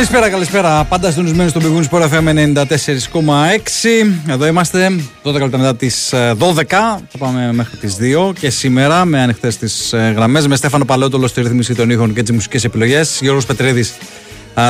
[0.00, 0.84] Καλησπέρα, καλησπέρα.
[0.84, 2.64] Πάντα συντονισμένοι στον πηγούνι Sport FM 94,6.
[4.28, 4.90] Εδώ είμαστε
[5.22, 6.64] 12 λεπτά μετά τις 12.
[7.08, 10.46] Θα πάμε μέχρι τις 2 και σήμερα με ανοιχτές τις ε, γραμμές.
[10.46, 13.18] Με Στέφανο Παλαιότολο στη ρυθμίση των ήχων και τις μουσικές επιλογές.
[13.22, 13.94] Γιώργος Πετρίδης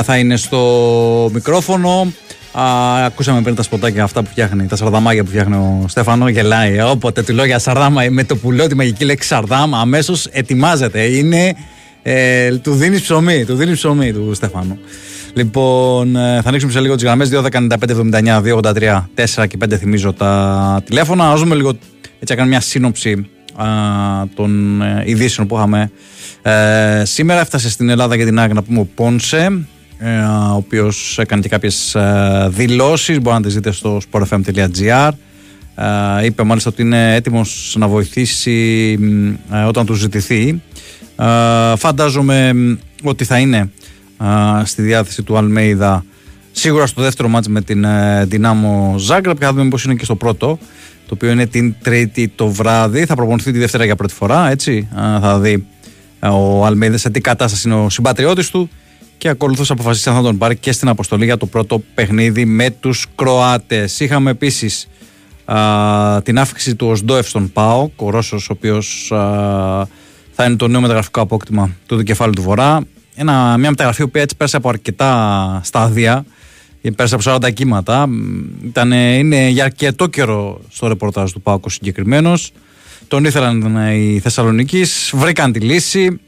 [0.03, 2.13] θα είναι στο μικρόφωνο.
[2.53, 6.29] Α, ακούσαμε πριν τα σποτάκια αυτά που φτιάχνει, τα σαρδαμάκια που φτιάχνει ο Στέφανο.
[6.29, 6.81] Γελάει.
[6.81, 11.03] Όποτε του λέω για σαρδάμα, με το που λέω τη μαγική λέξη σαρδάμα, αμέσως ετοιμάζεται.
[11.03, 11.55] Είναι.
[12.03, 14.79] Ε, του δίνεις ψωμί, του δίνεις ψωμί του Στέφανου.
[15.35, 20.83] Λοιπόν, ε, θα ανοίξουμε σε λίγο τις γραμμές 2.195.79, 2.83, 4 και 5 θυμίζω τα
[20.85, 21.25] τηλέφωνα.
[21.29, 21.69] Να δούμε λίγο,
[22.03, 23.27] έτσι έκανε μια σύνοψη
[23.57, 23.67] α,
[24.35, 25.91] των ε, ειδήσεων που είχαμε
[26.43, 27.41] ε, σήμερα.
[27.41, 29.67] Έφτασε στην Ελλάδα για την άκρη να πούμε ο Πόνσε,
[29.99, 31.97] ε, ο οποίος έκανε και κάποιες
[32.49, 33.21] δηλώσεις.
[33.21, 35.11] Μπορεί να τις δείτε στο sportfm.gr.
[36.21, 38.99] Ε, είπε μάλιστα ότι είναι έτοιμος να βοηθήσει
[39.53, 40.63] ε, όταν του ζητηθεί.
[41.77, 42.53] Φαντάζομαι
[43.03, 43.71] ότι θα είναι
[44.65, 46.05] στη διάθεση του Αλμέιδα.
[46.53, 50.05] Σίγουρα στο δεύτερο μάτς με την ε, Δυνάμο Ζάγκραπ και θα δούμε πώς είναι και
[50.05, 50.59] στο πρώτο
[51.07, 53.05] το οποίο είναι την Τρίτη το βράδυ.
[53.07, 54.89] Θα προπονηθεί τη Δευτέρα για πρώτη φορά έτσι.
[55.21, 55.67] Θα δει
[56.21, 58.71] ε, ο Αλμέιδας σε τι κατάσταση είναι ο συμπατριώτης του
[59.19, 62.71] και ακολουθώς αποφασίσει αν θα τον πάρει και στην αποστολή για το πρώτο παιχνίδι με
[62.71, 64.01] τους Κροάτες.
[64.01, 64.89] Είχαμε επίσης
[66.23, 69.07] την αύξηση του Οσντόεφ στον ΠΑΟ, ο Ρώσος ο οποίος
[70.33, 72.81] θα είναι το νέο μεταγραφικό απόκτημα του δικεφάλου του Βορρά
[73.15, 76.25] ένα, μια μεταγραφή που έτσι πέρασε από αρκετά στάδια,
[76.97, 78.09] πέρασε από 40 κύματα.
[78.65, 82.53] Ήταν, είναι για αρκετό καιρό στο ρεπορτάζ του Πάκου συγκεκριμένος.
[83.09, 86.21] Τον ήθελαν οι Θεσσαλονίκης, βρήκαν τη λύση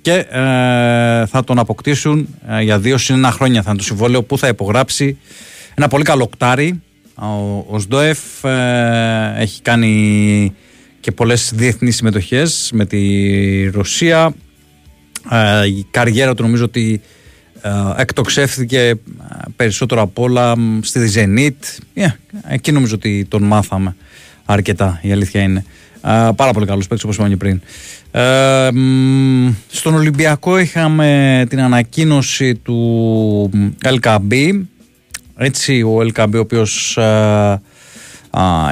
[0.00, 3.62] και ε, θα τον αποκτήσουν ε, για δύο συν ένα χρόνια.
[3.62, 5.18] Θα είναι το συμβόλαιο που θα υπογράψει
[5.74, 6.82] ένα πολύ καλό κτάρι.
[7.14, 10.52] Ο, ο ΣΔΟΕΦ ε, έχει κάνει
[11.00, 13.00] και πολλές διεθνείς συμμετοχές με τη
[13.68, 14.30] Ρωσία, ε,
[15.76, 17.00] η καριέρα του νομίζω ότι
[17.96, 18.94] εκτοξεύθηκε
[19.56, 21.78] περισσότερο απ' όλα στη Zenit.
[22.02, 22.12] Yeah,
[22.48, 23.96] εκεί νομίζω ότι τον μάθαμε
[24.44, 25.64] αρκετά, η αλήθεια είναι.
[26.36, 27.60] πάρα πολύ καλός παίκτης όπως είπαμε και πριν.
[28.10, 28.68] Ε,
[29.70, 33.50] στον Ολυμπιακό είχαμε την ανακοίνωση του
[33.82, 34.62] LKB.
[35.36, 36.98] Έτσι ο LKB ο οποίος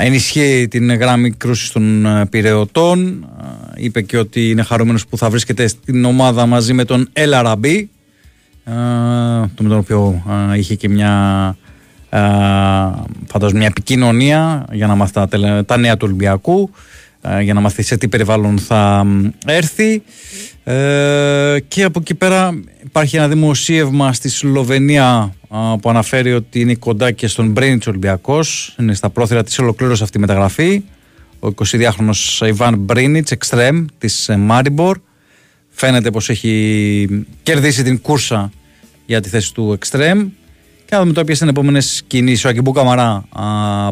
[0.00, 3.26] ενισχύει την γράμμη κρούση των πυρεωτών.
[3.76, 7.84] είπε και ότι είναι χαρούμενος που θα βρίσκεται στην ομάδα μαζί με τον LRB
[9.54, 10.22] το με τον οποίο
[10.56, 11.56] είχε και μια
[13.26, 15.28] φαντάζομαι μια επικοινωνία για να μάθει τα,
[15.64, 16.70] τα νέα του Ολυμπιακού
[17.40, 19.06] για να μάθει σε τι περιβάλλον θα
[19.46, 20.02] έρθει.
[20.64, 25.34] Ε, και από εκεί πέρα υπάρχει ένα δημοσίευμα στη Σλοβενία
[25.80, 28.76] που αναφέρει ότι είναι κοντά και στον Μπρέινιτς Ολυμπιακός.
[28.80, 30.82] Είναι στα πρόθυρα της ολοκλήρωσης αυτή η μεταγραφή.
[31.40, 34.98] Ο 22χρονος Ιβάν Μπρίνιτς εξτρέμ της Μάριμπορ.
[35.70, 38.52] Φαίνεται πως έχει κερδίσει την κούρσα
[39.06, 40.28] για τη θέση του εξτρέμ.
[40.84, 42.44] Και να δούμε τώρα ποιες είναι οι επόμενες κινήσεις.
[42.44, 43.24] Ο Ακυμπού Καμαρά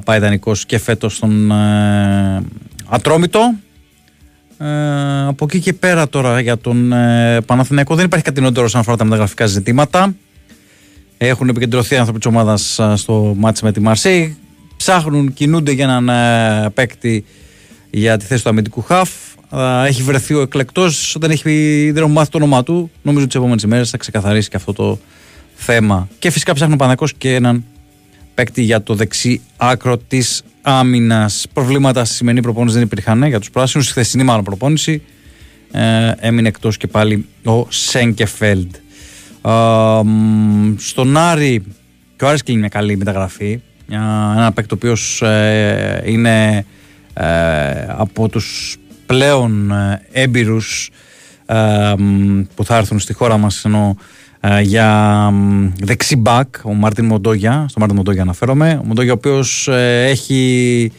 [0.05, 2.43] πάει δανεικό και φέτος στον ε,
[2.93, 3.55] Ατρόμητο.
[4.59, 8.81] Ε, από εκεί και πέρα τώρα για τον ε, Παναθηναϊκό δεν υπάρχει κάτι νότερο όσον
[8.81, 10.15] αφορά τα μεταγραφικά ζητήματα.
[11.19, 14.37] Έχουν επικεντρωθεί άνθρωποι της ομάδας στο μάτι με τη Μαρσέη.
[14.77, 17.25] Ψάχνουν, κινούνται για έναν ε, παίκτη
[17.91, 19.11] για τη θέση του αμυντικού χαφ.
[19.87, 21.15] Έχει βρεθεί ο εκλεκτός.
[21.15, 24.57] Όταν έχει δεν μάθει το όνομά του, νομίζω ότι τις επόμενες ημέρες θα ξεκαθαρίσει και
[24.57, 24.99] αυτό το
[25.55, 26.09] θέμα.
[26.19, 27.65] Και φυσικά ψάχνουν ο και έναν
[28.35, 31.47] παίκτη για το δεξί άκρο της άμυνας.
[31.53, 33.87] Προβλήματα στη σημερινή προπόνηση δεν υπήρχαν για τους πράσινους.
[33.87, 35.03] Στη χθεσινή μάλλον προπόνηση
[35.73, 38.75] ε, έμεινε εκτός και πάλι ο Σέγκεφελντ.
[39.45, 40.01] Ε,
[40.77, 41.65] στον Άρη,
[42.17, 43.61] και ο Άρης κλείνει μια καλή μεταγραφή.
[43.91, 46.65] Ένα παίκτη ο οποίος ε, είναι
[47.15, 47.25] ε,
[47.89, 48.77] από τους
[49.07, 50.91] πλέον ε, έμπειρους
[51.47, 51.95] ε,
[52.55, 54.03] που θα έρθουν στη χώρα μας ενώ ε,
[54.63, 55.31] για
[55.83, 59.69] δεξί μπακ, ο Μάρτιν Μοντόγια, στο Μάρτιν Μοντόγια αναφέρομαι, ο Μοντόγια ο οποίος
[60.07, 60.93] έχει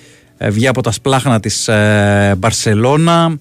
[0.49, 1.69] βγει από τα σπλάχνα της
[2.37, 3.37] Μπαρσελώνα,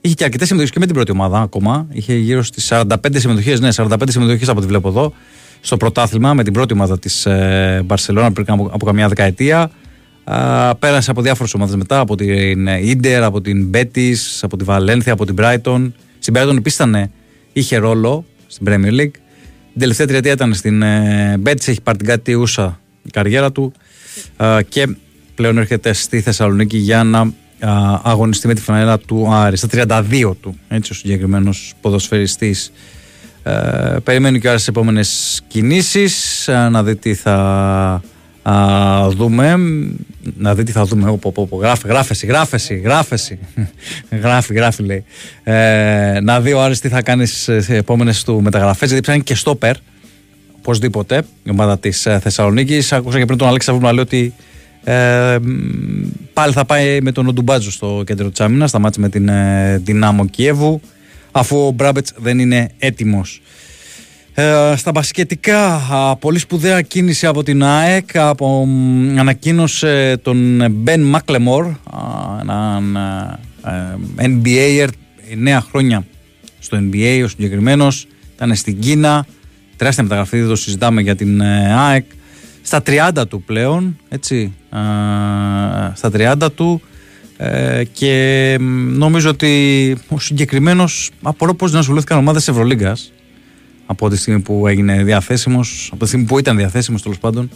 [0.00, 3.60] είχε και αρκετές συμμετοχές και με την πρώτη ομάδα ακόμα, είχε γύρω στις 45 συμμετοχές,
[3.60, 5.12] ναι 45 συμμετοχές από ό,τι βλέπω εδώ,
[5.60, 7.26] στο πρωτάθλημα με την πρώτη ομάδα της
[7.84, 9.70] Μπαρσελώνα πριν από, από καμιά δεκαετία
[10.78, 15.26] πέρασε από διάφορες ομάδες μετά, από την Ιντερ, από την Μπέτη, από τη Βαλένθια, από
[15.26, 15.92] την Brighton.
[16.18, 16.86] Στην Brighton επίσης
[17.52, 19.10] είχε ρόλο στην Premier League.
[19.74, 20.82] Την τελευταία τριετία ήταν στην
[21.38, 23.72] Μπέτη, έχει πάρει την κάτι ούσα η καριέρα του
[24.68, 24.96] και
[25.34, 27.32] πλέον έρχεται στη Θεσσαλονίκη για να
[28.02, 29.56] αγωνιστεί με τη φανέλα του Άρη.
[29.56, 32.72] Στα 32 του, έτσι ο συγκεκριμένος ποδοσφαιριστής.
[33.42, 38.02] Ε, περιμένει και άλλε επόμενες κινήσεις να δει τι θα
[38.50, 39.56] α, δούμε.
[40.38, 41.10] Να δει τι θα δούμε.
[41.10, 43.38] Οπό, οπό, γράφει, γράφεση, γράφεση, γράφεση.
[44.22, 45.04] γράφει, γράφει λέει.
[45.42, 48.88] Ε, να δει ο Άρης τι θα κάνει σε επόμενες του μεταγραφές.
[48.88, 49.76] Γιατί ψάχνει και στόπερ.
[50.58, 51.22] Οπωσδήποτε.
[51.42, 52.92] Η ομάδα της ε, Θεσσαλονίκης.
[52.92, 54.34] Άκουσα και πριν τον Αλέξη να λέει ότι
[54.84, 55.36] ε,
[56.32, 58.70] πάλι θα πάει με τον Οντουμπάτζο στο κέντρο της άμυνας.
[58.70, 60.80] Θα μάτσει με την ε, Δυνάμο Κιέβου.
[61.32, 63.42] Αφού ο Μπράμπετς δεν είναι έτοιμος.
[64.36, 65.80] Ε, στα μπασκετικά,
[66.20, 68.68] πολύ σπουδαία κίνηση από την ΑΕΚ, από,
[69.18, 71.66] ανακοίνωσε τον Μπεν Μάκλεμορ,
[72.40, 72.96] έναν
[74.16, 74.88] ε, NBA,
[75.46, 76.04] 9 χρόνια
[76.58, 79.26] στο NBA ο συγκεκριμένος, ήταν στην Κίνα,
[79.76, 82.04] τεράστια μεταγραφή, δεν το συζητάμε για την ε, ΑΕΚ,
[82.62, 84.52] στα 30 του πλέον, έτσι,
[85.94, 86.82] στα 30 του,
[87.92, 88.56] και
[88.90, 93.12] νομίζω ότι ο συγκεκριμένος απορώ πως δεν ασχολήθηκαν ομάδες Ευρωλίγκας
[93.86, 97.50] από τη στιγμή που έγινε διαθέσιμος, από τη στιγμή που ήταν διαθέσιμος τέλος πάντων.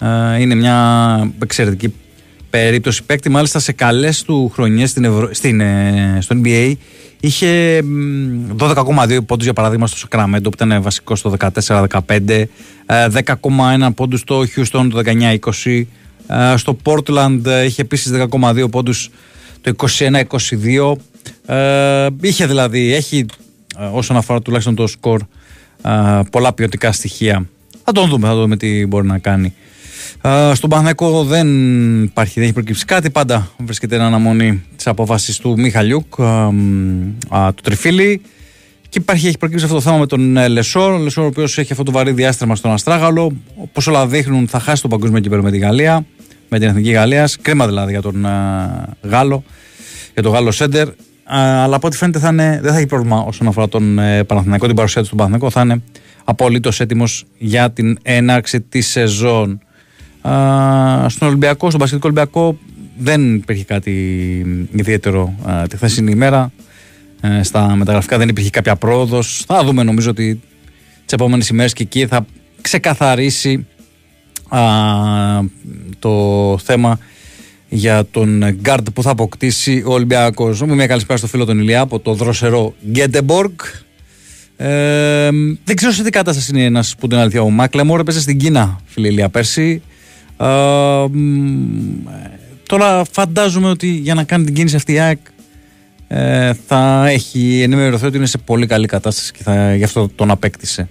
[0.00, 1.94] Ε, είναι μια εξαιρετική
[2.50, 3.28] περίπτωση παίκτη.
[3.28, 4.90] Μάλιστα σε καλές του χρονιές
[5.30, 6.72] στην ε, στο NBA
[7.20, 7.80] είχε
[8.58, 12.44] 12,2 πόντους για παράδειγμα στο Σακραμέντο που ήταν βασικός στο 14-15,
[12.86, 15.02] 10,1 πόντους στο Houston το
[15.62, 15.82] 19-20.
[16.26, 19.10] Ε, στο Portland είχε επίσης 10,2 πόντους
[19.60, 20.94] το 21-22.
[22.20, 23.26] είχε δηλαδή, έχει
[23.92, 25.20] όσον αφορά τουλάχιστον το σκορ
[26.30, 27.46] πολλά ποιοτικά στοιχεία.
[27.84, 29.54] Θα τον δούμε, θα δούμε τι μπορεί να κάνει.
[30.52, 31.48] στον Παναθηναϊκό δεν
[32.02, 33.10] υπάρχει, δεν έχει προκύψει κάτι.
[33.10, 36.16] Πάντα βρίσκεται εν αναμονή της απόφασης του Μιχαλιούκ,
[37.54, 38.20] το Τριφύλλι.
[38.88, 40.92] Και υπάρχει, έχει προκύψει αυτό το θέμα με τον ε, Λεσόρ.
[40.92, 43.36] Ο Λεσόρ, ο οποίος έχει αυτό το βαρύ διάστρεμα στον αστράγαλο.
[43.56, 46.06] Όπως όλα δείχνουν, θα χάσει το παγκόσμιο κύπελο με τη Γαλλία,
[46.48, 47.36] με την Εθνική Γαλλίας.
[47.42, 48.26] Κρίμα δηλαδή για τον
[49.02, 49.44] Γάλλο,
[50.14, 50.88] για τον Γάλλο Σέντερ
[51.24, 54.66] αλλά από ό,τι φαίνεται θα είναι, δεν θα έχει πρόβλημα όσον αφορά τον ε, Παναθηναϊκό,
[54.66, 55.50] την παρουσία του στον Παναθηναϊκό.
[55.50, 55.82] Θα είναι
[56.24, 59.60] απολύτως έτοιμος για την έναρξη της σεζόν.
[60.28, 62.58] Α, στον Ολυμπιακό, στον μπασκετικό Ολυμπιακό
[62.96, 63.90] δεν υπήρχε κάτι
[64.72, 66.52] ιδιαίτερο α, τη χθεσινή ημέρα.
[67.20, 69.44] Ε, στα μεταγραφικά δεν υπήρχε κάποια πρόοδος.
[69.46, 70.40] Θα δούμε νομίζω ότι
[71.04, 72.26] τις επόμενες ημέρες και εκεί θα
[72.60, 73.66] ξεκαθαρίσει
[74.48, 74.60] α,
[75.98, 76.98] το θέμα
[77.74, 80.60] για τον γκαρντ που θα αποκτήσει ο Ολυμπιακός.
[80.60, 83.52] Μου μια καλησπέρα στο φίλο τον Ηλιά από το δροσερό Γκέτεμποργκ.
[84.56, 85.28] Ε,
[85.64, 87.42] δεν ξέρω σε τι κατάσταση είναι ένας που την αλήθεια.
[87.42, 89.82] Ο Μάκλεμορ έπαιζε στην Κίνα, φίλε Ηλία, πέρσι.
[90.36, 90.46] Ε,
[92.66, 95.18] τώρα φαντάζομαι ότι για να κάνει την κίνηση αυτή η ΑΕΚ
[96.08, 100.30] ε, θα έχει ενημερωθεί ότι είναι σε πολύ καλή κατάσταση και θα, γι' αυτό τον
[100.30, 100.88] απέκτησε.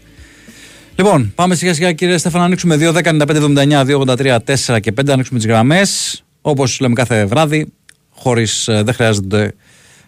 [0.96, 4.38] Λοιπόν, πάμε σιγά σιγά κύριε Στέφανα, να ανοίξουμε 2, 10, 95, 79, 2, 83,
[4.76, 6.24] 4 και 5, να ανοίξουμε τις γραμμές.
[6.42, 7.74] Όπως λέμε κάθε βράδυ,
[8.10, 9.54] χωρίς ε, δεν χρειάζονται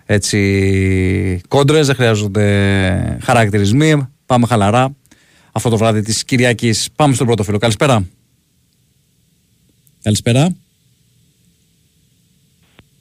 [0.06, 4.08] έτσι κόντρες, δεν χρειάζονται χαρακτηρισμοί.
[4.26, 4.96] Πάμε χαλαρά
[5.52, 6.90] αυτό το βράδυ της Κυριακής.
[6.96, 7.58] Πάμε στον πρώτο φίλο.
[7.58, 8.06] Καλησπέρα.
[10.04, 10.56] Καλησπέρα.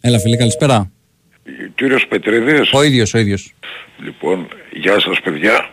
[0.00, 0.90] Έλα φίλε, καλησπέρα.
[1.74, 2.72] Κύριος Πετρίδης.
[2.72, 3.54] Ο ίδιος, ο ίδιος.
[3.98, 5.70] Λοιπόν, γεια σας παιδιά.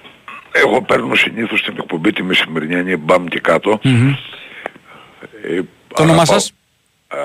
[0.51, 3.79] Εγώ παίρνω συνήθως την εκπομπή τη μεσημερινή μπαμ και κατω
[5.43, 5.61] Ε,
[5.93, 6.53] το όνομά σας;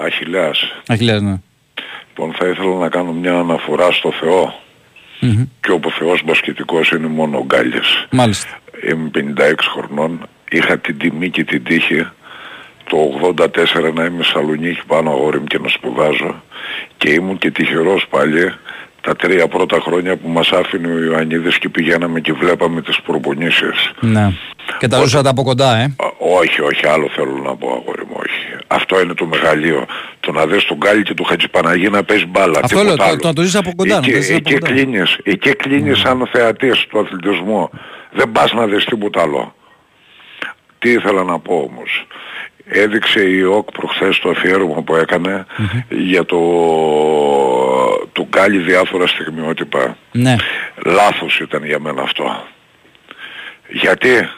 [0.04, 0.72] Αχιλέας.
[0.86, 1.36] Αχιλέας, ναι.
[2.08, 4.54] Λοιπόν, θα ήθελα να κάνω μια αναφορά στο Θεό.
[5.20, 5.48] Mm-hmm.
[5.60, 8.06] Και όπου ο Θεός μπασκετικός είναι μόνο ο Γκάλιας.
[8.10, 8.58] Μάλιστα.
[8.90, 10.28] Είμαι 56 χρονών.
[10.50, 12.06] Είχα την τιμή και την τύχη
[12.84, 16.42] το 84 να είμαι Σαλονίκη πάνω αγόρι μου και να σπουδάζω
[16.96, 18.54] και ήμουν και τυχερός πάλι
[19.04, 23.92] τα τρία πρώτα χρόνια που μας άφηνε ο Ιωαννίδης και πηγαίναμε και βλέπαμε τις προπονήσεις.
[24.00, 24.32] Ναι.
[24.78, 28.64] Και τα ζούσατε από κοντά, ε; όχι, όχι, άλλο θέλω να πω αγόρι μου, όχι.
[28.66, 29.86] Αυτό είναι το μεγαλείο.
[30.20, 32.60] Το να δεις τον Γκάλι και του Χατζηπαναγή να παίζει μπάλα.
[32.62, 33.96] Αυτό λέω, το, το, το ζεις από κοντά.
[33.96, 36.02] Εκεί, εκεί, εκεί κλείνεις, εκεί κλείνεις mm.
[36.04, 37.70] σαν θεατής του αθλητισμού.
[38.12, 39.54] Δεν πας να δεις τίποτα άλλο.
[40.78, 42.06] Τι ήθελα να πω όμως
[42.64, 45.46] έδειξε η ΟΚ προχθές το αφιέρωμα που έκανε
[45.88, 46.38] για το
[48.12, 49.96] του Γκάλι διάφορα στιγμιότυπα.
[50.12, 50.36] Ναι.
[50.84, 52.46] Λάθος ήταν για μένα αυτό.
[53.68, 54.28] Γιατί;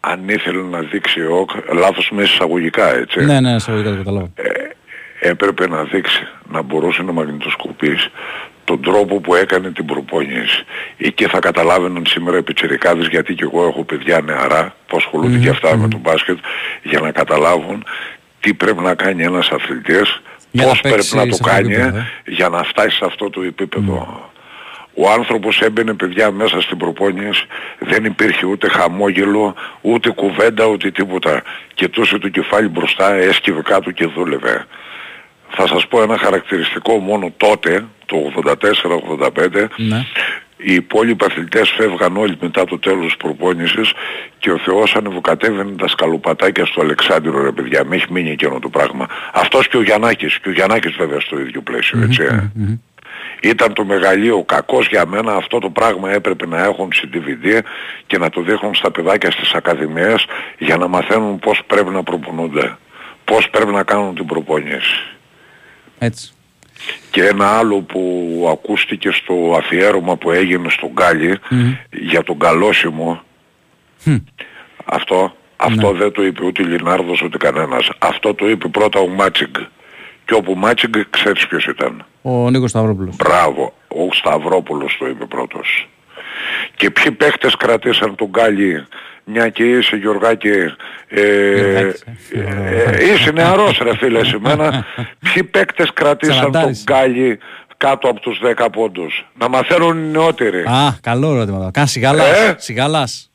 [0.00, 3.24] Αν ήθελε να δείξει η ΟΚ, λάθος μέσα εισαγωγικά έτσι.
[3.24, 4.32] Ναι, ναι, εισαγωγικά το καταλάβω.
[4.34, 8.10] Ε, έπρεπε να δείξει, να μπορούσε να μαγνητοσκοπήσει
[8.70, 10.64] τον τρόπο που έκανε την προπόνηση.
[10.96, 15.36] Ή και θα καταλάβαιναν σήμερα οι πιτσιρικάδες γιατί και εγώ έχω παιδιά νεαρά που ασχολούνται
[15.36, 15.42] mm-hmm.
[15.42, 16.38] και αυτά με τον μπάσκετ
[16.82, 17.84] για να καταλάβουν
[18.40, 22.06] τι πρέπει να κάνει ένας αθλητής, για πώς πρέπει να το κάνει ε.
[22.26, 24.28] για να φτάσει σε αυτό το επίπεδο.
[24.94, 27.46] Ο άνθρωπος έμπαινε παιδιά μέσα στην προπόνηση,
[27.78, 31.42] δεν υπήρχε ούτε χαμόγελο, ούτε κουβέντα, ούτε τίποτα.
[31.74, 34.66] Και τόσο το κεφάλι μπροστά έσκυβε κάτω και δούλευε.
[35.50, 38.42] Θα σας πω ένα χαρακτηριστικό μόνο τότε, το
[39.46, 40.04] 84-85, ναι.
[40.56, 43.92] οι υπόλοιποι αθλητές φεύγαν όλοι μετά το τέλος της προπόνησης
[44.38, 48.68] και ο Θεός ανεβοκατέβαινε τα σκαλοπατάκια στο Αλεξάνδρο ρε παιδιά, με έχει μείνει εκείνο το
[48.68, 49.06] πράγμα.
[49.32, 52.22] Αυτός και ο Γιαννάκης, και ο Γιαννάκης βέβαια στο ίδιο πλαίσιο, έτσι.
[52.22, 52.50] Ε.
[53.42, 57.58] Ήταν το μεγαλείο κακός για μένα, αυτό το πράγμα έπρεπε να έχουν στην DVD
[58.06, 60.26] και να το δείχνουν στα παιδάκια στις ακαδημίες
[60.58, 62.76] για να μαθαίνουν πώς πρέπει να προπονούνται,
[63.24, 65.16] πώς πρέπει να κάνουν την προπόνηση.
[65.98, 66.32] Έτσι.
[67.10, 71.38] Και ένα άλλο που ακούστηκε στο αφιέρωμα που έγινε στον Γκάλι
[71.90, 73.22] για τον καλόσιμο
[74.84, 75.98] αυτό, αυτό ναι.
[75.98, 77.90] δεν το είπε ούτε Λινάρδος ούτε κανένας.
[77.98, 79.54] Αυτό το είπε πρώτα ο Μάτσιγκ.
[80.24, 82.04] Και όπου Μάτσιγκ ξέρεις ποιος ήταν.
[82.22, 83.16] Ο Νίκος Σταυρόπουλος.
[83.16, 83.72] Μπράβο.
[83.88, 85.88] Ο Σταυρόπουλος το είπε πρώτος.
[86.76, 88.86] Και ποιοι παίχτες κρατήσαν τον Γκάλι
[89.30, 90.66] μια και είσαι Γιωργάκη ε,
[91.08, 91.92] ε,
[92.32, 94.86] ε, είσαι νεαρός ρε φίλε σημένα
[95.32, 97.38] ποιοι παίκτες κρατήσαν τον Γκάλι
[97.76, 100.60] κάτω από τους 10 πόντους; Να μαθαίνουν οι νεότεροι.
[100.60, 103.30] Α, καλό ερώτημα Κάνε σιγάλας, ε; σιγάλας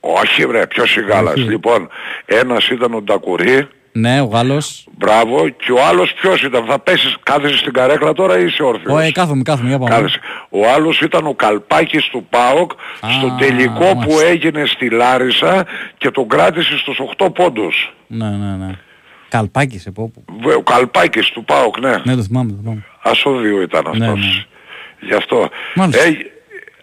[0.00, 1.36] όχι βρε, ποιος σιγάλας.
[1.36, 1.88] Λοιπόν
[2.24, 4.86] ένας ήταν ο Ντακουρί ναι, ο Γάλλος.
[4.96, 5.48] Μπράβο.
[5.48, 9.12] Και ο άλλος ποιος ήταν; Θα πέσεις, κάθεσαι στην καρέκλα τώρα ή είσαι όρθιος; Ε,
[9.12, 9.68] κάθομαι, κάθομαι.
[9.68, 10.08] Για πάμε.
[10.48, 15.66] Ο άλλος ήταν ο Καλπάκης του ΠΑΟΚ στο τελικό που έγινε στη Λάρισα
[15.98, 17.94] και τον κράτησε στους 8 πόντους.
[18.06, 18.70] Ναι, ναι, ναι.
[19.28, 20.12] Καλπάκης, ε, πω.
[20.56, 21.96] Ο Καλπάκης του ΠΑΟΚ, ναι.
[22.04, 22.84] Ναι, το θυμάμαι, το θυμάμαι.
[23.02, 24.20] Ασώδιο ήταν ναι, αυτός.
[24.20, 24.44] Ναι, ναι.
[25.00, 25.48] Γι' αυτό.
[25.76, 26.10] Ε,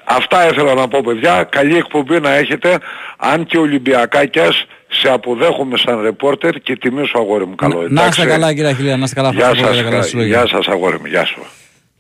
[0.06, 1.44] αυτά ήθελα να πω παιδιά.
[1.44, 2.80] Καλή εκπομπή να έχετε.
[3.18, 4.66] Αν και Ολυμπιακάκιας
[5.02, 7.88] σε αποδέχομαι σαν ρεπόρτερ και τιμή σου αγόρι μου καλό.
[7.90, 9.32] Να είστε καλά κύριε Αχιλία, να είστε καλά.
[9.32, 11.42] Γεια σας, γεια σας αγόρι μου, γεια σου.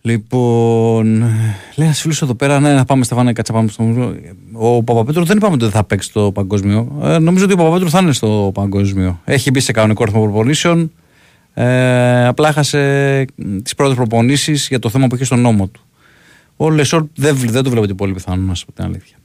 [0.02, 1.20] Λοιπόν,
[1.76, 4.16] λέει ένα φίλος εδώ πέρα, ναι, να πάμε Στεφάνε, κάτσα πάμε στο
[4.54, 7.02] Ο Παπαπέτρο δεν είπαμε ότι δεν θα παίξει το παγκόσμιο.
[7.04, 9.22] Ε, νομίζω ότι ο Παπαπέτρο θα είναι στο παγκόσμιο.
[9.26, 10.92] Έχει μπει σε κανονικό ρυθμό προπονήσεων.
[11.54, 13.26] Ε, απλά έχασε
[13.64, 15.82] τις πρώτες προπονήσεις για το θέμα που είχε στον νόμο του.
[16.58, 19.18] Ο Λεσόρ δεν, δεν το βλέπω πολύ πιθανό, να σου πω την αλήθεια.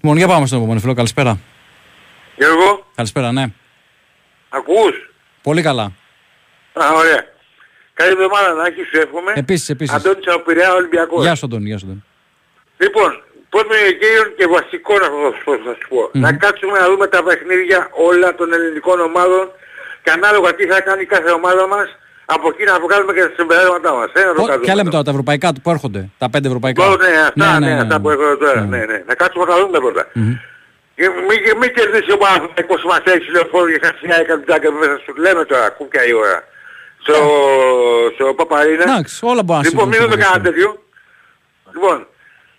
[0.00, 1.38] Λοιπόν, για πάμε στον επόμενο φίλο, καλησπέρα.
[2.36, 2.86] Γιώργο.
[2.94, 3.44] Καλησπέρα, ναι.
[4.48, 4.94] Ακούς;
[5.42, 5.82] Πολύ καλά.
[6.72, 7.20] Α, ωραία.
[7.94, 9.32] Καλή εβδομάδα να έχεις, εύχομαι.
[9.34, 9.94] Επίσης, επίσης.
[9.96, 11.22] Αντώνης από Πειραιά Ολυμπιακός.
[11.24, 12.04] Γεια σου Αντώνη, γεια σου Αντώνη.
[12.76, 13.10] Λοιπόν,
[13.50, 15.08] πρώτον κύριον και βασικό να
[15.66, 16.00] θα σου πω.
[16.12, 19.44] Να κάτσουμε να δούμε τα παιχνίδια όλα των ελληνικών ομάδων
[20.02, 21.88] και ανάλογα τι θα κάνει κάθε ομάδα μας
[22.24, 24.10] από εκεί να βγάλουμε και τα συμπεράσματά μας.
[24.14, 24.64] Ε, να το Πο- κάνουμε.
[24.64, 26.82] Ποια λέμε τώρα, τα ευρωπαϊκά του που έρχονται, τα πέντε ευρωπαϊκά.
[26.84, 28.60] Μόνο, ναι, αυτά, ναι, αυτά που έχω τώρα.
[28.60, 29.02] Ναι, ναι.
[29.06, 30.06] Να κάτσουμε να τα δούμε πρώτα.
[30.12, 30.20] Και
[30.96, 35.44] Μην, μην κερδίσει ο Παναθηναϊκός μας έχει λεωφόρο και χασιά έκανε τζάκα μέσα σου λέμε
[35.44, 36.38] τώρα, κούκια η ώρα.
[37.02, 37.16] Στο,
[38.14, 38.84] στο Παπαρίνας.
[38.90, 40.68] Εντάξει, όλα μπορεί να Λοιπόν, μην συμβούν δούμε στο κανένα τέτοιο.
[41.74, 41.98] Λοιπόν,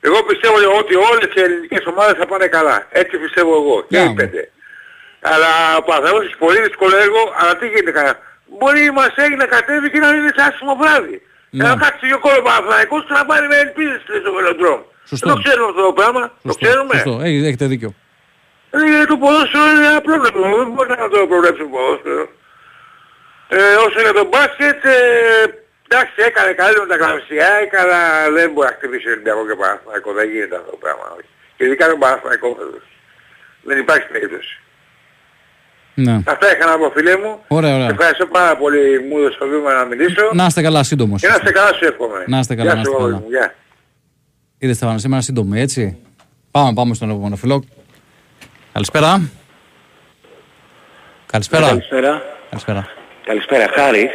[0.07, 2.77] εγώ πιστεύω ότι όλες οι ελληνικές ομάδες θα πάνε καλά.
[3.01, 3.75] Έτσι πιστεύω εγώ.
[3.89, 4.13] Και οι Ναι.
[4.19, 4.41] πέντε.
[5.33, 8.13] Αλλά ο Παναθηναϊκός έχει πολύ δύσκολο έργο, αλλά τι γίνεται καλά.
[8.57, 11.17] Μπορεί η Μασέγη να κατέβει και να είναι σε άσχημο βράδυ.
[11.57, 11.63] Ναι.
[11.67, 14.79] Να κάτσει δύο κόλλο ο Παναθηναϊκός και να πάρει με ελπίδες στο βελοντρόμ.
[15.11, 15.25] Σωστό.
[15.27, 16.21] Δεν το ξέρουμε αυτό το πράγμα.
[16.21, 16.93] Το Σωστό, ξέρουμε.
[16.93, 17.13] σωστό.
[17.27, 17.91] Έχετε- Έχετε δίκιο.
[18.77, 20.45] Ε, το ποδόσφαιρο είναι ένα πρόβλημα.
[20.59, 22.25] Δεν μπορείς να το προβλέψεις το ποδόσφαιρο.
[23.57, 24.97] Ε, όσο για τον μπάσκετ, ε,
[25.87, 27.49] εντάξει έκανε καλή με τα γραμμιστικά,
[27.83, 27.99] αλλά
[28.37, 30.13] δεν μπορεί να χτυπήσει Ολυμπιακό και Παναθηναϊκός.
[30.19, 31.05] Δεν γίνεται αυτό το πράγμα.
[31.17, 31.29] όχι.
[31.55, 32.83] Και ειδικά τον Παναθηναϊκό φέτος.
[33.67, 34.53] Δεν υπάρχει περίπτωση.
[36.05, 36.15] Ναι.
[36.33, 37.31] Αυτά είχα να πω φίλε μου.
[37.57, 37.87] Ωραία, ωραία.
[37.89, 40.25] Σε ευχαριστώ πάρα πολύ μου έδωσε το βήμα να μιλήσω.
[40.39, 41.21] Να είστε καλά, σύντομος.
[41.21, 42.19] Και να είστε καλά σου εύχομαι.
[42.33, 43.23] Να είστε καλά, Γεια να σου, είστε αγόρι καλά.
[43.23, 43.29] μου.
[43.35, 43.47] Γεια.
[44.57, 45.83] Είδε Στέφανο, σήμερα σύντομη, έτσι.
[46.51, 47.63] Πάμε, πάμε στον επόμενο φιλό.
[48.75, 49.29] Καλησπέρα.
[51.25, 51.67] Καλησπέρα.
[51.67, 52.21] Καλησπέρα.
[52.49, 52.87] Καλησπέρα.
[53.25, 54.11] Καλησπέρα, Χάρης.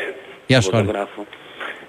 [0.47, 0.85] Γεια σου, Χάρη.
[0.87, 1.27] Φωτογράφο.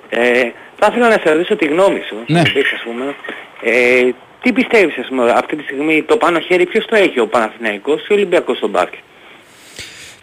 [0.10, 0.42] Ε,
[0.80, 2.16] θα ήθελα να σε ρωτήσω τη γνώμη σου.
[2.28, 2.42] Ναι.
[2.42, 3.16] να πεις, ας πούμε.
[3.64, 4.12] Ε,
[4.42, 8.02] τι πιστεύεις, ας πούμε, αυτή τη στιγμή το πάνω χέρι ποιος το έχει, ο Παναθηναϊκός
[8.02, 9.00] ή ο Ολυμπιακός στο μπάσκετ;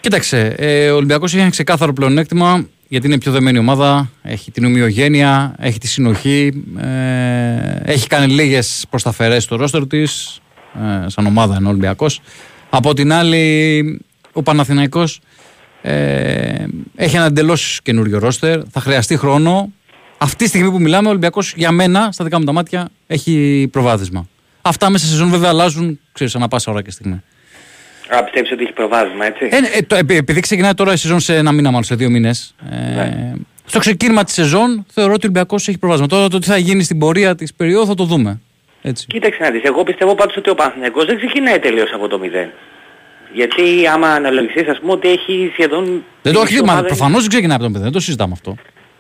[0.01, 4.11] Κοίταξε, ε, ο Ολυμπιακός έχει ένα ξεκάθαρο πλεονέκτημα γιατί είναι πιο δεμένη ομάδα.
[4.23, 6.65] Έχει την ομοιογένεια, έχει τη συνοχή.
[6.81, 10.41] Ε, έχει κάνει λίγες προσταφαιρέ στο ρόστερ της,
[11.05, 12.21] ε, σαν ομάδα είναι ο Ολυμπιακός.
[12.71, 14.01] Από την άλλη,
[14.33, 15.21] ο Παναθηναϊκός
[15.83, 16.65] ε,
[16.97, 18.61] έχει ένα εντελώς καινούριο ρόστερ.
[18.71, 19.73] Θα χρειαστεί χρόνο.
[20.19, 23.69] Αυτή τη στιγμή που μιλάμε, ο Ολυμπιακός για μένα, στα δικά μου τα μάτια, έχει
[23.73, 24.29] προβάδισμα.
[24.63, 27.23] Αυτά μέσα σε σεζόν βέβαια αλλάζουν, ξέρεις, ανά πάσα ώρα και στιγμή.
[28.09, 30.97] Α, πιστεύεις ότι έχει προβάδισμα, έτσι; Ε, ναι, ε, το, επει- επειδή ξεκινάει τώρα η
[30.97, 32.55] σεζόν σε ένα μήνα, μάλλον σε δύο μήνες.
[32.71, 33.33] Ε, Ναι.
[33.65, 36.09] Στο ξεκίνημα της σεζόν θεωρώ ότι ο Ολυμπιακός έχει προβάδισμα.
[36.09, 38.41] Τώρα το τι θα γίνει στην πορεία της περίοδου θα το δούμε.
[38.83, 39.07] Έτσι.
[39.07, 42.51] Κοίταξε να δεις, εγώ πιστεύω πάντως ότι ο Παναθηναϊκός δεν ξεκινάει τελείως από το μηδέν.
[43.33, 46.05] Γιατί άμα αναλογιστείς ας πούμε ότι έχει σχεδόν...
[46.23, 48.01] Δεν το μισή έχει δει, μα ομάδα- προφανώς δεν ξεκινάει από τον παιδί, δεν το
[48.01, 48.55] συζητάμε αυτό.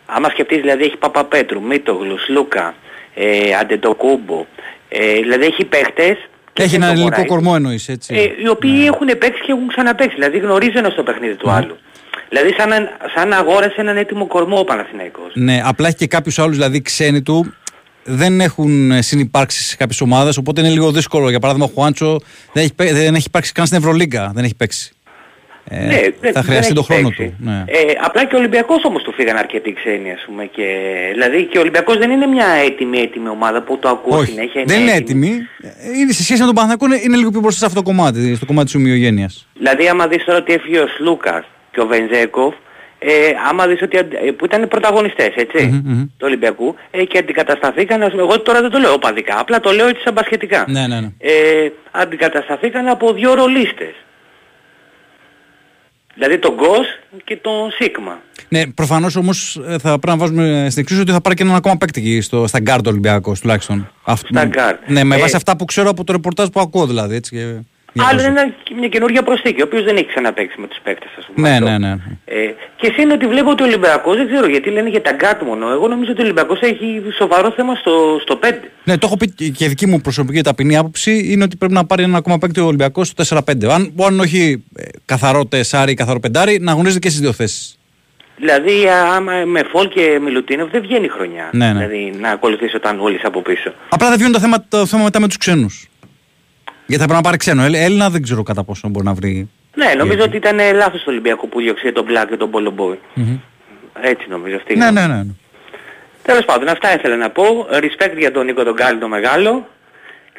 [0.06, 2.74] Άμα σκεφτείς δηλαδή έχει Παπαπέτρου, Μίτογλου, Σλούκα,
[3.14, 4.46] ε, Αντετοκούμπο,
[4.88, 6.16] ε, δηλαδή έχει παίχτες
[6.52, 7.26] και Έχει δεν ένα το ελληνικό χωράει.
[7.28, 8.14] κορμό εννοείς, έτσι.
[8.14, 11.76] Ε, οι οποίοι έχουν παίξει και έχουν ξαναπαίξει, δηλαδή γνωρίζουν ένα στο παιχνίδι του άλλου.
[12.28, 15.30] Δηλαδή σαν, να- σαν να αγόρασε έναν έτοιμο κορμό ο Παναθηναϊκός.
[15.34, 17.54] Ναι, απλά έχει και κάποιους άλλους, δηλαδή ξένοι του,
[18.08, 21.30] δεν έχουν συνυπάρξει σε κάποιες ομάδες, οπότε είναι λίγο δύσκολο.
[21.30, 22.20] Για παράδειγμα, ο Χουάντσο
[22.52, 24.92] δεν έχει, παί- δεν έχει υπάρξει καν στην Ευρωλίγκα, δεν έχει παίξει.
[25.70, 27.24] Ε, Ναι, δεν- θα δεν χρειαστεί έχει τον χρόνο παίξει.
[27.24, 27.34] του.
[27.38, 27.64] Ναι.
[27.66, 30.44] Ε, απλά και ο Ολυμπιακός όμως του φύγαν αρκετοί ξένοι ας πούμε.
[30.44, 30.64] Και,
[31.12, 34.62] δηλαδή και ο Ολυμπιακός δεν είναι μια έτοιμη έτοιμη ομάδα που το ακούω Όχι, συνέχεια.
[34.66, 35.30] δεν είναι έτοιμη.
[35.62, 37.86] Ε, Είναι, σε σχέση με τον Παναθηναϊκό είναι, είναι λίγο πιο μπροστά σε αυτό το
[37.86, 39.46] κομμάτι, στο κομμάτι της ομοιογένειας.
[39.58, 42.54] Δηλαδή άμα δεις τώρα ότι έφυγε ο Σλούκας και ο Βενζέκοφ,
[42.98, 46.02] ε, άμα δεις ότι αντι- ε, που ήταν πρωταγωνιστές έτσι, Μμμ, μμμ.
[46.04, 49.70] του Ολυμπιακού ε, και αντικατασταθήκαν, ας πούμε, εγώ τώρα δεν το λέω οπαδικά, απλά το
[49.72, 50.64] λέω έτσι σαν μπασχετικά.
[50.68, 51.08] Ναι, ναι, ναι.
[51.18, 53.94] Ε, αντικατασταθήκαν από δύο ρολίστες.
[56.14, 56.86] Δηλαδή τον Γκος
[57.24, 58.20] και τον Σίκμα.
[58.48, 61.76] Ναι, προφανώς όμως θα πρέπει να βάζουμε στην εξίσωση ότι θα πάρει και έναν ακόμα
[61.76, 63.92] παίκτη εκεί στο, στα γκαρντ Ολυμπιακός τουλάχιστον.
[64.04, 64.78] Αυτό- Στα γκαρντ.
[64.86, 67.14] Ναι, με Ε, βάση αυτά που ξέρω από το ρεπορτάζ που ακούω δηλαδή.
[67.14, 67.54] Έτσι, και
[68.02, 68.28] Άλλο διαβάζω.
[68.28, 71.48] είναι ένα- μια καινούργια προσθήκη, ο οποίος δεν έχει ξαναπαίξει με τους παίκτες ας πούμε.
[71.48, 71.68] Ναι, αυτό.
[71.68, 71.94] ναι, ναι.
[72.24, 75.12] Ε, και εσύ είναι ότι βλέπω ότι ο Ολυμπιακός, δεν ξέρω γιατί λένε για τα
[75.12, 78.70] γκαρντ μόνο, εγώ νομίζω ότι ο Ολυμπιακός έχει σοβαρό θέμα στο, στο 5.
[78.84, 81.84] Ναι, το έχω πει και- και δική μου προσωπική ταπεινή άποψη είναι ότι πρέπει να
[81.86, 83.70] πάρει ένα ακόμα παίκτη ο Ολυμπιακός στο 4-5.
[83.70, 87.72] Αν, αν όχι ε, καθαρό τεσάρι ή καθαρό πεντάρι, να αγωνίζεται και στις δύο θέσεις.
[88.40, 88.72] Δηλαδή
[89.16, 91.50] άμα με Φολ και Μιλουτίνοφ δεν βγαίνει χρονιά.
[91.52, 91.86] Ναι, ναι.
[91.86, 93.72] Δηλαδή να ακολουθήσει όταν όλες από πίσω.
[93.88, 95.87] Απλά δεν βγαίνει το θέμα, το θέμα μετά με τους ξένους.
[96.90, 97.62] Γιατί θα πρέπει να πάρει ξένο.
[97.62, 99.50] Ε, Έλληνα δεν ξέρω κατά πόσο μπορεί να βρει.
[99.74, 102.98] Ναι, νομίζω ότι ήταν ε, λάθος το Ολυμπιακό που διώξε τον Μπλακ και τον Πολομπόη.
[104.00, 104.76] Έτσι νομίζω αυτή.
[104.76, 105.06] Ναι, είναι.
[105.06, 105.24] ναι, ναι.
[106.22, 107.44] Τέλος πάντων, αυτά ήθελα να πω.
[107.72, 109.68] Respect για τον Νίκο τον Γκάλι το μεγάλο.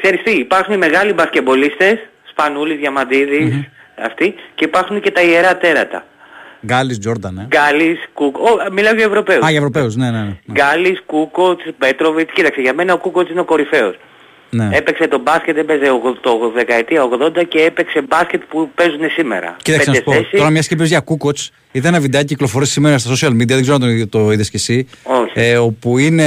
[0.01, 1.97] Ξέρεις τι, υπάρχουν οι μεγάλοι μπασκεμπολίστες,
[2.29, 3.69] Σπανούλης, Διαμαντίδης,
[4.05, 6.05] αυτοί, και υπάρχουν και τα ιερά τέρατα.
[6.65, 7.47] Γκάλι Τζόρνταν, ε.
[7.47, 9.45] Γκάλης, Κούκο, Ω, μιλάω για Ευρωπαίους.
[9.45, 10.21] Α, για Ευρωπαίους, ναι, ναι.
[10.21, 10.35] ναι.
[10.51, 13.95] Γκάλης, Κούκοτς, Πέτροβιτς, κοίταξε, για μένα ο Κούκοτς είναι ο κορυφαίος.
[14.49, 14.69] Ναι.
[14.71, 19.55] Έπαιξε το μπάσκετ, έπαιζε ο- το δεκαετία 80 και έπαιξε μπάσκετ που παίζουν σήμερα.
[19.61, 20.11] Κοίταξε να σου πω.
[20.11, 20.29] θέσεις.
[20.31, 23.61] Τώρα, μιας και είπες για Κούκοτς, είδα ένα βιντεάκι κυκλοφορεί σήμερα στα social media, δεν
[23.61, 24.87] ξέρω αν το, το είδες κι εσύ.
[25.03, 25.31] Όχι.
[25.33, 26.25] Ε, όπου είναι.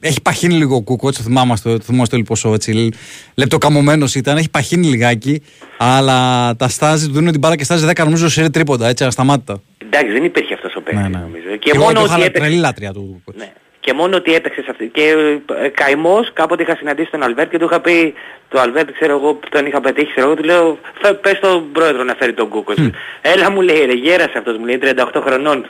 [0.00, 2.90] Έχει παχύνει λίγο ο Κούκοτς, το θυμάμαστε, το θυμόμαστε όλοι πόσο έτσι.
[3.34, 5.42] Λεπτοκαμωμένος ήταν, έχει παχύνει λιγάκι,
[5.76, 9.60] αλλά τα στάζει, του δίνουν την μπάλα και στάζει 10 νομίζω σε τρίποντα, έτσι ασταμάτητα.
[9.78, 11.18] Εντάξει, δεν υπήρχε αυτός ο παίκτης Ναι, ναι.
[11.18, 11.42] νομίζω.
[11.50, 12.40] Και Και εγώ μόνο το ότι είχα έπαιξε...
[12.40, 13.38] τρελή λάτρεια του Κούκοτς.
[13.44, 13.52] Ναι.
[13.86, 14.86] Και μόνο ότι έπαιξε σε αυτή.
[14.94, 15.14] Και
[15.62, 18.14] ε, καημός κάποτε είχα συναντήσει τον Αλβέρτ και του είχα πει,
[18.48, 22.02] το Αλβέρτ ξέρω εγώ τον είχα πετύχει, ξέρω εγώ, του λέω «Φε- πες στον πρόεδρο
[22.04, 22.78] να φέρει τον Κούκοτς.
[23.20, 25.66] Έλα μου λέει ρε γέρασε αυτός μου λέει 38 χρονών.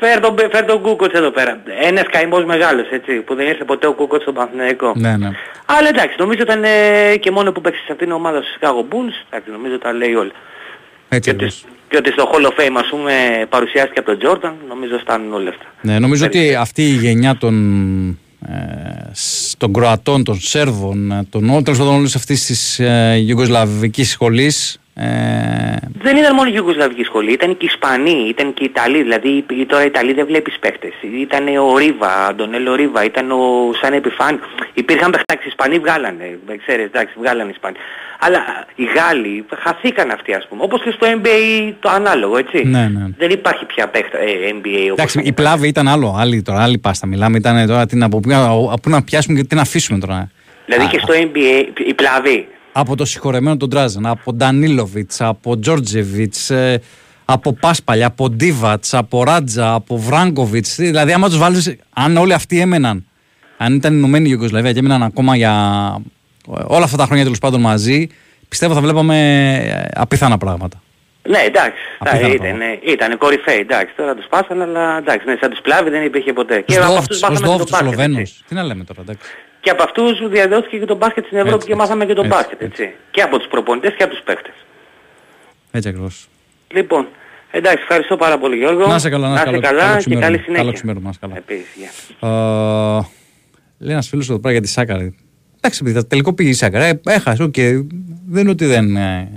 [0.00, 1.62] Φέρ τον, φέρ τον Κούκοτς εδώ πέρα.
[1.82, 4.92] Ένας καημός μεγάλος έτσι που δεν ήρθε ποτέ ο Κούκοτς στον Παναθηναϊκό.
[4.96, 5.30] Ναι, ναι.
[5.66, 8.94] Αλλά εντάξει, νομίζω ήταν ε, και μόνο που παίξει σε αυτήν την ομάδα στους Chicago
[8.94, 10.30] Bulls, εντάξει, νομίζω τα λέει όλα.
[11.08, 11.64] Έτσι Και ότι, ακριβώς.
[11.92, 13.12] Και ότι στο Hall of Fame ας πούμε
[13.48, 15.64] παρουσιάστηκε από τον Jordan, νομίζω φτάνουν όλα αυτά.
[15.80, 17.54] Ναι, νομίζω ότι αυτή η γενιά των,
[18.48, 23.16] ε, σ- των Κροατών, των Σέρβων, ε, των όλων τέλος πάντων όλης αυτής της ε,
[23.26, 28.62] Ιουγκοσλαβικής σχολής ε, Δεν ήταν μόνο η Ιουγκοσλαβική σχολή, ήταν και οι Ισπανοί, ήταν και
[28.64, 29.02] οι Ιταλοί.
[29.02, 30.92] Δηλαδή οι- τώρα οι Ιταλοί δεν βλέπεις παίχτες.
[31.20, 33.38] Ήταν ο Ρίβα, Αντωνέλο Ρίβα, ήταν ο
[33.80, 34.38] Σαν Επιφάνη.
[34.74, 37.76] Υπήρχαν παίχτες, οι Ισπανοί βγάλανε, δεν ξέρεις, εντάξει, βγάλανε οι Ισπανοί.
[38.18, 38.38] Αλλά
[38.74, 42.62] οι Γάλλοι χαθήκαν αυτοί ας πούμε, όπως και στο NBA το ανάλογο, έτσι.
[42.64, 43.06] Ναι, ναι.
[43.18, 45.30] Δεν υπάρχει πια παίχτα, ε, NBA όπως εντάξει, ήταν.
[45.30, 47.06] η πλάβη ήταν άλλο, άλλη, τώρα, άλλη πάστα.
[47.06, 49.98] Μιλάμε, ήταν τώρα τι να, από, πού- από πού να πιάσουμε και τι να αφήσουμε
[49.98, 50.30] τώρα.
[50.66, 52.46] Δηλαδή Α, και στο NBA, η πλαβή.
[52.72, 56.80] Από το συγχωρεμένο τον Τράζαν, από Ντανίλοβιτς, από Τζόρτζεβιτς, ε,
[57.24, 60.74] από Πάσπαλια, από Ντίβατς, από Ράτζα, από Βράγκοβιτς.
[60.76, 63.06] Δηλαδή, άμα τους βάλεις, αν όλοι αυτοί έμεναν,
[63.56, 65.52] αν ήταν ενωμένη η Ιουγκοσλαβία και έμεναν ακόμα για
[66.56, 68.08] ε, όλα αυτά τα χρόνια τέλος πάντων μαζί,
[68.48, 69.16] πιστεύω θα βλέπαμε
[69.56, 70.82] ε, απίθανα πράγματα.
[71.28, 75.60] Ναι, εντάξει, Απίθανο ήταν, ήταν κορυφαίοι, εντάξει, τώρα τους πάσαν, αλλά εντάξει, ναι, σαν τους
[75.60, 76.62] πλάβη δεν υπήρχε ποτέ.
[76.66, 78.10] Τους από Δόφτς, αυτούς τους μάθαμε και Δόφτς, το τους μπάσκετ, έτσι.
[78.10, 78.42] Σλοβαίνους.
[78.48, 79.30] Τι να λέμε τώρα, εντάξει.
[79.64, 81.82] Και από αυτούς διαδόθηκε και το μπάσκετ στην Ευρώπη Έτσι, και έτσι.
[81.84, 82.82] μάθαμε και το Έτσι, μπάσκετ, έτσι.
[82.82, 82.96] έτσι.
[83.10, 84.54] Και από τους προπονητές και από τους παίχτες.
[85.70, 86.28] Έτσι ακριβώς.
[86.68, 87.06] Λοιπόν,
[87.50, 88.86] εντάξει, ευχαριστώ πάρα πολύ Γιώργο.
[88.86, 89.60] Να είσαι καλά, να είσαι καλά.
[89.60, 90.26] καλά Καλό και ξημέρωμα.
[90.26, 90.62] καλή συνέχεια.
[90.62, 91.36] Καλό ξημέρωμα, να είσαι καλά.
[91.36, 91.90] Επίσης, γεια.
[92.28, 93.06] Ε,
[93.78, 95.14] λέει ένας φίλος εδώ πέρα για τη Σάκκαρη.
[95.56, 96.84] Εντάξει, παιδιά, τελικό πήγε η Σάκκαρη.
[96.84, 97.54] Ε, έχασε, οκ.
[97.54, 99.28] Δεν είναι ότι δεν ε,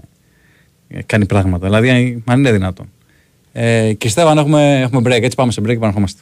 [0.88, 1.66] ε, κάνει πράγματα.
[1.66, 2.92] Δηλαδή, ε, αν είναι δυνατόν.
[3.54, 5.22] Ε, και Στέβαν, έχουμε, έχουμε break.
[5.24, 6.22] Έτσι πάμε σε break και επανερχόμαστε.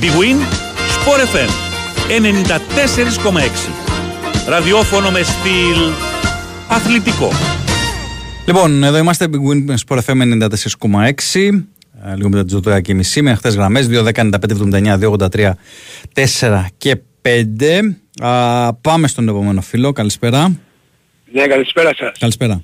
[0.00, 0.38] Big Win
[0.96, 1.50] Sport FM
[2.08, 4.48] 94,6.
[4.48, 5.78] Ραδιόφωνο με στυλ
[6.68, 7.30] αθλητικό.
[8.46, 11.64] Λοιπόν, εδώ είμαστε Big Win Sport FM 94,6.
[12.04, 15.50] Ε, Λίγο μετά τις 12 και μισή με χτε γραμμές 2.10.95.79, 2.83,
[16.40, 17.96] 4 και 5.
[18.20, 19.92] Α, πάμε στον επόμενο φίλο.
[19.92, 20.56] Καλησπέρα.
[21.32, 22.18] Ναι, καλησπέρα σας.
[22.18, 22.62] Καλησπέρα.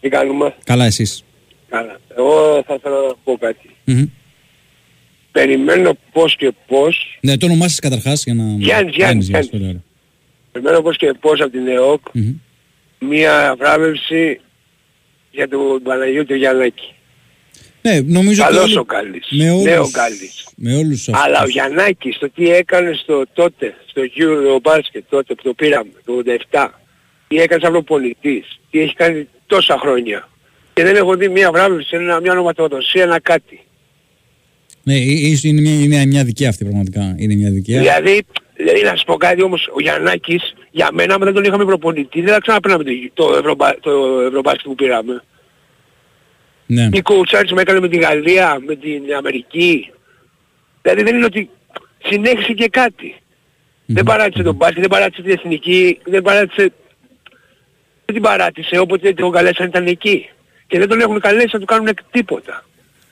[0.00, 1.24] Τι κάνουμε; Καλά, εσείς;
[1.68, 2.00] Καλά.
[2.16, 3.70] Εγώ θα ήθελα να πω κάτι.
[3.84, 4.04] Μμμ.
[5.40, 8.42] Περιμένω πώς και πώς, Ναι, το όνομά σας καταρχάς για να...
[8.58, 9.50] Γιάννης, Γιάννης, Γιάννης.
[9.50, 9.82] πολύ ωραία.
[10.52, 12.32] περιμένω πώς και πώς από την ΕΟΚ Μμμ.
[12.98, 14.40] μία βράβευση
[15.30, 16.92] για τον Παναγιώτη Γιαννάκη.
[17.82, 19.26] Ναι, νομίζω ότι Καλός όλοι- ο Γκάλης.
[19.30, 20.46] με όλους, Ναι, ο Γκάλης.
[20.56, 21.24] με όλους αυτούς.
[21.24, 26.12] Αλλά ο Γιαννάκης το τι έκανε στο τότε, στο Eurobasket τότε που το πήραμε, το
[26.12, 26.80] 87,
[27.28, 30.28] τι έκανε σαν προπονητής, τι έχει κάνει τόσα χρόνια.
[30.72, 33.60] Και δεν έχω δει μία βράβευση, ένα, μια ονοματοδοσία, ένα κάτι.
[34.86, 37.14] Ναι, ε- ίσως είναι μια, είναι μια δικαία αυτή πραγματικά.
[37.16, 37.80] Είναι μια δικαία.
[37.80, 38.22] Δηλαδή,
[38.56, 42.20] δηλαδή, να σου πω κάτι όμως, ο Γιαννάκης, για μένα, άμα δεν τον είχαμε προπονητή,
[42.20, 45.22] δεν θα ξαναπαίναμε το, το, Ευρωμπα, το Ευρωμπάσκετ που πήραμε.
[46.66, 46.90] Ναι.
[46.90, 49.90] Τι coach με έκανε με τη Γαλλία, με την Αμερική.
[50.82, 51.50] Δηλαδή δεν είναι ότι
[52.04, 53.14] συνέχισε και κάτι.
[53.86, 56.72] Δεν παράτησε τον μπάσκετ, δεν παράτησε την εθνική, δεν παράτησε...
[58.04, 60.28] Δεν την παράτησε, όποτε τον καλέσαν ήταν εκεί.
[60.66, 62.64] Και δεν τον έχουν καλέσει να του κάνουν τίποτα.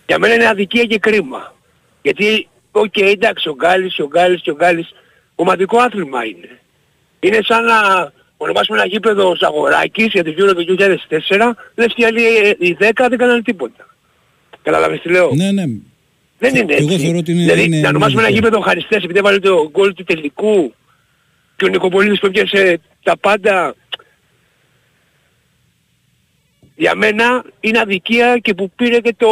[0.06, 1.53] Για μένα είναι αδικία και κρίμα.
[2.08, 4.88] Γιατί, οκ, εντάξει, ο Γκάλης, ο Γκάλης και ο Γκάλης,
[5.34, 6.60] ομαδικό άθλημα είναι.
[7.20, 7.76] Είναι σαν να
[8.36, 12.76] ονομάσουμε ένα γήπεδο Ζαγοράκης για το Euro του 2004, λες και οι άλλοι ε, οι
[12.80, 13.88] 10 δεν κάνανε τίποτα.
[14.62, 15.64] Καταλάβες τι λέω; ναι, ναι.
[16.38, 17.04] Δεν είναι Εγώ έτσι.
[17.04, 18.44] θεωρώ ότι είναι- δηλαδή, είναι- να είναι ονομάσουμε ένα δίκαιο.
[18.48, 20.74] γήπεδο Χαριστέας επειδή έβαλε το γκολ του τελικού
[21.56, 23.74] και ο Νικοπολίδης που έπιασε τα πάντα.
[26.76, 29.28] Για μένα είναι αδικία και που πήρε και το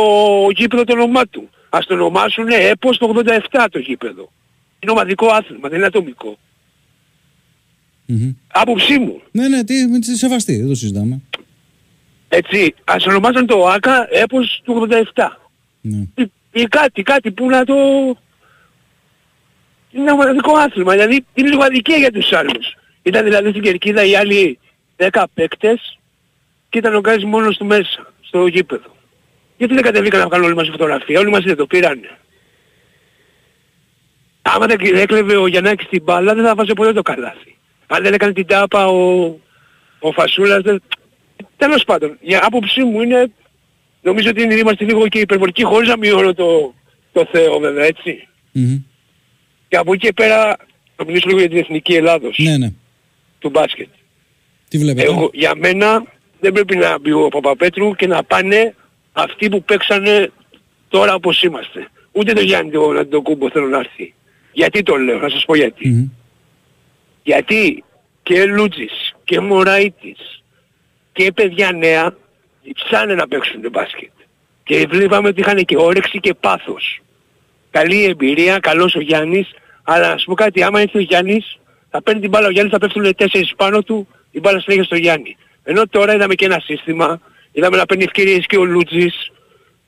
[0.56, 1.50] γήπεδο το όνομά του.
[1.74, 4.32] Ας το ονομάσουν έπος το 87 το γήπεδο.
[4.80, 6.38] Είναι ομαδικό άθλημα, δεν είναι ατομικό.
[8.06, 8.32] Μμμ.
[8.52, 9.22] Άποψή μου.
[9.30, 11.20] Ναι, ναι, τι, με τη σεβαστή, δεν το συζητάμε.
[12.28, 15.28] Έτσι, ας ονομάσουν το ΆΚΑ έπος του 87.
[15.80, 16.04] Ναι.
[16.14, 17.74] ή, ή κάτι, κάτι που να το...
[19.90, 22.76] Είναι ένα μοναδικό άθλημα, δηλαδή είναι λίγο αδικία για τους άλλους.
[23.02, 24.58] Ήταν δηλαδή στην Κερκίδα οι άλλοι
[24.96, 25.98] 10 παίκτες
[26.68, 28.96] και ήταν ο Γκάζης μόνος του μέσα, στο γήπεδο.
[29.62, 32.18] Γιατί δεν κατεβήκαν να βγάλουν όλοι μαζί φωτογραφία, όλοι μαζί δεν το πήρανε.
[34.42, 37.57] άμα δεν δεν έκλεβε ο Γιαννάκης την μπάλα δεν θα βάζει ποτέ το καλάθι.
[37.87, 39.25] Αν δεν έκανε την τάπα ο,
[39.98, 40.83] ο Φασούλας δεν...
[41.57, 43.31] Τέλος πάντων, η άποψή μου είναι,
[44.03, 46.75] νομίζω ότι είναι, είμαστε λίγο και υπερβολικοί χωρίς να μειώνω το,
[47.12, 48.29] το Θεό βέβαια, έτσι.
[48.53, 48.83] Μμμ.
[49.68, 50.57] Και από εκεί και πέρα,
[50.96, 52.72] θα μιλήσω λίγο για την Εθνική Ελλάδος Ναι, ναι.
[53.38, 53.88] του μπάσκετ.
[54.68, 56.05] Τι βλέπετε; Εγώ, για μένα
[56.40, 58.75] δεν πρέπει να μπει ο Παπαπέτρου και να πάνε
[59.12, 60.31] αυτοί που παίξανε
[60.88, 61.88] τώρα όπως είμαστε.
[62.12, 64.14] Ούτε το Γιάννη το Αντοκούμπο θέλω να έρθει.
[64.53, 65.88] Γιατί το λέω, να σας πω γιατί.
[65.88, 66.11] Μμμ.
[67.22, 67.85] Γιατί
[68.22, 70.42] και Λούτζης και Μωραΐτης
[71.12, 72.16] και παιδιά νέα
[72.75, 74.11] ψάνε να παίξουν το μπάσκετ.
[74.64, 77.01] Και βλέπαμε ότι είχαν και όρεξη και πάθος.
[77.70, 79.51] Καλή εμπειρία, καλός ο Γιάννης,
[79.83, 81.59] αλλά να σου πω κάτι, άμα έρθει ο Γιάννης,
[81.90, 84.96] θα παίρνει την μπάλα ο Γιάννης, θα πέφτουν τέσσερις πάνω του, η μπάλα συνέχεια στο
[84.96, 85.37] Γιάννη.
[85.62, 87.20] Ενώ τώρα είδαμε και ένα σύστημα,
[87.53, 89.31] είδαμε να παίρνεις ευκαιρίες και ο Λούτζης,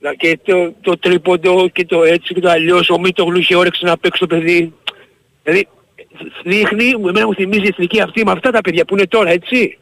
[0.00, 3.84] να- και το, το τρίποντο και το έτσι και το αλλιώς, ο Μίτογλου είχε όρεξη
[3.84, 4.72] να παίξει το παιδί.
[5.42, 5.66] Δηλαδή,
[6.44, 9.78] δείχνει, εμένα μου θυμίζει η εθνική αυτή με αυτά τα παιδιά που είναι τώρα, έτσι.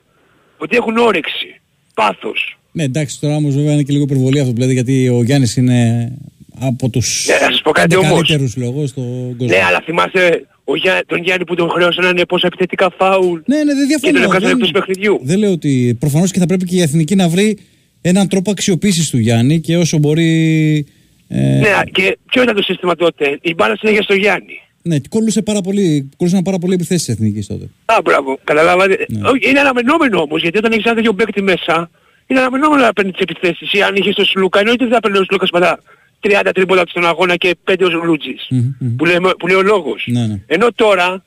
[0.59, 1.61] Ότι έχουν όρεξη,
[1.95, 2.59] πάθος.
[2.73, 5.57] Ναι, εντάξει, τώρα όμως βέβαια είναι και λίγο υπερβολή αυτό που λέτε γιατί ο Γιάννης
[5.57, 6.13] είναι
[6.61, 8.29] από τους Ναι, να σας πω κάτι πέντε όμως.
[8.29, 9.55] καλύτερους λόγω στον κόσμο.
[9.57, 13.41] Ναι, αλλά θυμάστε ο Γιά, τον Γιάννη που τον χρέωσαν να είναι πόσα επιθετικά φάουλ.
[13.47, 14.23] Ναι, ναι, δεν Και τον διαφωνώ.
[14.25, 15.21] έβγαζαν Δεν, εκτός παιχνιδιού.
[15.23, 17.59] δεν λέω ότι προφανώς και θα πρέπει και η Εθνική να βρει
[18.03, 20.87] έναν τρόπο αξιοποίησης του Γιάννη και όσο μπορεί...
[21.29, 23.39] Ε, Ναι, και ποιο ήταν το σύστημα τότε.
[23.43, 24.61] Η μπάλα συνέχεια στο Γιάννη.
[24.83, 27.69] ναι, κόλλουσε πάρα πολύ, κόλλουσαν πάρα πολύ επιθέσεις της Εθνικής τότε.
[27.85, 28.39] Α, μπράβο.
[28.45, 29.07] Καταλάβατε.
[29.09, 29.29] Ναι.
[29.29, 31.91] Όχι, Είναι αναμενόμενο όμως, γιατί όταν έχεις ένα τέτοιο παίκτη μέσα,
[32.27, 33.73] είναι αναμενόμενο να παίρνεις τις επιθέσεις.
[33.73, 35.83] Ή αν είχες τον Σλούκα, εννοείται δεν θα παίρνει ο Σλούκας μετά
[36.21, 38.47] 30 τρίπολα στον αγώνα και 5 ο Λούτζης.
[38.51, 38.97] Μμμ, μμμ.
[38.97, 40.05] Που, λέμε, που λέει ο λόγος.
[40.07, 40.41] Ναι, ναι.
[40.47, 41.25] Ενώ τώρα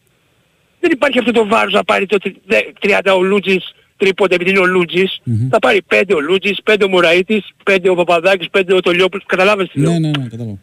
[0.80, 4.50] δεν υπάρχει αυτό το βάρος να πάρει το τρι- δε- 30 ο Λούτζης τρίποντα επειδή
[4.50, 5.48] είναι ο λουτζης Μμμ.
[5.50, 9.26] Θα πάρει 5 ο Λούτζης, 5 ο Μωραΐτης, 5 ο Παπαδάκης, 5 ο Τολιόπουλος.
[9.28, 10.58] Καταλάβες τι λέω; Ναι, ναι, ναι, κατάλαβα.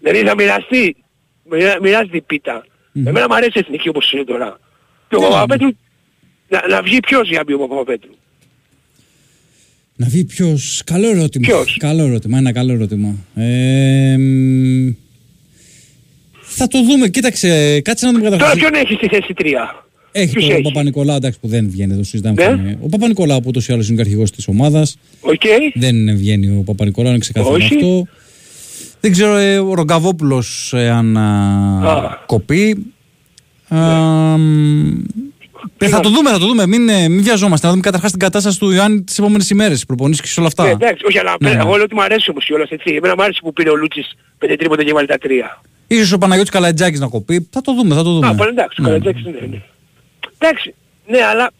[0.00, 0.96] Δηλαδή θα μοιραστεί,
[1.50, 2.66] μοιρα- μοιράζεται η πίτα.
[2.92, 3.06] Μμμ.
[3.06, 4.60] Εμένα μου αρέσει η εθνική όπως είναι τώρα.
[5.08, 5.68] Και ο Ναι, Παπαπέτρου,
[6.48, 8.10] να, να βγει ποιος για να μπει ο Παπαπέτρου;
[9.96, 10.82] Να βγει ποιος...
[10.84, 11.46] Καλό ερώτημα.
[11.46, 13.14] Ποιος; Καλό ερώτημα, ένα καλό ερώτημα.
[13.34, 14.90] Ε, μ,
[16.40, 17.08] θα το δούμε.
[17.08, 18.58] Κοίταξε, κάτσε να δούμε Τώρα καταρχάς.
[18.58, 19.83] ποιον έχεις στη θέση 3.
[20.16, 22.34] Έχει Ποιους τον έχει; Παπα-Νικολάου, εντάξει, που δεν βγαίνει, το συζητάμε.
[22.34, 22.44] Ναι.
[22.44, 22.78] αυτό είναι.
[22.82, 24.96] Ο Παπα-Νικολάου που ούτως ή άλλως είναι και αρχηγός της ομάδας.
[25.20, 25.40] Οκ.
[25.74, 27.74] Δεν βγαίνει ο Παπα-Νικολάου, είναι ξεκάθαρο Όχι.
[27.74, 28.06] αυτό.
[29.00, 32.22] Δεν ξέρω ε, ο Ρογκαβόπουλος ε, αν α, Α.
[32.26, 32.92] κοπεί.
[33.68, 33.78] Α,
[34.38, 35.02] μ,
[35.78, 36.66] ε, θα το δούμε, θα το δούμε.
[36.66, 37.66] Μην, ε, μην βιαζόμαστε.
[37.66, 39.84] Να δούμε καταρχάς την κατάσταση του Ιωάννη τις επόμενες ημέρες.
[39.84, 40.64] Προπονήσεις και σε όλα αυτά.
[40.64, 41.60] Ναι, εντάξει, όχι, αλλά Ναι, ναι.
[41.60, 42.94] εγώ λέω ότι μου αρέσει όμως κιόλας έτσι.
[42.94, 45.62] Εμένα μου άρεσε που πήρε ο Λούτσης 5 τρίποτα και βάλει τα 3.
[45.86, 47.48] Ίσως ο Παναγιώτης Καλατζάκης να κοπεί.
[47.50, 48.26] Θα το δούμε, θα το δούμε.
[48.26, 48.86] Α, πάλι εντάξει, Ναι.
[48.88, 49.62] καλά, εντάξει, ναι, ναι.
[50.38, 50.74] Εντάξει,
[51.06, 51.50] ναι, αλλά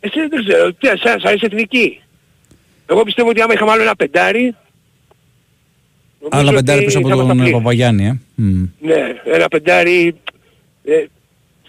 [0.00, 2.00] εσύ δεν ξέρω, τι, σαν, σαν είσαι εθνική.
[2.86, 4.54] Εγώ πιστεύω ότι άμα είχαμε άλλο ένα πεντάρι...
[6.20, 7.56] νομίζω Άλλα πεντάρι ότι πίσω από θα ήμασταν τον ε, πλήρη.
[7.62, 8.18] Παπαγιάννη, ε.
[8.34, 8.64] Μμ.
[8.80, 8.94] Ναι,
[9.34, 10.14] ένα πεντάρι
[10.84, 10.92] ε,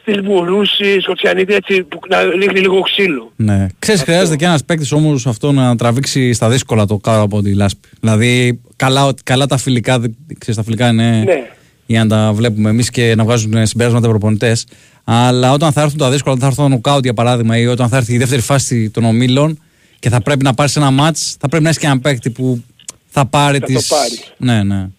[0.02, 3.32] στυλ Μπουρούση, Σκοτσιανίδη, έτσι, που να ρίχνει λίγο ξύλο.
[3.36, 3.68] Ναι.
[3.80, 7.54] Ξέρεις, χρειάζεται και ένας παίκτης όμως αυτό να τραβήξει στα δύσκολα το κάτω από τη
[7.56, 7.88] λάσπη.
[8.00, 11.50] Δηλαδή, καλά, καλά τα φιλικά, δεν- ξέρεις, τα φιλικά είναι Ναι.
[11.86, 14.66] για να τα βλέπουμε εμείς και να βγάζουν συμπεράσματα οι προπονητές.
[15.04, 17.90] Αλλά όταν θα έρθουν τα δύσκολα, όταν θα έρθουν το νοκάουτ για παράδειγμα ή όταν
[17.90, 19.60] θα έρθει η δεύτερη φάση των ομίλων
[20.00, 22.64] και θα πρέπει να πάρεις ένα μάτς, θα πρέπει να έχεις και έναν παίκτη που
[23.08, 23.88] θα πάρει Θα το τις...
[23.88, 24.34] πάρεις.
[24.38, 24.76] Ναι, ναι.
[24.76, 24.90] Ναι.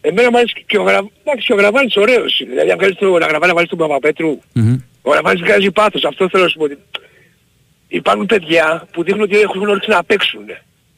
[0.00, 1.06] Εμένα μου αρέσει και ο, Γρα...
[1.24, 2.50] εντάξει, ο Γραβάνης ωραίος είναι.
[2.50, 4.76] Δηλαδή αν βγάλεις τον Γραβάνη να βάλεις τον Παπαπέτρου, Μμμ.
[5.02, 6.04] ο Γραβάνης βγάζει πάθος.
[6.04, 6.64] Αυτό θέλω να σου πω.
[6.64, 6.78] ότι
[7.88, 10.40] Υπάρχουν παιδιά που δείχνουν ότι έχουν όρεξη να παίξουν.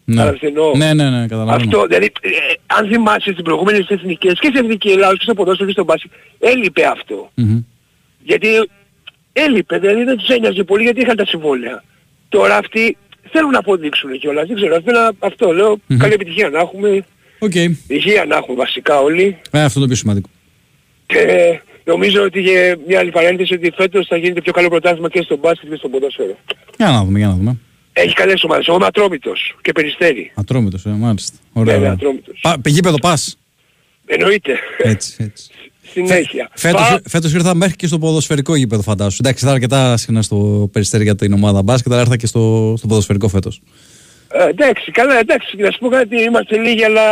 [0.05, 0.15] Ναι.
[0.15, 0.77] Κατάλαβες τι εννοώ.
[0.77, 1.57] ναι, ναι, ναι, καταλαβαίνω.
[1.71, 2.29] Αυτό, δηλαδή, ε,
[2.67, 6.11] αν θυμάσαι στις προηγούμενες εθνικές και στην Εθνική Ελλάδα και στο ποδόσφαιρο και στο μπάσκετ,
[6.39, 7.31] έλειπε αυτό.
[7.35, 7.59] Μμμ.
[8.23, 8.49] Γιατί
[9.33, 11.85] έλειπε, δηλαδή δεν τους ένοιαζε πολύ γιατί είχαν τα συμβόλαια.
[12.29, 12.97] Τώρα αυτοί
[13.31, 15.99] θέλουν να αποδείξουν κιόλας, δεν ξέρω, αυτό, αυτό λέω, Μμμ.
[15.99, 17.05] καλή επιτυχία να έχουμε,
[17.39, 17.55] Οκ.
[17.87, 19.39] υγεία να έχουμε βασικά όλοι.
[19.51, 20.29] Ε, αυτό το πιο σημαντικό.
[21.07, 25.23] Και νομίζω ότι για μια άλλη παρένθεση ότι φέτος θα γίνεται πιο καλό πρωτάθλημα και
[25.23, 26.39] στο μπάσκετ και στο ποδόσφαιρο.
[26.77, 27.57] Για να δούμε, για να δούμε.
[27.93, 28.67] Έχει καλές ομάδες.
[28.67, 30.33] Εγώ είμαι Ατρόμητος και Περιστέρι.
[30.35, 31.37] Ατρόμητος, ε, μάλιστα.
[31.53, 31.73] Ωραία.
[31.73, 31.93] Ναι, ναι, ωραία.
[31.93, 32.41] ατρόμητος.
[32.43, 33.39] Πα, γήπεδο πας.
[34.07, 34.59] Εννοείται.
[34.79, 35.51] Έτσι, έτσι.
[35.93, 36.51] Συνέχεια.
[36.55, 39.17] Φέτος, Πα- φέτος ήρθα μέχρι και στο ποδοσφαιρικό γήπεδο φαντάσου.
[39.25, 42.87] Εντάξει, θα αρκετά συχνά στο περιστέρι για την ομάδα μπάσκετ, αλλά ήρθα και στο, στο
[42.87, 43.61] ποδοσφαιρικό φέτος.
[44.33, 47.03] Ε, εντάξει, καλά, εντάξει, να σου πω κάτι, είμαστε λίγοι αλλά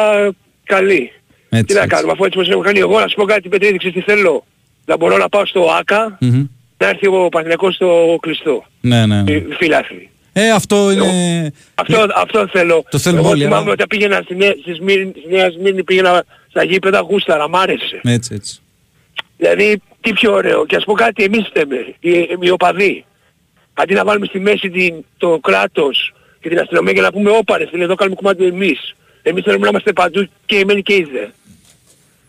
[0.64, 1.10] καλοί.
[1.48, 1.94] Έτσι, τι να έτσι.
[1.94, 4.44] κάνουμε, αφού έτσι μας έχουν κάνει εγώ, να σου πω κάτι, Πετρίδη, ξέρεις τι θέλω.
[4.84, 6.44] Να μπορώ να πάω στο ΆΚΑ, Μμμ.
[6.78, 8.64] να έρθει ο Παναθηναϊκός στο κλειστό.
[8.80, 9.22] Ναι, ναι.
[9.22, 9.32] ναι.
[9.32, 10.10] Οι Φίλαθλοι.
[10.32, 11.52] Ε, αυτό είναι...
[11.74, 12.84] Αυτό, αυτό θέλω.
[12.90, 15.84] Το θέλουμε εγώ όλοι, θυμάμαι αλλά- όταν πήγαινα στη Νέα, στη Σμύρνη, στη Νέας Σμύρνη
[15.84, 18.00] πήγαινα στα γήπεδα, γούσταρα, μ' άρεσε.
[18.02, 18.60] Έτσι, έτσι.
[19.36, 20.66] Δηλαδή, τι πιο ωραίο.
[20.66, 23.04] Και ας πω κάτι, εμείς φταίμε, οι, οι οπαδοί.
[23.74, 27.58] Αντί να βάλουμε στη μέση την, το κράτος και την αστυνομία και να πούμε όπα
[27.58, 28.94] ρε φίλε, εδώ κάνουμε κομμάτι εμείς.
[29.22, 31.32] Εμείς θέλουμε να είμαστε παντού και εμένοι και είδε.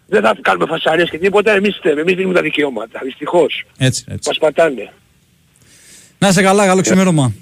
[0.08, 3.64] δεν θα κάνουμε φασαρίες και τίποτα, εμείς, εμείς δίνουμε τα δικαιώματα, δυστυχώς.
[3.78, 4.30] Έτσι, έτσι.
[4.30, 4.92] Μας πατάνε.
[6.18, 7.34] Να είσαι καλά, καλό ξημέρωμα.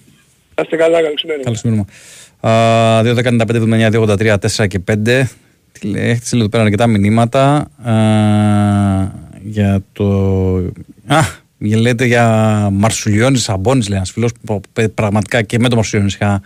[0.56, 1.44] Να είστε καλά, καλό ξημέρωμα.
[1.44, 1.86] Καλό ξημέρωμα.
[2.40, 3.46] Α, 2.15,
[4.26, 5.24] 2.83, 4 και 5.
[5.72, 7.94] Τι λέει, έχετε στείλει εδώ πέρα αρκετά μηνύματα α,
[9.46, 10.06] για το.
[11.06, 11.20] Α,
[11.58, 12.26] για- λέτε για
[12.72, 14.32] Μαρσουλιώνης Σαμπόνι, λέει ένας φίλος.
[14.94, 16.42] Πραγματικά και με το Μαρσουλιώνης είχα.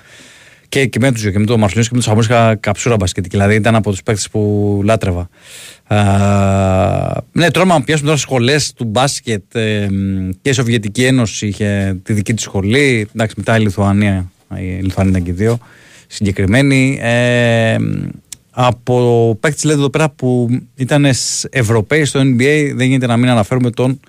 [0.70, 2.96] Και, και με τους δύο, και με το Μαρσουλιώνης και με το Σαμπόνι είχα καψούρα
[2.96, 3.36] μπασκετική.
[3.36, 5.30] Δηλαδή ήταν από τους παίκτες που λάτρευα.
[5.88, 5.98] Α,
[7.32, 9.88] ναι, τώρα να πιάσουμε τώρα σχολές του μπάσκετ ε,
[10.42, 13.08] και η Σοβιετική Ένωση είχε τη δική της σχολή.
[13.16, 14.32] Εντάξει, μετά η Λιθουανία.
[14.56, 15.58] Η Λιθουανία ήταν και οι δύο
[16.08, 17.00] συγκεκριμένοι.
[17.02, 17.76] Ε,
[18.52, 21.06] από παίκτη λέτε εδώ πέρα που ήταν
[21.50, 24.00] Ευρωπαίοι στο NBA, δεν γίνεται να μην αναφέρουμε τον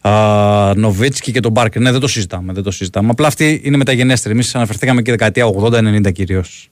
[0.00, 1.82] α, Νοβίτσκι και τον Μπάρκερ.
[1.82, 2.52] Ναι, δεν το συζητάμε.
[2.52, 3.08] Δεν το συζητάμε.
[3.10, 4.34] Απλά αυτοί είναι μεταγενέστεροι.
[4.34, 6.68] Εμείς αναφερθήκαμε και δεκαετία 80-90 κυρίως.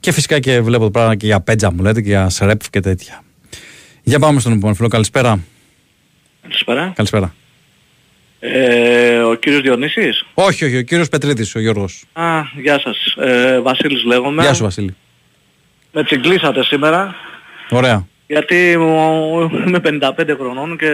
[0.00, 2.80] Και φυσικά και βλέπω εδώ πέρα και για Πέτζα μου λέτε και για Σρέπ και
[2.80, 3.22] τέτοια.
[4.02, 4.88] Για πάμε στον επόμενο φίλο.
[4.88, 5.40] Καλησπέρα.
[6.42, 6.92] Καλησπέρα.
[6.96, 7.34] Καλησπέρα.
[8.38, 12.04] Ε, ο κύριος Διονύσης; Όχι, όχι, ο κύριος Πετρίδης, ο Γιώργος.
[12.12, 13.14] Α, γεια σας.
[13.26, 14.42] Ε, Βασίλης λέγομαι.
[14.42, 14.96] Γεια σου, Βασίλη.
[15.98, 17.14] Με τσιγκλίσατε σήμερα,
[17.70, 18.06] Ωραία.
[18.26, 20.90] γιατί μου- είμαι 55 χρονών και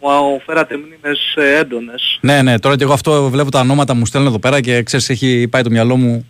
[0.00, 2.18] μου φέρατε μήνυμες ε, έντονες.
[2.20, 5.08] Ναι, ναι, τώρα και εγώ αυτό βλέπω τα ονόματα μου στέλνουν εδώ πέρα και ξέρεις,
[5.10, 6.26] έχει πάει το μυαλό μου.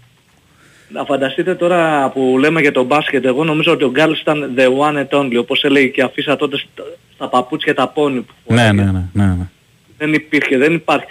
[0.88, 4.66] Να φανταστείτε τώρα που λέμε για τον μπάσκετ, εγώ νομίζω ότι ο Γκάλς ήταν the
[4.66, 6.82] one and only, όπως έλεγε και αφήσα τότε στα,
[7.14, 8.72] στα παπούτσια τα πόνι που Ναι, φοράγε.
[8.82, 9.04] ναι, ναι.
[9.12, 9.48] ναι, ναι.
[9.98, 11.06] Δεν υπήρχε, δεν υπάρχει.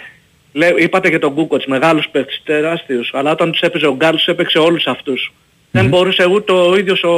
[0.52, 4.58] Λέ, είπατε για τον Κούκοτς, μεγάλους παίκτες, τεράστιους, αλλά όταν τους έπαιζε ο Γκάλς έπαιξε
[4.58, 5.32] όλους αυτούς.
[5.70, 7.10] Δεν μπορούσε ούτε ο ίδιος ο,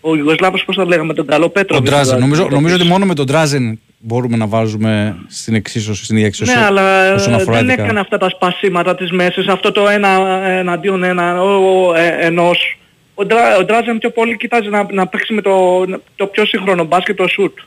[0.00, 1.76] ο Ιουγκοσλάβος, πώς θα λέγαμε, τον καλό Πέτρο.
[1.76, 2.18] Ο Ντράζεν.
[2.18, 6.58] Νομίζω, νομίζω ότι μόνο με τον Ντράζεν μπορούμε να βάζουμε στην εξίσωση, στην ίδια εξίσωση.
[6.58, 7.82] Ναι, αλλά όσον ε, αφορά δεν ειδικά.
[7.82, 10.08] έκανε αυτά τα σπασίματα της μέσης, αυτό το ένα
[10.46, 12.78] εναντίον ένα, ο, ο, ε, ενός.
[13.14, 15.84] Ο, Ντρά, ο Ντράζεν πιο πολύ κοιτάζει να, να παίξει με το,
[16.16, 17.58] το πιο σύγχρονο μπάσκετ, το σουτ.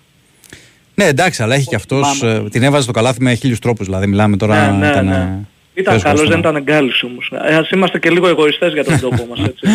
[0.95, 2.17] Ναι, εντάξει, αλλά έχει και αυτός.
[2.17, 2.49] θυμάμαι.
[2.49, 3.85] την έβαζε στο καλάθι με χίλιους τρόπους.
[3.85, 4.71] Δηλαδή, μιλάμε τώρα.
[4.71, 5.39] ναι, ναι, ήταν, ναι.
[5.77, 7.31] Ε, Ήταν δύσκολο καλός, δεν στο- ήταν γκάλης όμως.
[7.47, 9.67] Ε, ας είμαστε και λίγο εγωιστές για τον τόπο μας, έτσι.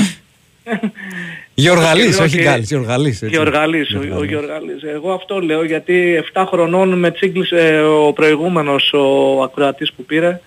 [1.54, 3.22] Γεωργαλής, Και- όχι Γκάλης, Γεωργαλής.
[3.22, 3.34] έτσι.
[3.34, 4.82] Γεωργαλής, ο, ο Γεωργαλής.
[4.94, 10.40] Εγώ αυτό λέω γιατί 7 χρονών με τσίγκλισε ο προηγούμενος ο ακροατής που πήρε.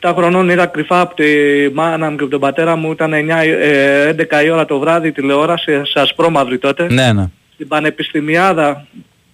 [0.00, 1.24] 7 χρονών είδα κρυφά από τη
[1.72, 2.90] μάνα μου και από τον πατέρα μου.
[2.92, 6.92] Ήταν 9, ε, 11 η ώρα το βράδυ τηλεόραση σε ασπρόμαυρη τότε.
[6.92, 7.24] Ναι, ναι.
[7.54, 8.86] Στην Πανεπιστημιάδα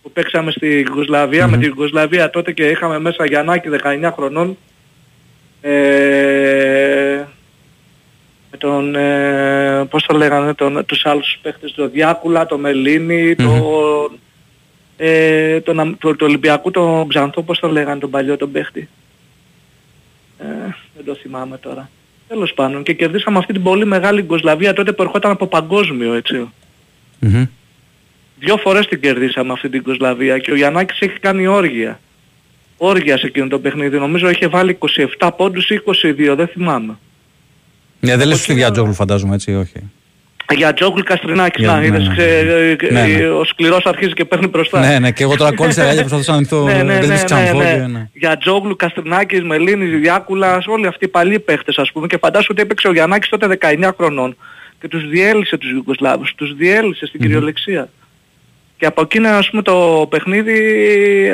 [0.02, 4.56] που παίξαμε στη Ιουγκοσλαβία, με τη Ιουγκοσλαβία τότε και είχαμε μέσα Γιαννάκη 19 χρονών.
[5.60, 7.24] Ε,
[8.50, 14.18] με τον, ε, πώς το λέγανε, τον, τους άλλους παίχτες, τον Διάκουλα, τον Μελίνη, τον,
[14.96, 18.88] ε, τον, Αμ- το, το Ολυμπιακού, τον Ξανθό, πώς το λέγανε, τον παλιό, τον παίχτη.
[20.38, 20.44] Ε,
[20.94, 21.90] δεν το θυμάμαι τώρα.
[22.28, 26.48] Τέλος πάντων και κερδίσαμε αυτή την πολύ μεγάλη Ιγκοσλαβία τότε που ερχόταν από παγκόσμιο έτσι.
[27.18, 27.44] Μμμ.
[28.38, 32.00] Δυο φορές την κερδίσαμε αυτή την Ιγκοσλαβία και ο Γιαννάκης έχει κάνει όργια.
[32.82, 33.98] Όργια σε εκείνο το παιχνίδι.
[33.98, 34.78] Νομίζω είχε βάλει
[35.18, 36.98] 27 πόντους ή 22, δεν θυμάμαι.
[38.00, 39.90] Ναι, δεν λες εκεί στη να- Διατζόγλου, φαντάζομαι έτσι, όχι.
[40.56, 42.88] Για Τζόγκλ Καστρινάκης, Για- να ναι, είδες, ναι, ξε- ναι.
[42.88, 43.28] ε, Ναι, ναι.
[43.28, 44.80] ο σκληρός αρχίζει και παίρνει μπροστά.
[44.80, 46.64] Ναι, ναι, και εγώ τώρα κόλλησα γάλια προσπαθούσα να ανοιχτώ.
[46.64, 47.86] Ναι, ναι, δεν ναι, της ξανθώ ναι, και, ναι.
[47.86, 48.08] ναι.
[48.12, 52.62] Για Τζόγλου, Καστρινάκης, Μελίνης, Διάκουλας, όλοι αυτοί οι παλιοί παίχτες ας πούμε και φαντάσου ότι
[52.62, 54.36] έπαιξε ο Γιαννάκης τότε 19 χρονών
[54.80, 57.88] και τους διέλυσε τους Ιουγκοσλάβους, τους διέλυσε στην κυριολεξία.
[58.80, 60.54] Και από εκείνο ας πούμε το παιχνίδι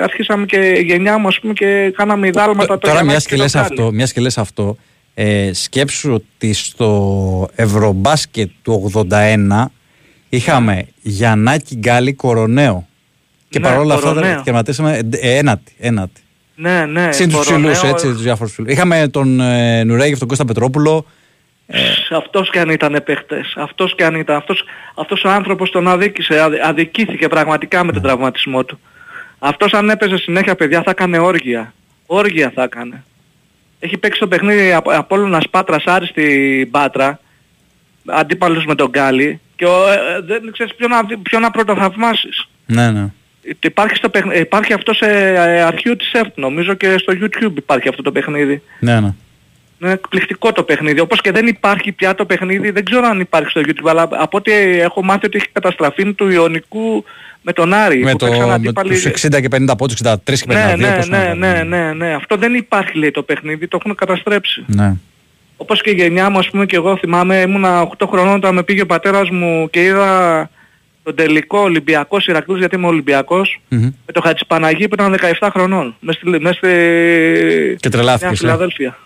[0.02, 3.36] αρχίσαμε και η γενιά μου ας πούμε και κάναμε ιδάλματα το Τώρα Γιαννάκη μιας και
[3.36, 3.66] το λες Γκάλι.
[3.70, 4.76] αυτό, μιας και λες αυτό
[5.14, 9.64] ε, σκέψου ότι στο Ευρωμπάσκετ του 81
[10.28, 12.86] είχαμε Γιαννάκη Γκάλι Κοροναίο.
[13.48, 14.42] Και Ναι, παρόλα αυτά Κοροναίο.
[14.44, 15.72] τερματίσαμε ε, ένατη.
[15.78, 16.20] ένατη.
[16.54, 17.12] Ναι, ναι.
[17.12, 18.72] Συν τους Κοροναίο, ψηλούς, έτσι, τους διάφορους ψηλούς.
[18.72, 21.06] Είχαμε τον ε, Νουρέγεφ, τον Κώστα Πετρόπουλο.
[22.10, 24.64] Αυτός και αν ήταν παίχτες, αυτός και αν ήταν, αυτός,
[24.94, 28.08] αυτός ο άνθρωπος τον αδίκησε, αδε- αδικήθηκε πραγματικά με τον Ναι.
[28.08, 28.80] τραυματισμό του.
[29.38, 31.72] Αυτός αν έπαιζε συνέχεια παιδιά θα έκανε όργια.
[32.06, 33.04] Όργια θα έκανε.
[33.78, 37.20] Έχει παίξει το παιχνίδι από Απόλλωνας Πάτρας Άρη στην Πάτρα,
[38.06, 42.48] αντίπαλος με τον Γκάλι και ο, ε, δεν ξέρεις ποιο να, δει- ποιο να πρωτοθαυμάσεις.
[42.66, 43.06] Ναι, ναι.
[43.62, 47.88] Υπάρχει, στο παιχν- υπάρχει αυτό σε ε, αρχείο της ΕΡΤ νομίζω και στο YouTube υπάρχει
[47.88, 48.62] αυτό το παιχνίδι.
[48.80, 49.14] ναι, ναι.
[49.82, 51.00] Είναι εκπληκτικό το παιχνίδι.
[51.00, 54.36] Όπως και δεν υπάρχει πια το παιχνίδι, δεν ξέρω αν υπάρχει στο YouTube, αλλά από
[54.36, 57.04] ό,τι έχω μάθει ότι έχει καταστραφεί του Ιωνικού
[57.42, 57.98] με τον Άρη.
[58.04, 60.76] Με, που το, παίξαν με αντίπαλοι- τους 60 και 50 πόντους, 63 και 52.
[60.76, 61.64] ναι, ναι, πώς να ναι, το ναι, πω.
[61.64, 62.14] ναι, ναι.
[62.14, 64.64] Αυτό δεν υπάρχει λέει το παιχνίδι, το έχουν καταστρέψει.
[64.66, 64.92] ναι.
[65.58, 68.62] Όπως και η γενιά μου, ας πούμε, και εγώ θυμάμαι, ήμουνα 8 χρονών όταν με
[68.62, 70.50] πήγε ο πατέρας μου και είδα
[71.02, 73.80] τον τελικό Ολυμπιακός Ηρακλής, γιατί είμαι Ολυμπιακός, Μμμ.
[74.06, 76.68] με το Χατζηπαναγί που ήταν 17 χρονών, μες στη, μες στη
[77.80, 78.34] Και τρελάθηκες, Νέα ε.
[78.36, 78.98] Φιλαδέλφια.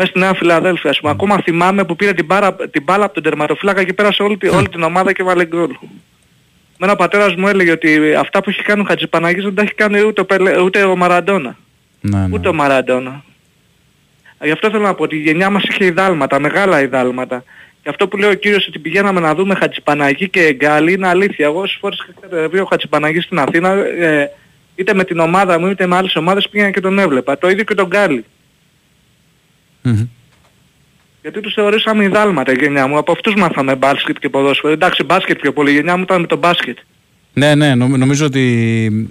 [0.00, 1.12] Μέσα στη Νέα Φιλαδέλφια, ας πούμε.
[1.12, 4.48] Ακόμα θυμάμαι που πήρε την, μπάρα, την μπάλα από τον τερματοφύλακα και πέρασε όλη, τη-
[4.48, 5.70] όλη την ομάδα και βάλε γκολ.
[6.78, 9.74] Μένα ο πατέρας μου έλεγε ότι αυτά που έχει κάνει ο Χατζηπαναγής δεν τα έχει
[9.74, 11.56] κάνει ούτε ο, Πελε- ούτε ο Μαραντόνα.
[12.00, 12.28] Ναι, ναι.
[12.32, 13.24] Ούτε ο Μαραντόνα.
[14.42, 17.44] Γι' αυτό θέλω να πω ότι η γενιά μας είχε ιδάλματα, μεγάλα ιδάλματα.
[17.82, 21.46] Και αυτό που λέει ο κύριος ότι πηγαίναμε να δούμε Χατζηπαναγή και Εγκάλη είναι αλήθεια.
[21.46, 23.68] Εγώ όσες φορές είχα κατεβεί ο Χατζηπαναγή στην Αθήνα,
[24.00, 24.30] ε,
[24.74, 27.38] είτε με την ομάδα μου είτε με άλλες ομάδες πήγαινα και τον έβλεπα.
[27.38, 28.24] Το ίδιο και τον Γκάλι.
[29.82, 30.06] Μμμ.
[31.22, 32.98] Γιατί τους θεωρήσαμε ιδάλματα η γενιά μου.
[32.98, 34.72] Από αυτούς μάθαμε μπάσκετ και ποδόσφαιρο.
[34.72, 35.70] Εντάξει μπάσκετ πιο πολύ.
[35.70, 36.78] Η γενιά μου ήταν με τον μπάσκετ.
[37.32, 39.08] Ναι, ναι, νομ- νομίζω ότι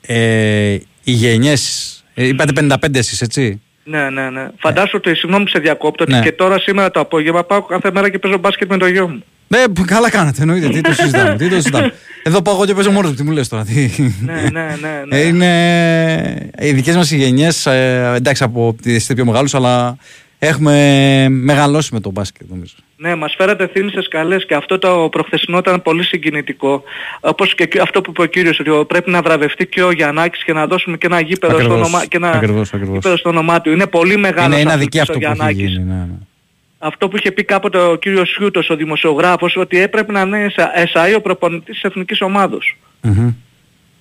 [0.00, 0.72] ε,
[1.04, 4.46] οι γενιές, ε, είπατε 55 εσείς, έτσι; Ναι, ναι, ναι.
[4.58, 6.20] Φαντάσου ότι, συγγνώμη που σε διακόπτω, ότι Ναι.
[6.20, 9.22] και τώρα σήμερα το απόγευμα πάω κάθε μέρα και παίζω μπάσκετ με το γιο μου.
[9.48, 10.68] Ναι, π- καλά κάνατε, εννοείται.
[10.68, 11.36] Τι το συζητάμε.
[11.36, 11.92] τι το συζητάμε.
[12.22, 13.16] Εδώ πάω εγώ και παίζω μόνος μου.
[13.16, 13.64] Τι μου λες τώρα.
[13.64, 13.90] Τι...
[14.24, 15.02] ναι, ναι, ναι.
[15.08, 15.16] ναι.
[15.18, 19.96] Ε, είναι οι δικές μας οι γενιές, ε, εντάξει από είστε πιο μεγάλους, αλλά
[20.38, 22.74] έχουμε μεγαλώσει με το μπάσκετ νομίζω.
[22.96, 26.82] Ναι, μας φέρατε θύμισες καλές και αυτό το προχθεσινό ήταν πολύ συγκινητικό.
[27.20, 30.44] Όπως και και αυτό που είπε ο κύριος, ότι πρέπει να βραβευτεί και ο Γιαννάκης
[30.44, 32.94] και να δώσουμε και ένα γήπεδο, στο, Ακριβώς, όνομα, και ένα ακριβώς, ακριβώς.
[32.94, 33.70] γήπεδο στο όνομά του.
[33.70, 35.84] Είναι πολύ μεγάλο Είναι, είναι αδικία αυτό που έχει γίνει.
[35.84, 36.08] Ναι, ναι.
[36.78, 41.16] Αυτό που είχε πει κάποτε ο κύριος Σιούτος, ο δημοσιογράφος, ότι έπρεπε να είναι εσαΐ
[41.16, 42.76] ο προπονητής της εθνικής ομάδος.
[43.00, 43.34] Μμμ.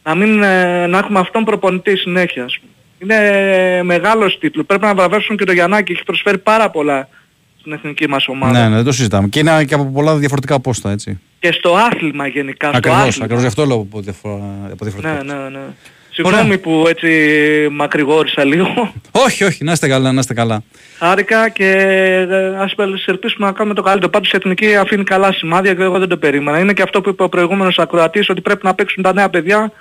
[0.03, 2.43] Να, μην, ε, να έχουμε αυτόν προπονητή συνέχεια.
[2.43, 2.71] ας πούμε.
[3.05, 4.65] Είναι μεγάλος τίτλος.
[4.65, 5.91] Πρέπει να βραβεύσουν και το Γιαννάκη.
[5.91, 7.07] Έχει προσφέρει πάρα πολλά
[7.59, 8.59] στην εθνική μας ομάδα.
[8.59, 9.27] Ναι, ναι, δεν το συζητάμε.
[9.27, 11.19] Και είναι και από πολλά διαφορετικά πόστα, έτσι.
[11.39, 12.67] Και στο άθλημα γενικά.
[12.67, 13.23] στο Ακριβώς, άθλημα.
[13.23, 14.43] ακριβώς γι' αυτό λέω από, διαφορα...
[14.71, 15.23] από διαφορετικά.
[15.23, 15.59] Ναι, ναι, ναι.
[16.09, 17.09] Συγγνώμη που έτσι
[17.71, 18.93] μακρηγόρησα λίγο.
[19.25, 20.63] Όχι, όχι, να είστε καλά, να είστε καλά.
[20.97, 21.71] Χάρηκα και
[22.29, 22.73] ε, ας
[23.05, 24.09] ελπίσουμε να κάνουμε το καλύτερο.
[24.09, 26.59] Πάντως η Εθνική αφήνει καλά σημάδια και εγώ δεν το περίμενα.
[26.59, 29.71] Είναι και αυτό που είπε ο προηγούμενος ακροατής ότι πρέπει να παίξουν τα νέα παιδιά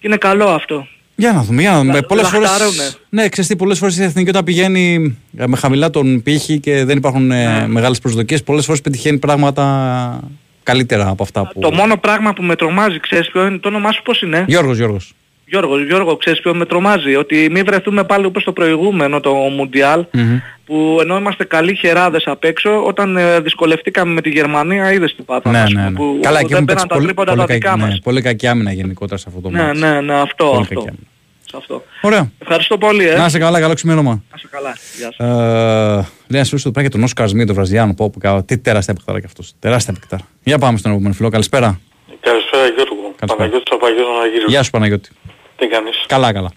[0.00, 0.86] και είναι καλό αυτό.
[1.16, 1.92] Για να δούμε, για να δούμε.
[1.92, 2.82] Λα- Πολλές φορές, λαχτάρουνε.
[3.08, 6.84] ναι, ξέρεις τι, πολλές φορές η εθνική όταν πηγαίνει ε, με χαμηλά τον πύχη και
[6.84, 7.66] δεν υπάρχουν ε, Ναι.
[7.66, 10.20] μεγάλες προσδοκίες, πολλές φορές πετυχαίνει πράγματα
[10.62, 11.60] καλύτερα από αυτά που...
[11.60, 14.76] Το μόνο πράγμα που με τρομάζει, ξέρεις ποιο είναι, το όνομά σου πώς είναι; Γιώργος,
[14.76, 15.14] Γιώργος.
[15.48, 20.04] Γιώργο, Γιώργο, ξέρεις ποιο με τρομάζει, ότι μην βρεθούμε πάλι όπως το προηγούμενο το Μουντιάλ,
[20.12, 20.38] Μμμ.
[20.66, 25.22] που ενώ είμαστε καλοί χεράδες απ' έξω, όταν ε, δυσκολευτήκαμε με τη Γερμανία, είδες τι
[25.22, 25.96] πάθαμε, Ναι, ας ναι, πούμε, ναι.
[25.96, 27.86] που Καλά, εκεί δεν έχουν πέραν παίξει τα πολύ, τρίποντα πολύ, τα δικά κακή, ναι,
[27.88, 28.00] μας.
[28.02, 29.78] πολύ κακή άμυνα γενικότερα σε αυτό το Ναι, μάτς.
[29.80, 30.74] ναι, ναι, αυτό, Πολύ αυτό.
[30.74, 31.06] κακή άμυνα.
[31.50, 31.84] Σε αυτό.
[32.00, 32.30] Ωραία.
[32.38, 33.16] Ευχαριστώ πολύ, ε.
[33.16, 34.10] Να είσαι καλά, καλό ξημέρωμα.
[34.10, 34.76] Να είσαι καλά.
[34.98, 35.22] Γεια σου.
[35.22, 37.94] Ε, λέει ένας φίλος του πράγει τον Όσκαρ Σμίτ, τον Βραζιλιάνο.
[37.94, 39.52] Πω, πω, κα- τι τεράστια παιχτάρα κι αυτός.
[39.58, 40.22] Τεράστια παιχτάρα.
[40.44, 41.28] Για πάμε στον επόμενο φίλο.
[41.28, 41.80] Καλησπέρα.
[42.20, 42.94] Καλησπέρα Γιώργο.
[43.16, 43.34] Καλησπέρα.
[43.36, 44.48] Παναγιώτης Παπαγιώτης Αναγύρου.
[44.48, 45.08] Γεια σου Παναγιώτη.
[45.56, 46.50] Τι κάνεις; Καλά, καλά.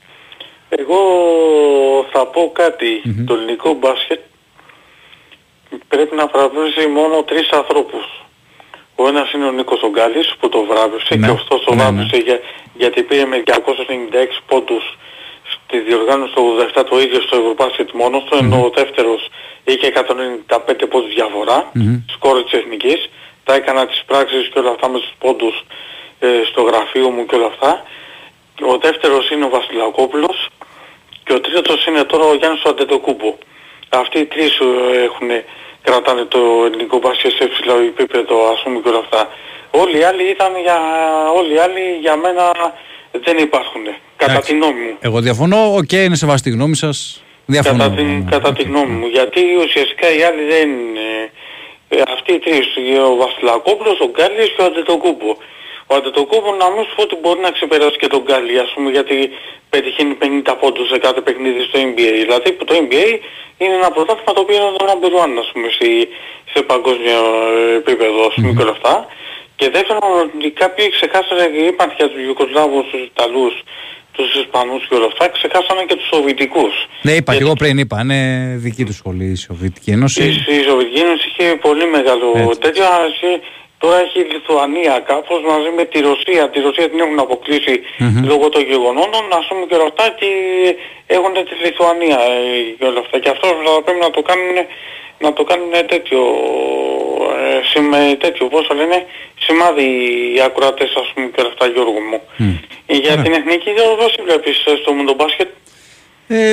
[0.70, 0.98] Εγώ
[2.12, 3.02] θα πω κάτι.
[3.26, 4.20] Το ελληνικό μπάσκετ
[5.88, 8.06] πρέπει να βραβεύσει μόνο τρεις ανθρώπους.
[8.96, 11.28] Ο ένας είναι ο Νίκος Ογκάλης που το βράβευσε Ναι.
[11.28, 11.90] και αυτός το Ναι, ναι.
[11.90, 12.40] βράβευσε για-
[12.78, 14.98] γιατί πήρε με 296 πόντους
[15.54, 19.30] στη διοργάνωση του 87 το ίδιο στο Ευρωμπάσκετ μόνος του, ενώ ο δεύτερος
[19.64, 21.98] είχε 195 πόντους διαφορά, Μμμ.
[22.14, 23.10] σκόρ της Εθνικής.
[23.44, 25.64] Τα έκανα τις πράξεις και όλα αυτά με τους πόντους
[26.20, 27.84] ε, στο γραφείο μου και όλα αυτά.
[28.62, 30.48] Ο δεύτερος είναι ο Βασιλακόπουλος
[31.24, 33.38] και ο τρίτος είναι τώρα ο Γιάννης ο Αντετοκούνμπο.
[33.90, 35.30] Αυτοί οι τρεις ε, έχουν,
[35.82, 39.30] κρατάνε το ελληνικό μπάσκετ σε ψηλό επίπεδο ας πούμε και όλα αυτά.
[39.72, 40.80] Όλοι οι άλλοι ήταν για,
[41.36, 42.52] όλοι οι άλλοι για μένα
[43.12, 43.84] δεν υπάρχουν.
[44.16, 44.52] Κατά Εντάξει.
[44.52, 44.98] τη γνώμη μου.
[45.00, 45.76] Εγώ διαφωνώ.
[45.76, 47.24] Οκ, είναι σεβαστή η γνώμη σας.
[47.46, 47.84] Διαφωνώ.
[47.84, 48.32] Κατά, την, ναι.
[48.32, 49.08] κατά τη γνώμη μου.
[49.08, 51.32] Γιατί ουσιαστικά οι άλλοι δεν είναι...
[51.90, 52.68] Ε, αυτοί οι τρεις,
[53.12, 55.38] ο Βασιλακόπουλος, ο Γκάλης και ο Αντετοκούμπο.
[55.92, 58.90] Ο Αντετοκούμπο να μην σου πω ότι μπορεί να ξεπεράσει και τον Γκάλι, ας πούμε,
[58.98, 59.18] γιατί
[59.74, 62.12] πετυχαίνει 50 πόντους σε κάθε παιχνίδι στο NBA.
[62.24, 63.08] Δηλαδή το NBA
[63.62, 65.90] είναι ένα πρωτάθλημα το οποίο είναι το number one, ας πούμε, στη,
[66.54, 67.22] σε παγκόσμιο
[67.60, 68.94] ε, επίπεδο, ας πούμε, και όλα αυτά.
[69.60, 73.56] Και δεύτερον, ότι κάποιοι ξεχάσανε και είπαν για τους Ιουκοσλάβους, τους Ιταλούς,
[74.16, 76.74] τους Ισπανούς και όλα αυτά, ξεχάσανε και τους Σοβιτικούς.
[77.06, 77.96] Ναι, είπα και Γιατί εγώ πριν είπα.
[78.04, 78.20] Είναι
[78.66, 80.24] δική τους σχολή η Σοβιετική Ένωση.
[80.24, 82.60] η, η Σοβιετική Ένωση είχε πολύ μεγάλο Έτσι.
[82.60, 82.84] τέτοιο.
[83.82, 86.50] Αλλά είχε- Τώρα έχει η Λιθουανία κάπως μαζί με τη Ρωσία.
[86.50, 88.26] Τη Ρωσία την έχουν αποκλείσει Μμμ.
[88.32, 90.28] λόγω των γεγονότων, ας πούμε και όλα αυτά και
[91.08, 93.20] έχουν τη Λιθουανία ε, και όλα αυτά.
[93.20, 94.56] Και αυτός θα πρέπει να το κάνουν,
[95.20, 96.22] να το κάνουν τέτοιο,
[97.40, 99.06] ε, σημα, τέτοιο, πώς το λένε,
[99.40, 99.88] σημάδι
[100.36, 102.22] οι ακροατές ας πούμε και όλα αυτά Γιώργο μου.
[102.38, 102.54] Μμ.
[102.88, 103.24] Ε, Για Ωραία.
[103.24, 105.50] την εθνική Γιώργο πώς τη βλέπεις ε, στο μουντομπάσκετ.
[106.28, 106.52] Ε,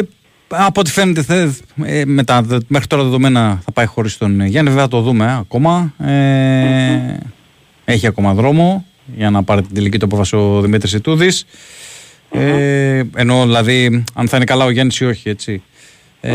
[0.48, 1.48] από ό,τι φαίνεται, θε,
[1.84, 4.70] ε, με τα δε- μέχρι τώρα δεδομένα θα πάει χωρίς τον Γιάννη.
[4.70, 5.94] Βέβαια το δούμε ε, ακόμα.
[6.04, 7.16] Ε,
[7.84, 8.86] έχει ακόμα δρόμο
[9.16, 11.46] για να πάρει την τελική του απόφαση ο Δημήτρης Ιτούδης.
[12.30, 15.62] Ε, ενώ δηλαδή αν θα είναι καλά ο Γιάννης ή όχι, έτσι.
[16.20, 16.32] Ε,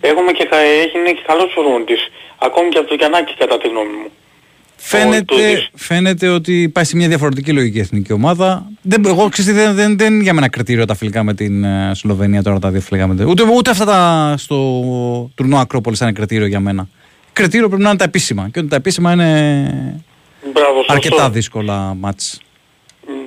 [0.00, 2.08] Έχουμε και, κα- έχει είναι και καλός προπονητής.
[2.38, 4.10] Ακόμη και από το Γιαννάκη κατά τη γνώμη μου.
[4.84, 5.68] Φαίνεται, Ιτούδης.
[5.74, 8.66] φαίνεται ότι πάει σε μια διαφορετική λογική εθνική ομάδα.
[8.82, 11.64] Δεν, εγώ ξέρεις, τι, δεν, δεν, δεν είναι για μένα κριτήριο τα φιλικά με την
[11.64, 13.26] ε, Σλοβενία τώρα τα δύο φιλικά με την.
[13.28, 14.56] Ούτε, ούτε αυτά τα στο
[15.34, 16.88] τουρνό Ακρόπολης είναι κριτήριο για μένα.
[17.32, 18.42] Κριτήριο πρέπει να είναι τα επίσημα.
[18.42, 19.28] Και όταν τα επίσημα είναι
[20.52, 20.92] Μπράβο, σωστό.
[20.92, 22.40] αρκετά δύσκολα μάτς.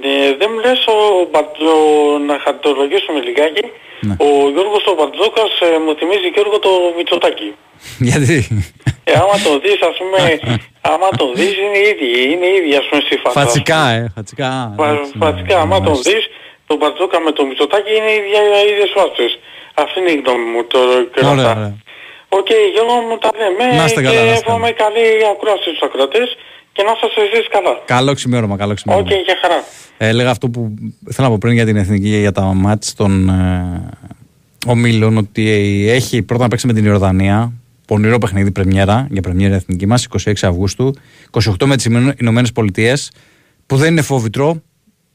[0.01, 0.97] Ναι, δεν μου λες ο
[1.31, 1.75] Μπατζο...
[2.27, 3.65] να χαρτολογήσουμε λιγάκι.
[4.07, 4.15] Ναι.
[4.25, 7.49] Ο Γιώργος ο Μπατζόκας ε, μου θυμίζει Γιώργο το Μητσοτάκη.
[8.09, 8.37] Γιατί;
[9.03, 10.19] Ε, άμα το δεις, ας πούμε,
[10.93, 13.35] άμα το δεις είναι ίδιοι, είναι ίδιοι ας πούμε στη φάση.
[13.39, 14.49] φατσικά, ε, φατσικά.
[14.77, 16.07] Φα- εντάξει, Φατσικά, άμα τον μάλιστα.
[16.11, 16.23] δεις,
[16.69, 19.31] τον Μπατζόκα με το Μητσοτάκη είναι οι ίδια- οι ίδιες φάτσες.
[19.83, 20.79] Αυτή είναι η γνώμη μου το
[21.13, 21.59] και όλα Ωραία, αυτά.
[21.59, 21.73] ωραία.
[22.39, 25.81] Οκ, Γιώργο μου τα λέμε Να είστε και καλά, να είστε εύχομαι καλή ακρόαση στους
[25.87, 26.27] ακροατές
[26.75, 27.73] και να σας εσείς καλά.
[27.95, 29.09] Καλό ξημέρωμα, καλό Οκ, ξημέρωμα.
[29.29, 29.59] γεια χαρά.
[29.97, 30.59] Ε, έλεγα αυτό που
[31.13, 33.89] θέλω να πω πριν για την εθνική για τα ματς των ε,
[34.67, 35.43] ομίλων ότι
[35.89, 37.51] έχει πρώτα να παίξει με την Ιορδανία
[37.87, 40.95] πονηρό παιχνίδι πρεμιέρα για πρεμιέρα εθνική μας 26 Αυγούστου
[41.31, 41.85] 28 με τις
[42.19, 43.11] Ηνωμένες Πολιτείες
[43.65, 44.61] που δεν είναι φόβητρο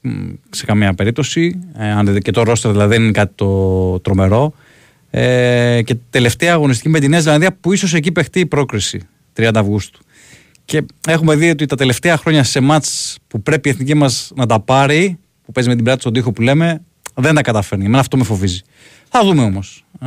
[0.01, 0.11] μ,
[0.51, 4.53] σε καμία περίπτωση ε, αν δείτε και το ρόστερ δηλαδή δεν είναι κάτι το τρομερό
[5.11, 9.01] ε, και τελευταία αγωνιστική με τη Νέα Ζηλανδία που ίσως εκεί παιχτεί η πρόκριση
[9.37, 10.01] 30 Αυγούστου
[10.71, 14.47] και έχουμε δει ότι τα τελευταία χρόνια σε μάτς που πρέπει η εθνική μας να
[14.47, 16.83] τα πάρει, που παίζει με την πλάτη στον τοίχο που λέμε,
[17.15, 17.85] δεν τα καταφέρνει.
[17.85, 18.61] Εμένα αυτό με φοβίζει.
[19.09, 19.85] Θα δούμε όμως.
[20.01, 20.07] Ε,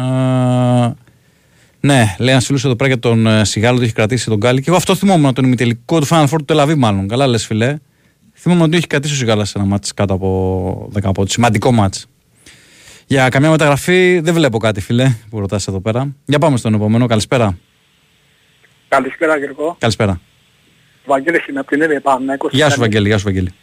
[1.86, 4.60] ναι, λέει ένας φίλος εδώ πέρα για τον ε, Σιγάλο ότι έχει κρατήσει τον Γκάλι.
[4.60, 7.08] Και εγώ αυτό θυμόμουν τον ημιτελικό του Final Four του Τελαβή, μάλλον.
[7.08, 7.78] Καλά, λες φιλέ.
[8.34, 11.32] Θυμόμουν ότι έχει κρατήσει ο Σιγάλας σε ένα μάτς κάτω από 10 πόντους.
[11.32, 12.08] Σημαντικό μάτς.
[13.06, 16.16] Για καμιά μεταγραφή δεν βλέπω κάτι, φιλέ, που ρωτάς εδώ πέρα.
[16.26, 17.06] Για πάμε στον επόμενο.
[17.06, 17.58] Καλησπέρα.
[18.88, 19.76] Καλησπέρα Γιώργο.
[19.80, 20.22] Καλησπέρα.
[21.06, 22.52] Βαγγέλης είναι από την Εύη Παναθηναϊκός.
[22.54, 23.08] Γεια σου, Βαγγέλη.
[23.08, 23.54] Γεια σου, Βαγγέλη.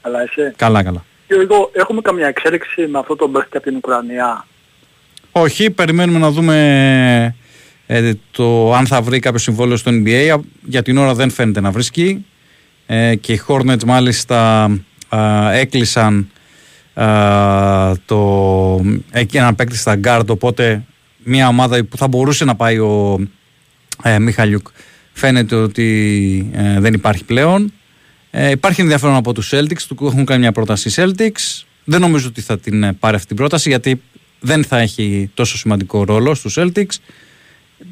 [0.00, 0.52] Αλλά εσύ.
[0.56, 1.04] Καλά, καλά.
[1.26, 4.46] Γιώργο, έχουμε καμιά εξέλιξη με αυτό το παίχτη από την Ουκρανία;
[5.32, 7.34] Όχι, περιμένουμε να δούμε
[7.94, 10.38] ε, το αν θα βρει κάποιο συμβόλαιο στο NBA.
[10.64, 12.24] Για την ώρα δεν φαίνεται να βρίσκει.
[12.86, 14.64] Ε, και οι Hornets μάλιστα
[15.08, 16.30] α, έκλεισαν
[16.94, 20.84] α, το, εκεί έναν παίκτη στα guard, οπότε
[21.24, 23.20] μια ομάδα που θα μπορούσε να πάει ο
[24.02, 24.66] ε, Μιχαλιούκ
[25.12, 27.72] φαίνεται ότι ε, δεν υπάρχει πλέον.
[28.30, 31.64] Ε, υπάρχει ενδιαφέρον από τους Celtics, του έχουν κάνει μια πρόταση οι Celtics.
[31.84, 34.02] Δεν νομίζω ότι θα την ε, πάρει αυτή την πρόταση γιατί
[34.40, 36.96] δεν θα έχει τόσο σημαντικό ρόλο στους Celtics.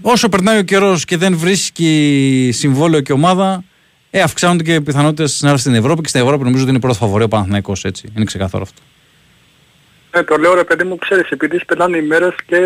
[0.03, 3.65] Όσο περνάει ο καιρός και δεν βρίσκει συμβόλαιο και ομάδα,
[4.11, 6.81] ε, αυξάνονται και οι πιθανότητες να έρθει στην Ευρώπη και στην Ευρώπη νομίζω ότι είναι
[6.81, 8.13] πρώτο φαβορή ο Παναθηναϊκός έτσι.
[8.17, 8.83] Είναι ξεκάθαρο αυτό.
[10.11, 12.57] Ε, το λέω ρε παιδί μου, ξέρεις, επειδή περνάνε οι μέρες και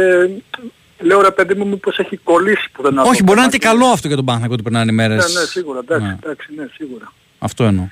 [0.98, 3.86] λέω ρε παιδί μου μήπως έχει κολλήσει που δεν Όχι, μπορεί να είναι και καλό
[3.86, 5.34] αυτό για τον Παναθηναϊκό ότι περνάνε οι Ναι, μέρες.
[5.34, 6.16] ναι, σίγουρα, εντάξει, Ναι.
[6.22, 7.12] εντάξει, ναι, σίγουρα.
[7.38, 7.88] Αυτό εννοώ.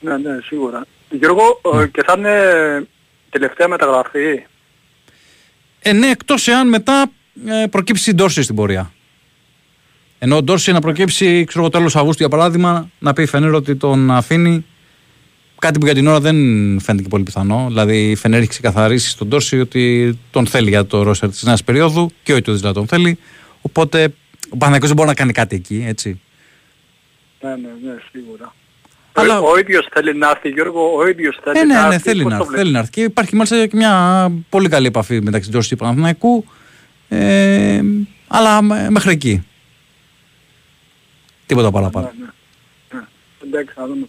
[0.00, 0.86] Ναι, ναι, σίγουρα.
[1.10, 2.86] Γιώργο, ε, και θα είναι
[3.30, 4.42] τελευταία μεταγραφή;
[5.80, 7.04] Ε, ναι, εκτός εάν μετά ε,
[7.70, 8.92] προκύψει η Ντόρση στην πορεία.
[10.18, 13.54] Ενώ ο Ντόρση να προκύψει, ξέρω εγώ, τέλος Αυγούστου για παράδειγμα, να πει η Φενέρ
[13.54, 14.64] ότι τον αφήνει.
[15.58, 16.36] Κάτι που για την ώρα δεν
[16.80, 17.64] φαίνεται και πολύ πιθανό.
[17.68, 21.64] Δηλαδή η Φενέρ έχει ξεκαθαρίσει στον Ντόρση ότι τον θέλει για το ρόστερ της νέας
[21.64, 23.18] περίοδου και ο Ιτούδη δηλαδή τον θέλει.
[23.62, 24.14] Οπότε
[24.50, 26.20] ο Παναγιώτης δεν μπορεί να κάνει κάτι εκεί, έτσι.
[27.40, 28.54] Ναι, ναι, ναι, σίγουρα.
[29.12, 31.94] Αλλά- Ο, ο ίδιος θέλει να έρθει, Γιώργο, ο ίδιος θέλει Ε, ναι, να ναι,
[31.94, 32.08] έρθει.
[32.08, 32.90] θέλει πώς να, το έρθει, βλέπεις; θέλει να έρθει.
[32.90, 36.44] Και υπάρχει μάλιστα και μια πολύ καλή επαφή μεταξύ Ντόρση και Παναθηναϊκού.
[37.16, 37.80] Ε,
[38.28, 39.46] αλλά μ- μέχρι εκεί.
[41.46, 42.12] Τίποτα παραπάνω.
[42.18, 42.98] Ναι, ναι.
[43.00, 43.06] Ναι,
[43.48, 44.06] Εντάξει, να δούμε.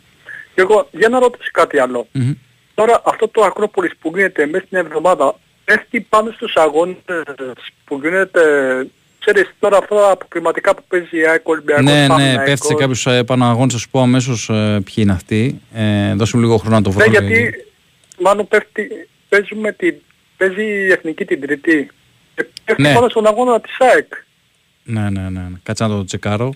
[0.56, 2.08] Και εγώ, για να ρωτήσω κάτι άλλο.
[2.12, 2.32] Μμμ.
[2.74, 6.96] Τώρα αυτό το Ακρόπολης που γίνεται μέσα στην εβδομάδα πέφτει πάνω στους αγώνες
[7.86, 8.42] που γίνεται,
[9.20, 12.46] ξέρεις τώρα αυτά τα αποκριματικά που παίζει η ΑΕΚ Ολυμπιακός Ναι, ναι, Παναθηναϊκός.
[12.46, 13.72] πέφτει σε κάποιου επαναγώνε.
[13.72, 14.46] Θα σου πω αμέσως
[14.84, 15.62] ποιοι είναι αυτοί.
[15.74, 17.06] Ε, δώσουμε λίγο χρόνο να το βρω.
[17.06, 17.54] Ναι, γιατί
[18.22, 18.88] μάλλον πέφτει,
[19.30, 19.96] παίζουμε την,
[20.38, 21.90] παίζει η Εθνική την Τρίτη.
[22.66, 22.94] Και πέφτει Ναι.
[22.94, 24.08] πάνω στον αγώνα της ΑΕΚ.
[24.84, 25.58] Ναι, ναι, ναι, ναι.
[25.64, 26.54] Κάτσε να το τσεκάρω.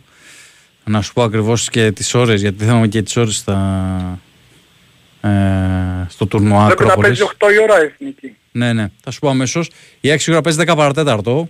[0.86, 4.20] Να σου πω ακριβώς και τις ώρες, γιατί θέλαμε και τις ώρες στα.
[5.22, 5.30] Ε,
[6.10, 7.20] στο τουρνουά Πρέπει να Ακρόπολης.
[7.20, 8.36] παίζει 8 η ώρα η Εθνική.
[8.52, 8.88] Ναι, ναι.
[9.04, 9.70] Θα σου πω αμέσως.
[10.02, 11.50] Η 6 ώρα παίζει 10 παρατέταρτο.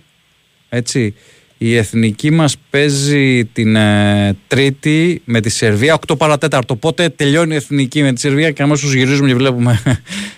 [0.68, 1.14] Έτσι.
[1.60, 6.74] Η εθνική μας παίζει την ε, Τρίτη με τη Σερβία 8 παρατέταρτο.
[6.74, 9.82] Οπότε τελειώνει η εθνική με τη Σερβία και αμέσως γυρίζουμε και βλέπουμε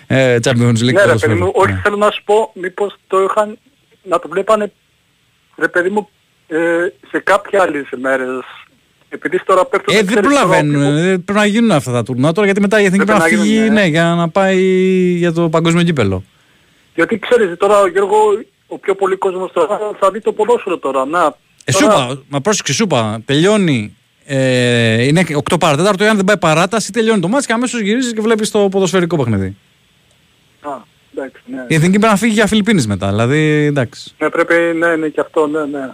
[0.07, 0.77] ε, Champions League.
[0.83, 1.17] Ναι ρε ποδοσφαίρο.
[1.19, 1.79] παιδί μου, όχι Ναι.
[1.83, 3.57] θέλω να σου πω μήπως το είχαν,
[4.03, 4.71] να το βλέπανε
[5.57, 6.09] ρε παιδί μου
[6.47, 6.57] ε,
[7.11, 8.39] σε κάποια άλλες μέρες.
[9.09, 9.93] Επειδή τώρα πέφτουν...
[9.95, 10.81] Ε, δεν ξέρεις, τώρα προλαβαίνουν.
[10.83, 13.31] ο- ε, Πρέπει να γίνουν αυτά τα τουρνά τώρα γιατί μετά η εθνική Πρέπει πρέπει
[13.33, 13.81] να να φύγει γίνουν, ναι.
[13.81, 14.59] ναι, για να πάει
[15.17, 16.23] για το παγκόσμιο κύπελο.
[16.95, 18.17] Γιατί ξέρεις τώρα Γιώργο,
[18.67, 21.05] ο πιο πολύ κόσμος τώρα θα δει το ποδόσφαιρο τώρα.
[21.05, 21.35] Να,
[21.65, 23.95] Ε, σου τώρα- είπα, μα πρόσεξε, σου είπα, τελειώνει.
[24.25, 28.21] Ε, είναι 8 παρατέταρτο, εάν δεν πάει παράταση, τελειώνει το μάτς και αμέσως γυρίζεις και
[28.21, 29.55] βλέπεις το ποδοσφαιρικό παιχνίδι.
[30.61, 30.69] Α,
[31.15, 31.65] εντάξει, ναι.
[31.67, 34.13] Η εθνική πρέπει να φύγει για Φιλιππίνες μετά, δηλαδή εντάξει.
[34.19, 35.89] Ναι, πρέπει, ναι, ναι, και αυτό, ναι, ναι.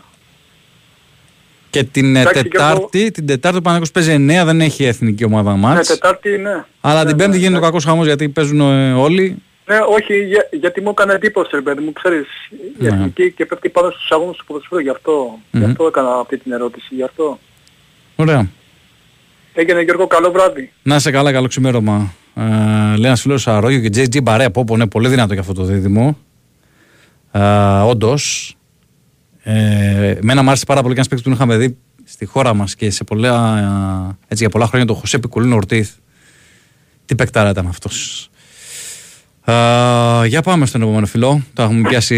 [1.70, 5.52] Και την ε, Εντάξει, Τετάρτη, την Τετάρτη ο Παναγιώτης παίζει 9, δεν έχει εθνική ομάδα
[5.52, 5.88] Ναι, μάτς.
[5.88, 6.66] Τετάρτη, ναι.
[6.82, 7.66] αλλά Ναι, την Πέμπτη ναι, γίνεται ο ναι.
[7.66, 9.42] κακός χαμός γιατί παίζουν ε, όλοι.
[9.66, 12.88] Ναι, όχι, για, γιατί μου έκανε εντύπωση, ρε παιδί μου, ξέρεις, η Ναι.
[12.88, 15.70] εθνική και πέφτει πάνω στους αγώνες του ποδοσφαίρου, γι' αυτό, γι' Μμμ.
[15.72, 17.40] αυτό έκανα αυτή την ερώτηση, γι' αυτό.
[18.16, 18.50] Ωραία.
[19.54, 20.72] Έγινε Γιώργο, καλό βράδυ.
[20.84, 22.14] Να είσαι καλά, καλό ξημέρωμα.
[22.38, 24.52] Ε, λέει ένας φίλος Αρόγιο και JJ Μπαρέα.
[24.52, 26.18] Πω, πω, είναι πολύ δυνατό για αυτό το δίδυμο.
[27.32, 27.42] Ε,
[27.80, 28.56] Όντως.
[29.44, 32.54] Ε, μένα μου άρεσε πάρα πολύ και ένας παίκτης που τον είχαμε δει στη χώρα
[32.54, 35.92] μας και σε πολλά, ε, έτσι, για πολλά χρόνια, το Χωσέ Πικουλίνο Ορτίθ.
[37.06, 38.30] Τι παικτάρα ήταν αυτός.
[39.46, 41.42] Ε, για πάμε στον επόμενο φιλό.
[41.54, 42.16] Το έχουμε πιάσει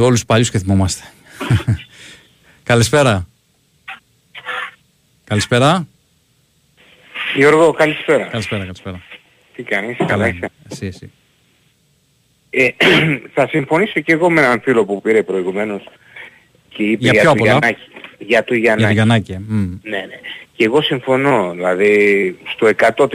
[0.00, 1.02] όλους τους παλιούς και θυμόμαστε.
[2.62, 3.26] Καλησπέρα.
[5.24, 5.86] Καλησπέρα.
[7.36, 8.24] Γιώργο, καλησπέρα.
[8.24, 9.02] Καλησπέρα, καλησπέρα.
[9.58, 11.10] Τι κάνεις, καλά είσαι; Εσύ, εσύ.
[12.50, 12.68] Ε,
[13.34, 15.88] θα συμφωνήσω και εγώ με έναν φίλο που πήρε προηγουμένως
[16.68, 17.80] και είπε Για για, ποιο το από όλα; Γιαννάκη.
[18.18, 18.86] Για το Για Γιαννάκη.
[18.86, 19.32] την Γιαννάκη.
[19.32, 19.38] ε.
[19.38, 19.78] Μμ.
[19.82, 20.20] Ναι, ναι.
[20.52, 23.06] Και εγώ συμφωνώ, δηλαδή στο 100%.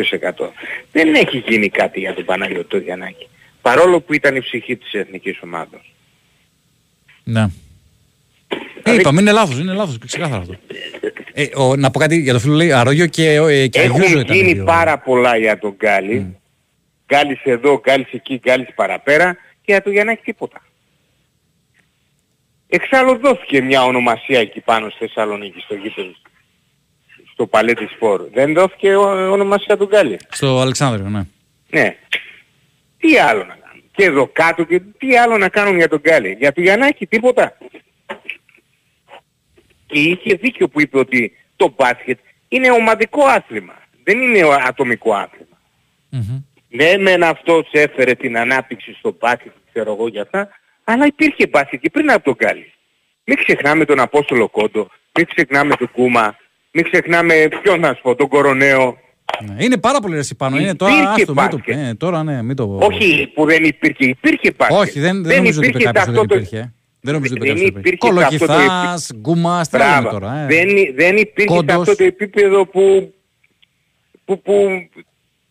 [0.91, 3.27] Δεν έχει γίνει κάτι για τον Παναγιώτο το Γιαννάκη.
[3.61, 5.81] Παρόλο που ήταν η ψυχή της εθνικής ομάδας.
[7.23, 7.45] Ναι.
[8.84, 10.55] Ε, είπαμε, είναι λάθος, είναι λάθος, ξεκάθαρα αυτό.
[11.34, 14.19] Ε, ο, να πω κάτι για το φίλο λέει Αρόγιο και, ε, και Αγιούζο Έχουν
[14.19, 14.63] ήταν γίνει δύο.
[14.63, 16.38] πάρα πολλά για τον Γκάλι.
[17.13, 20.61] Γκάλης εδώ, Γκάλης εκεί, Γκάλης παραπέρα και για τον Γιαννάκη τίποτα.
[22.67, 26.11] Εξάλλου δόθηκε μια ονομασία εκεί πάνω στη Θεσσαλονίκη, στο γήπεδο,
[27.34, 28.21] στο παλέτι σπορ.
[28.34, 30.17] Δεν δόθηκε ο- ονομασία του Γκάλι.
[30.29, 31.21] Στο Αλεξάνδριο, ναι.
[31.69, 31.95] Ναι.
[32.97, 36.36] Τι άλλο να κάνουν; Και εδώ κάτω και τι άλλο να κάνουν για τον Γκάλι;
[36.39, 37.57] Για τον Γιαννάκη τίποτα.
[39.93, 43.73] Και είχε δίκιο που είπε ότι το μπάσκετ είναι ομαδικό άθλημα.
[44.03, 45.57] Δεν είναι ο- ατομικό άθλημα.
[46.69, 50.49] Ναι, μεν αυτός έφερε την ανάπτυξη στο μπάσκετ, ξέρω εγώ για αυτά,
[50.83, 52.73] αλλά υπήρχε μπάσκετ και πριν από τον Γκάλι.
[53.23, 56.35] Μην ξεχνάμε τον Απόστολο Κόντο, μην ξεχνάμε τον Κούμα,
[56.71, 58.97] μην ξεχνάμε ποιον να σου πω, τον Κοροναίο.
[59.45, 59.63] Ναι.
[59.63, 60.57] Είναι πάρα πολύ ρεσί πάνω.
[60.57, 61.77] Είναι τώρα, Υπήρχε άστο, μην το, μπάσκετ.
[61.77, 64.77] ε, τώρα ναι, μην το Όχι που δεν υπήρχε, υπήρχε μπάσκετ.
[64.79, 66.73] Όχι, δεν, δεν, νομίζω ότι είπε υπήρχε κάποιος ότι αυτό δεν το- υπήρχε.
[67.05, 68.25] Δεν νομίζω ότι Δεν είπε κάποιος ότι υπήρχε υπήρχε.
[68.27, 70.09] σε αυτό το Κολοκυθάς, γκούμας, τι λέμε Μπράβο.
[70.09, 70.37] τώρα.
[70.39, 70.45] Ε.
[70.45, 71.75] Δεν, δεν υπήρχε σε Κόντος.
[71.75, 73.13] αυτό το επίπεδο που,
[74.25, 74.53] που, που,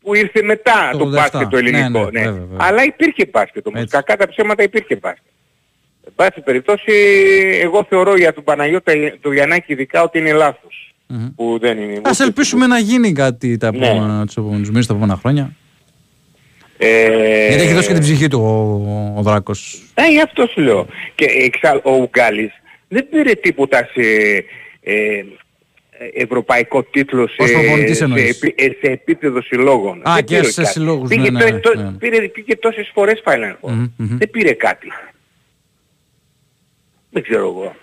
[0.00, 1.10] που ήρθε μετά Το το, 87.
[1.10, 1.98] μπάσκετ το Ναι, ελληνικό.
[2.10, 2.24] ναι, ναι.
[2.26, 2.56] βέβαια, βέβαια.
[2.60, 3.80] Αλλά υπήρχε μπάσκετ όμως.
[3.80, 3.94] Έτσι.
[3.96, 5.24] Κακά τα ψέματα υπήρχε μπάσκετ.
[6.06, 6.92] Εν πάση περιπτώσει,
[7.62, 10.94] εγώ θεωρώ για τον Παναγιώτα το Γιαννάκη ειδικά ότι είναι λάθος.
[11.06, 11.28] Μμμ.
[11.36, 12.00] Που δεν είναι.
[12.04, 13.86] Ας ούτε- ελπίσουμε να γίνει κάτι τα Ναι.
[13.88, 15.52] επόμενα, τους επόμενους μήνες, τα επόμενα χρόνια.
[16.84, 19.82] Ε, Γιατί έχει δώσει και την ψυχή του ο, ο Δράκος.
[19.94, 20.86] Ε, γι' αυτό σου λέω.
[21.14, 22.50] Και εξάλλου ο Ουγκάλης
[22.88, 24.00] δεν πήρε τίποτα σε
[24.82, 25.22] ε,
[26.14, 28.36] ευρωπαϊκό τίτλο σε, Ως προπονητής σε, εννοείς.
[28.42, 30.00] επί- ε, σε επίπεδο συλλόγων.
[30.08, 30.72] Α, Δεν και πήρε σε κάτι.
[30.72, 31.90] συλλόγους, Πήγε, ναι, το- ναι, το- ναι.
[31.92, 33.70] Πήρε, πήγε τόσες φορές Final Four.
[33.72, 34.16] Μμμ, μμμ.
[34.18, 34.86] Δεν πήρε κάτι.
[37.10, 37.74] Δεν ξέρω εγώ.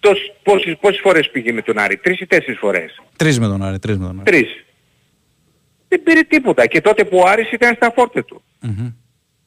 [0.00, 3.62] Τόσ, πόσες, πόσες φορές πήγε με τον Άρη, τρεις ή τέσσερις φορές; Τρεις με τον
[3.64, 4.30] Άρη, τρεις με τον Άρη.
[4.30, 4.64] Τρεις.
[5.88, 6.66] Δεν πήρε τίποτα.
[6.66, 8.42] Και τότε που ο Άρης ήταν στα φόρτε του.
[8.60, 8.92] Μμμ.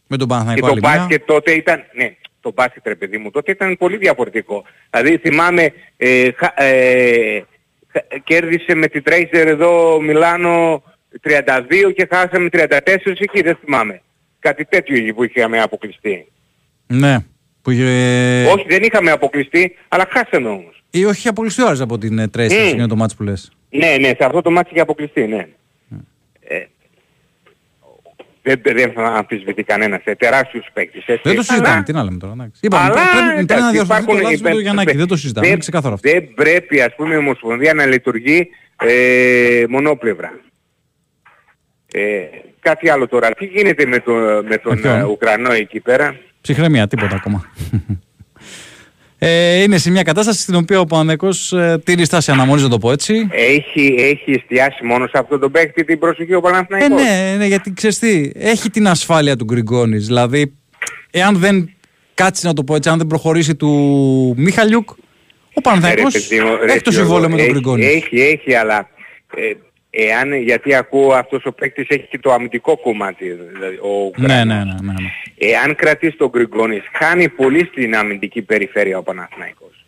[0.08, 0.96] Με τον Και Παναθηναϊκό το άλλη μια.
[0.98, 4.64] μπάσκετ τότε ήταν, ναι, το μπάσκετ ρε παιδί μου, τότε ήταν πολύ διαφορετικό.
[4.90, 7.44] Δηλαδή θυμάμαι, ε, χα- ε,
[7.92, 10.84] χα- κέρδισε με την Tracer εδώ Μιλάνο
[11.22, 12.68] 32 και χάσαμε 34
[13.20, 14.02] εκεί, δεν θυμάμαι.
[14.40, 16.32] Κάτι τέτοιο εκεί που είχαμε αποκλειστεί.
[16.88, 17.18] Ναι.
[17.62, 17.84] Που είχε...
[18.46, 20.84] Όχι, δεν είχαμε αποκλειστεί, αλλά χάσαμε όμως.
[20.90, 22.68] Ή όχι, είχε αποκλειστεί ο Άρης από την Τρέστη, Μμ.
[22.68, 23.52] είναι το μάτς που λες.
[23.70, 25.48] Ναι, ναι, σε αυτό το μάτι είχε αποκλειστεί, ναι.
[28.44, 31.04] Ε, δεν, δεν θα αμφισβητεί κανένας, ε, τεράστιους παίκτες.
[31.06, 31.22] έτσι.
[31.24, 32.34] Δεν το συζητάμε, Αλλά- τι να λέμε τώρα.
[32.34, 32.60] εντάξει.
[32.64, 35.16] Είπαμε, Αλλά πρέπει, πρέπει εντάξει, να διορθωθεί το υπάρχουν- λάθος με το Γιαννάκη, δεν το
[35.16, 36.10] συζητάμε, είναι ξεκάθαρο αυτό.
[36.12, 38.48] Δεν πρέπει ας πούμε η Ομοσπονδία να λειτουργεί
[38.84, 40.40] ε, μονόπλευρα.
[41.94, 42.02] Ε,
[42.60, 43.30] κάτι άλλο τώρα.
[43.32, 44.12] Τι γίνεται με, το,
[44.48, 47.52] με τον ποιον; ε, Ουκρανό εκεί πέρα; Ψυχραιμία, τίποτα ακόμα.
[49.24, 52.78] Ε, είναι σε μια κατάσταση στην οποία ο Παναθηναϊκός ε, τήρει στάση αναμονής, να το
[52.78, 53.28] πω έτσι.
[53.32, 57.46] Έχει, έχει εστιάσει μόνο σε αυτόν τον παίκτη την προσοχή ο Ε, Παναθηναϊκός; ναι, ναι,
[57.46, 60.06] γιατί ξέρεις τι, έχει την ασφάλεια του Γκριγκόνης.
[60.06, 60.54] Δηλαδή,
[61.12, 61.70] εάν δεν
[62.14, 63.70] κάτσει να το πω έτσι, αν δεν προχωρήσει του
[64.38, 67.52] Μιχαλιούκ, ο Ε, ρε, Παναθηναϊκός παιδί μου, ρε, έχει το Γιώργο, συμβόλαιο με τον έχει-
[67.52, 67.86] Γκριγκόνη.
[67.86, 68.90] Έχει, έχει, αλλά
[69.36, 69.52] ε,
[69.92, 73.26] εάν, γιατί ακούω αυτός ο παίκτης έχει και το αμυντικό κομμάτι.
[73.54, 75.10] Δηλαδή, ο Ναι, ναι, ναι, ναι, ναι.
[75.38, 79.86] Εάν κρατήσει τον Γκριγκόνης, χάνει πολύ στην αμυντική περιφέρεια ο Παναθηναϊκός.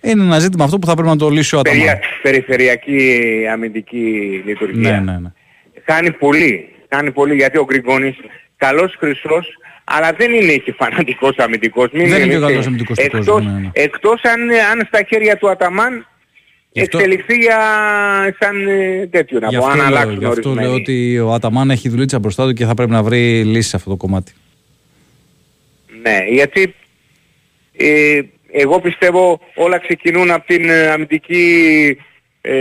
[0.00, 1.78] Είναι ένα ζήτημα αυτό που θα πρέπει να το λύσει ο Αταμάν.
[1.78, 3.22] Περια, περιφερειακή
[3.52, 4.90] αμυντική λειτουργία.
[4.90, 5.32] Ναι, ναι, ναι.
[5.86, 6.68] Χάνει πολύ.
[6.94, 8.16] Χάνει πολύ γιατί ο Γκριγκόνης
[8.56, 11.88] καλός χρυσός, αλλά δεν είναι και φανατικός αμυντικός.
[11.92, 12.50] Μην Δεν είναι και ο έτσι.
[12.50, 13.70] καλός αμυντικός του εκτός, κόσμου, ναι, ναι.
[13.72, 14.40] εκτός αν,
[14.72, 16.13] αν στα χέρια του Αταμάν Γι'
[16.80, 17.58] αυτό- εξελιχθεί για
[18.40, 20.66] σαν ε, τέτοιο να Γι' πω, αυτό, αν λέω, αλλάξουν γι' αυτό ορισμένοι.
[20.66, 23.76] λέω ότι ο Αταμάν έχει δουλίτσα μπροστά του και θα πρέπει να βρει λύση σε
[23.76, 24.32] αυτό το κομμάτι.
[26.02, 26.74] Ναι, γιατί
[27.76, 28.20] ε,
[28.52, 31.96] εγώ πιστεύω όλα ξεκινούν από την ε, αμυντική
[32.40, 32.54] ε,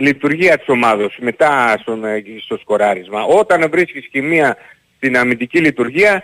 [0.00, 3.22] λειτουργία της ομάδος μετά στον, ε, στο σκοράρισμα.
[3.24, 4.56] Όταν βρίσκεις χημεία
[4.96, 6.22] στην αμυντική λειτουργία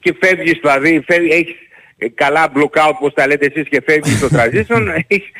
[0.00, 1.54] και φεύγεις δηλαδή, φεύγεις, έχεις
[1.98, 5.30] ε, καλά block out όπως τα λέτε εσείς και φεύγεις στο transition, έχεις,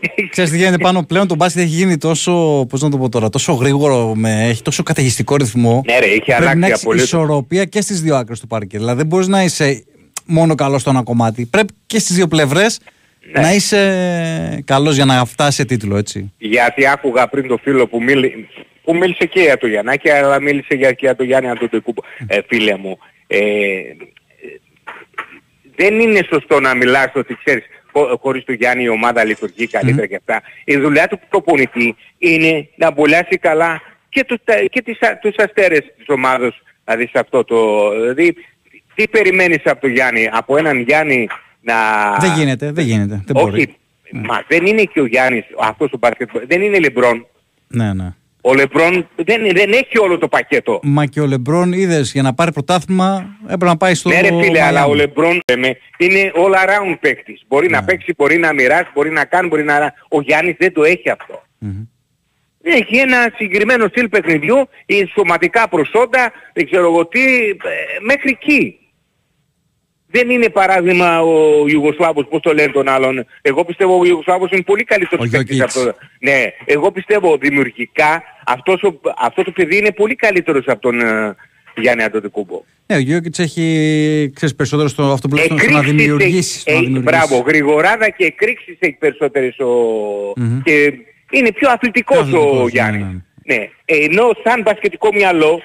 [0.30, 3.28] Ξέρεις τι γίνεται πάνω πλέον, το μπάσκετ έχει γίνει τόσο, πώς να το πω τώρα,
[3.28, 5.82] τόσο γρήγορο, με, έχει τόσο καταιγιστικό ρυθμό.
[5.86, 7.06] Ναι, ρε, έχει Πρέπει αλλάξει να έχεις απολύτως.
[7.06, 8.78] ισορροπία και στις δύο άκρες του παρκέ.
[8.78, 9.84] Δηλαδή δεν μπορείς να είσαι
[10.26, 11.46] μόνο καλός στο ένα κομμάτι.
[11.46, 12.78] Πρέπει και στις δύο πλευρές
[13.32, 13.40] Ναι.
[13.42, 16.32] να είσαι καλός για να φτάσει σε τίτλο, έτσι.
[16.38, 18.48] Γιατί άκουγα πριν το φίλο που, μίλη,
[18.84, 22.02] που μίλησε και για το Γιαννάκη, αλλά μίλησε για, και για το Γιάννη Αντωτεκούπο.
[22.26, 23.96] Ε, φίλε μου, ε, ε,
[25.76, 27.81] δεν είναι σωστό να μιλάς ότι ξέρεις χω-
[28.20, 30.42] χωρίς το Γιάννη η ομάδα λειτουργεί καλύτερα και αυτά.
[30.64, 35.34] Η δουλειά του προπονητή είναι να μπουλιάσει καλά και, τους, τα- και τις, α- τους
[35.36, 36.60] αστέρες της ομάδας.
[36.84, 37.90] Δηλαδή σε αυτό το...
[38.00, 38.34] Δηλαδή,
[38.94, 41.28] τι περιμένεις από το Γιάννη, από έναν Γιάννη
[41.60, 41.74] να...
[42.20, 43.22] Δεν γίνεται, δεν γίνεται.
[43.26, 43.60] Δεν μπορεί.
[43.60, 43.76] Όχι,
[44.12, 47.26] μα δεν είναι και ο Γιάννης αυτός ο μπάσκετ, δεν είναι Λεμπρόν.
[47.68, 48.14] Ναι, ναι.
[48.44, 50.80] Ο Λεμπρόν δεν, δεν έχει όλο το πακέτο.
[50.82, 54.08] Μα και ο Λεμπρόν είδες για να πάρει πρωτάθλημα έπρεπε να πάει στο.
[54.08, 54.58] Ναι ρε φίλε, Μαϊάμι.
[54.58, 57.42] αλλά ο Λεμπρόν λέμε, είναι all around παίκτης.
[57.48, 57.76] Μπορεί Ναι.
[57.76, 59.92] να παίξει, μπορεί να μοιράσει, μπορεί να κάνει, μπορεί να...
[60.08, 61.42] Ο Γιάννης δεν το έχει αυτό.
[61.58, 61.82] Μμμ.
[62.64, 67.54] Έχει ένα συγκεκριμένο στυλ παιχνιδιού, ή σωματικά προσόντα, δεν ξέρω εγώ τι, ε,
[68.00, 68.78] μέχρι εκεί.
[70.12, 73.26] Δεν είναι παράδειγμα ο Ιουγκοσλάβος, πώς το λένε τον άλλον.
[73.42, 75.76] Εγώ πιστεύω ο Ιουγκοσλάβος είναι πολύ καλύτερος Ο παίκτης Γιώκητς.
[75.76, 75.96] από το...
[76.20, 81.34] Ναι, εγώ πιστεύω δημιουργικά αυτός ο, αυτός το παιδί είναι πολύ καλύτερος από τον ε,
[81.76, 82.62] Γιάννη Αντωτικούμπο.
[82.86, 86.62] Ναι, ο Γιώκητς έχει ξέρεις, περισσότερο στο αυτό που λέει στο, στο να Εκρήξεις δημιουργήσεις.
[86.66, 89.66] έχει- έχει- Μπράβο, γρηγοράδα και εκρήξεις έχει περισσότερες ο...
[90.36, 90.60] Μμμ.
[90.62, 90.92] και
[91.30, 93.02] είναι πιο αθλητικός, Πιο αθλητικός, ο ναι, Γιάννης.
[93.02, 93.56] ναι.
[93.56, 93.68] Ναι.
[93.84, 95.60] Ενώ σαν μπασκετικό μυαλό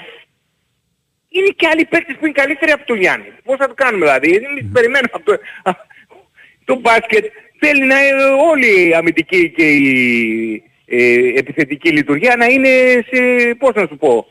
[1.40, 3.28] είναι και άλλοι παίκτες που είναι καλύτεροι από τον Γιάννη.
[3.44, 5.40] Πώς θα το κάνουμε δηλαδή; Εμείς περιμένουμε από το...
[6.68, 7.26] το μπάσκετ
[7.60, 12.70] θέλει να είναι όλη η αμυντική και η ε, επιθετική λειτουργία να είναι
[13.12, 13.20] σε...
[13.58, 14.28] πώς να σου πω;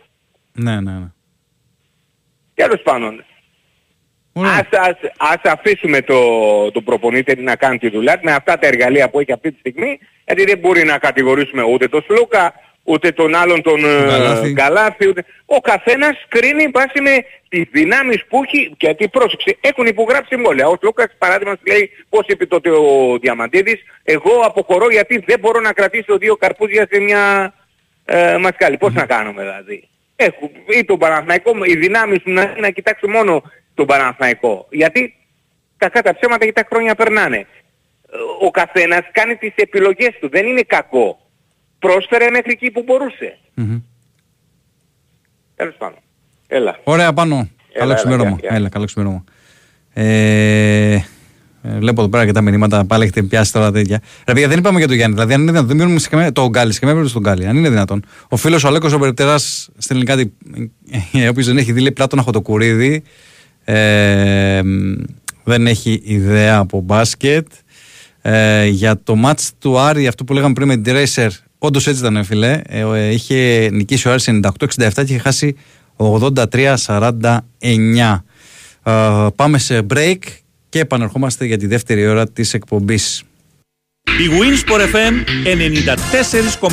[0.53, 1.11] Ναι, ναι, ναι.
[2.55, 3.25] Τέλος πάντων.
[4.33, 4.53] Ωραία.
[4.53, 6.21] Ας, ας, ας αφήσουμε το,
[6.71, 9.59] το προπονήτη να κάνει τη δουλειά του με αυτά τα εργαλεία που έχει αυτή τη
[9.59, 12.55] στιγμή γιατί δεν μπορεί να κατηγορήσουμε ούτε τον Σλούκα
[12.87, 14.53] ούτε τον άλλον τον ε, Γκαλάθη.
[14.53, 15.25] Γκαλάθη ούτε...
[15.47, 20.67] Ο καθένας κρίνει βάσει με τις δυνάμεις που έχει γιατί πρόσεξε έχουν υπογράψει συμβόλαια.
[20.67, 25.61] Ο Σλούκας παράδειγμα σου λέει πώς είπε τότε ο Διαμαντίδης εγώ αποχωρώ γιατί δεν μπορώ
[25.61, 27.55] να κρατήσω δύο καρπούζια σε μια
[28.05, 28.77] ε, μασκάλη.
[28.77, 29.89] Πώς να κάνουμε δηλαδή.
[30.17, 33.43] Έχω, ή τον Παναθηναϊκό, οι δυνάμεις μου να, είναι να κοιτάξω μόνο
[33.75, 34.67] τον Παναθηναϊκό.
[34.71, 35.15] Γιατί
[35.77, 37.37] κακά τα ψέματα και τα χρόνια περνάνε.
[37.37, 37.47] Ε,
[38.41, 40.29] Ο καθένας κάνει τις επιλογές του.
[40.29, 41.21] Δεν είναι κακό.
[41.79, 43.39] Πρόσφερε μέχρι εκεί που μπορούσε.
[43.55, 43.79] Μμμ.
[45.57, 45.99] Τέλος πάντων.
[46.47, 46.81] Έλα.
[46.85, 47.49] Ωραία, πάνω.
[47.73, 48.29] Καλό έλα, ξημέρωμα.
[48.31, 48.57] γεια, γεια.
[48.57, 49.25] Έλα, καλό ξημέρωμα.
[49.93, 51.05] Ε,
[51.63, 52.85] ε, βλέπω εδώ πέρα και τα μηνύματα.
[52.85, 54.03] Πάλι έχετε πιάσει τώρα τέτοια.
[54.27, 55.15] Ρε παιδιά, δεν είπαμε για τον Γιάννη.
[55.15, 56.33] Δηλαδή, αν είναι δυνατόν, δεν μείνουμε σε καμία.
[56.33, 57.49] Το Γκάλι, σε καμία περίπτωση τον Γκάλι.
[57.49, 58.05] Αν είναι δυνατόν.
[58.29, 60.15] Ο φίλος ο Αλέκος ο Περπτερά στην ελληνικά,
[61.27, 63.03] ο οποίος δεν έχει δει, λέει Πλάτωνα Χωτοκουρίδη.
[63.65, 64.61] Ε,
[65.45, 67.47] δεν έχει ιδέα από μπάσκετ.
[68.23, 72.01] Ε, για το μάτς του Άρη, αυτό που λέγαμε πριν με την Racer, όντως έτσι
[72.01, 72.61] ήταν, φίλε.
[72.67, 75.57] Ε, ε, είχε νικήσει ο Άρης 98-67 και είχε χάσει
[75.97, 78.25] 83-49.
[78.83, 80.19] Ε, πάμε σε break
[80.69, 83.23] και επανερχόμαστε για τη δεύτερη ώρα της εκπομπής.
[84.07, 85.15] Η Winsport FM
[86.61, 86.67] 94,6.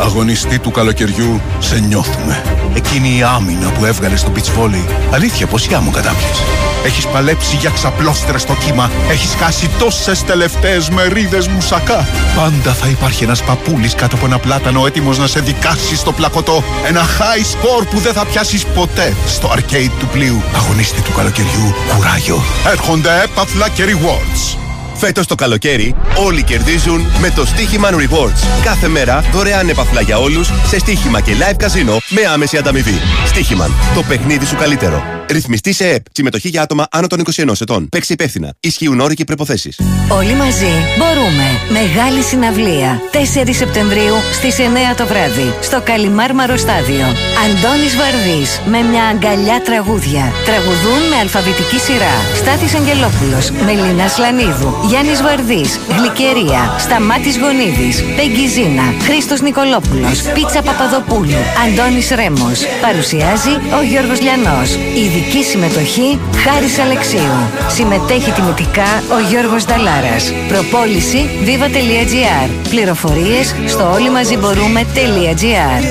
[0.00, 2.55] Αγωνιστή του καλοκαιριού, σε νιώθουμε.
[2.76, 4.84] Εκείνη η άμυνα που έβγαλε στο beach volley.
[5.12, 6.42] Αλήθεια, πως μου κατάπιες.
[6.84, 8.90] Έχεις παλέψει για ξαπλώστρα στο κύμα.
[9.10, 12.08] Έχεις χάσει τόσες τελευταίες μερίδες μουσακά.
[12.36, 16.62] Πάντα θα υπάρχει ένας παππούλης κάτω από ένα πλάτανο έτοιμος να σε δικάσει στο πλακωτό.
[16.86, 20.42] Ένα high score που δεν θα πιάσεις ποτέ στο arcade του πλοίου.
[20.56, 22.42] Αγωνιστή του καλοκαιριού, κουράγιο.
[22.72, 24.65] Έρχονται έπαθλα και rewards.
[24.98, 25.94] Φέτος το καλοκαίρι
[26.26, 28.64] όλοι κερδίζουν με το Στίχημαν Rewards.
[28.64, 33.00] Κάθε μέρα δωρεάν έπαθλα για όλους σε στοίχημα και live καζίνο με άμεση ανταμοιβή.
[33.26, 33.72] Στίχημαν.
[33.94, 35.15] Το παιχνίδι σου καλύτερο.
[35.30, 36.04] Ρυθμιστή σε ΕΠ.
[36.12, 37.88] Συμμετοχή για άτομα άνω των 21 ετών.
[37.88, 38.54] Παίξει υπεύθυνα.
[38.60, 39.74] Ισχύουν όροι και προποθέσει.
[40.08, 41.46] Όλοι μαζί μπορούμε.
[41.68, 43.00] Μεγάλη συναυλία.
[43.12, 45.54] 4 Σεπτεμβρίου στις 9 το βράδυ.
[45.60, 47.06] Στο Καλιμάρμαρο Στάδιο.
[47.44, 50.32] Αντώνης Βαρδής με μια αγκαλιά τραγούδια.
[50.44, 52.16] Τραγουδούν με αλφαβητική σειρά.
[52.34, 61.40] Στάθης Αγγελόπουλος, Μελίνα Σλανίδου, Γιάννης Βαρδής, Γλυκερία, Σταμάτης Γονίδης, Πέγγι Ζήνα, Χρήστος Νικολόπουλος, Πίτσα Παπαδοπούλου,
[61.64, 62.58] Αντώνης Ρέμος.
[62.84, 64.68] Παρουσιάζει ο Γιώργος Λιανός.
[65.16, 67.20] Ειδική συμμετοχή Χάρης Αλεξίου.
[67.68, 70.32] Συμμετέχει τιμητικά ο Γιώργος Νταλάρας.
[70.48, 72.68] Προπόληση viva.gr.
[72.70, 75.82] Πληροφορίες στο όλοι μαζί μπορούμε.gr.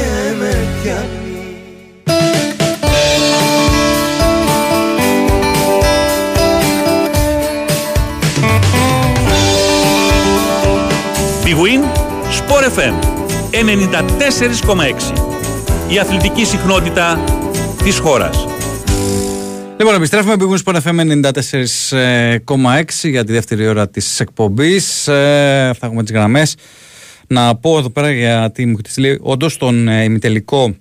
[11.46, 11.82] Big Win,
[12.40, 12.94] Sport FM
[13.52, 15.14] 94,6.
[15.88, 17.24] Η αθλητική συχνότητα
[17.84, 18.48] της χώρας.
[19.78, 21.00] Λοιπόν, επιστρέφουμε πήγαμε στο FM
[22.46, 25.08] 94,6 για τη δεύτερη ώρα της εκπομπής.
[25.08, 26.56] Ε, θα έχουμε τις γραμμές.
[27.28, 30.76] Να πω εδώ πέρα γιατί μου έχει στείλει όντως τον ε, ημιτελικό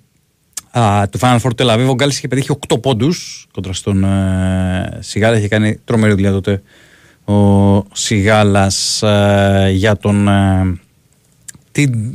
[1.09, 1.87] του Final Four Tel Aviv.
[1.89, 5.37] Ο Γκάλης είχε πετύχει 8 πόντους κοντρα στον ε, Σιγάλα.
[5.37, 6.61] Είχε κάνει τρομερή δουλειά τότε
[7.25, 10.79] ο Σιγάλας ε, για τον ε,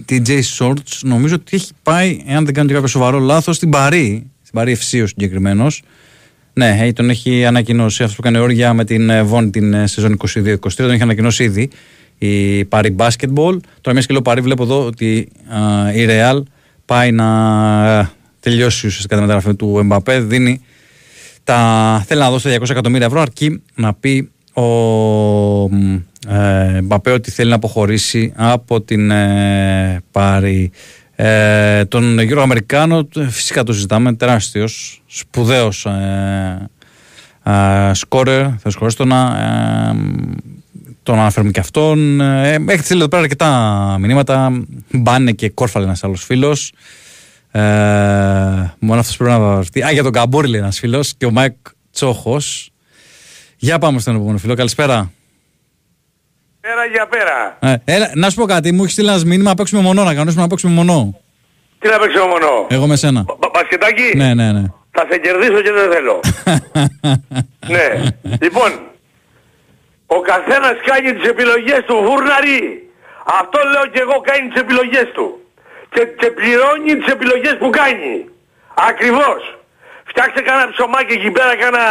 [0.09, 0.99] TJ Shorts.
[1.03, 4.31] Νομίζω ότι έχει πάει, εάν δεν κάνω και κάποιο σοβαρό λάθος, στην Παρή.
[4.43, 5.83] Στην Παρή Ευσύο συγκεκριμένος.
[6.61, 10.17] Ναι, ε, τον έχει ανακοινώσει αυτό που έκανε όρια με την Βόν την ε, σεζόν
[10.35, 10.57] 22-23.
[10.77, 11.71] Τον έχει ανακοινώσει ήδη
[12.19, 13.57] η Παρή Basketball.
[13.81, 16.43] Τώρα, μια και λέω Παρή, βλέπω εδώ ότι α, η Real
[16.85, 20.21] πάει να τελειώσει ουσιαστικά τη μεταγραφή του Εμπαπέ.
[20.21, 20.61] Δίνει
[21.45, 24.65] τα, θέλει να δώσει 200 εκατομμύρια ευρώ αρκεί να πει ο
[26.29, 30.71] ε, Εμπαπέ ότι θέλει να αποχωρήσει από την ε, Πάρη.
[31.23, 36.71] Ε, τον Γιώργο Αμερικάνο φυσικά το συζητάμε, τεράστιος, σπουδαίος ε,
[37.43, 39.97] ε, σκόρερ, θα σχολήσω να ε,
[41.03, 42.21] τον αναφέρουμε και αυτόν.
[42.21, 44.65] Ε, έχει στείλει εδώ πέρα αρκετά μηνύματα.
[44.91, 46.73] Μπάνε και κόρφαλε ένας άλλος φίλος.
[47.51, 47.61] Ε,
[48.79, 49.83] μόνο αυτός πρέπει να βαρθεί.
[49.83, 51.55] Α, για τον Καμπούρη λέει ένας φίλος και ο Μάικ
[51.93, 52.71] Τσόχος.
[53.57, 54.55] Για πάμε στον επόμενο φίλο.
[54.55, 55.11] Καλησπέρα.
[56.61, 57.57] Πέρα για πέρα.
[57.61, 60.11] Ε, έλα, να σου πω κάτι, μου έχεις στείλει ένα μήνυμα να παίξουμε μονό, να
[60.11, 61.21] κανονίσουμε να παίξουμε μονό.
[61.79, 63.25] Τι να παίξουμε μονό; Εγώ με σένα.
[63.53, 64.17] Μπασκετάκι.
[64.17, 64.65] Ναι, ναι, ναι.
[64.91, 66.21] Θα σε κερδίσω και δεν θέλω.
[67.75, 67.87] ναι.
[68.41, 68.71] Λοιπόν,
[70.07, 72.89] ο καθένας κάνει τις επιλογές του φούρναρι.
[73.41, 75.27] Αυτό λέω και εγώ κάνει τις επιλογές του.
[75.95, 78.15] Και, και πληρώνει τις επιλογές που κάνει.
[78.75, 79.60] Ακριβώς.
[80.11, 81.85] Φτιάξτε κανένα ψωμάκι εκεί πέρα, κάνα...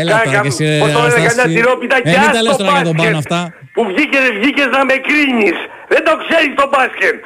[0.00, 2.56] Έλα τώρα και εσύ, πώς το λένε, κανένα τυρόπιτα Ε, και μην τα ας λες
[2.56, 3.04] το τώρα για τον μπάσκετ.
[3.04, 3.40] πάνω αυτά.
[3.74, 5.58] Που βγήκες, βγήκες να με κρίνεις.
[5.92, 7.18] Δεν το ξέρεις το μπάσκετ.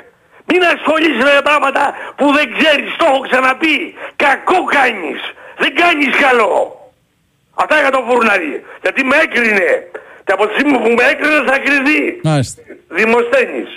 [0.51, 1.85] Μην ασχολείσαι με πράγματα
[2.19, 3.77] που δεν ξέρεις, το έχω ξαναπεί.
[4.25, 5.21] Κακό κάνεις.
[5.63, 6.55] Δεν κάνεις καλό.
[7.63, 8.53] Αυτά για το φούρναρι.
[8.85, 9.69] Γιατί με έκρινε.
[10.25, 12.01] Και από τη στιγμή που με έκρινε θα κρυθεί.
[12.29, 12.59] Μάλιστα.
[12.99, 13.71] Δημοσθένης.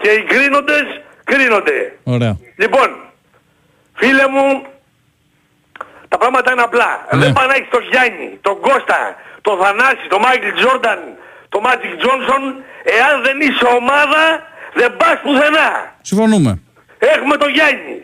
[0.00, 0.86] Και οι κρίνοντες
[1.30, 1.78] κρίνονται.
[2.14, 2.34] Ωραία.
[2.62, 2.88] Λοιπόν,
[4.00, 4.46] φίλε μου,
[6.08, 6.90] τα πράγματα είναι απλά.
[7.12, 7.18] Ναι.
[7.22, 9.00] Δεν πα να έχεις τον Γιάννη, τον Κώστα,
[9.46, 10.98] τον Θανάση, τον Μάικλ Τζόρνταν,
[11.48, 12.42] τον Μάτζικ Τζόνσον.
[12.98, 14.22] Εάν δεν είσαι ομάδα,
[14.74, 15.68] δεν πας πουθενά.
[16.02, 16.52] Συμφωνούμε.
[16.98, 17.96] Έχουμε τον Γιάννη.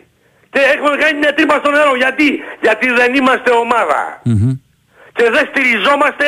[0.51, 1.95] Και έχουμε κάνει μια τρύπα στο νερό.
[1.95, 4.19] Γιατί, Γιατί δεν είμαστε ομάδα.
[4.23, 4.51] Μμμ.
[5.13, 6.27] Και δεν στηριζόμαστε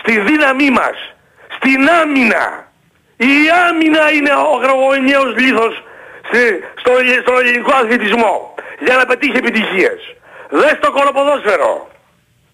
[0.00, 0.96] στη δύναμή μας.
[1.56, 2.66] Στην άμυνα.
[3.16, 3.34] Η
[3.68, 5.82] άμυνα είναι ο αγρογονιαίος λίθος
[6.26, 6.92] στη- στο,
[7.22, 8.54] στον ελληνικό αθλητισμό.
[8.84, 10.00] Για να πετύχει επιτυχίες.
[10.60, 11.72] Δες το κολοποδόσφαιρο.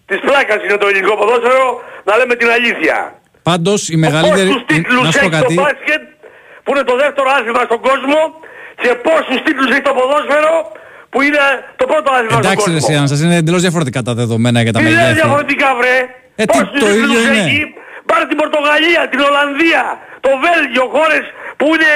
[0.09, 1.65] Της πλάκας είναι το ελληνικό ποδόσφαιρο,
[2.07, 2.97] να λέμε την αλήθεια.
[3.49, 4.47] Πάντως η μεγαλύτερη.
[4.47, 5.53] Πόσους τίτλους Να σου πω έχει το κάτι.
[5.61, 6.01] μπάσκετ
[6.63, 8.19] που είναι το δεύτερο άθλημα στον κόσμο
[8.83, 10.53] και πόσους τίτλους έχει το ποδόσφαιρο
[11.11, 11.43] που είναι
[11.81, 12.87] το πρώτο άθλημα Εντάξει, στον ρε κόσμο.
[12.89, 15.13] Σιάννα, σας είναι εντελώς διαφορετικά τα δεδομένα για τα Τι είναι μεγέθη.
[15.21, 15.95] διαφορετικά βρε.
[16.41, 17.43] Ε, τι, Πόσους το τίτλους ίδιο είναι.
[17.47, 17.61] έχει.
[18.09, 19.83] Πάρε την Πορτογαλία, την Ολλανδία,
[20.25, 21.25] το Βέλγιο, χώρες
[21.59, 21.93] που είναι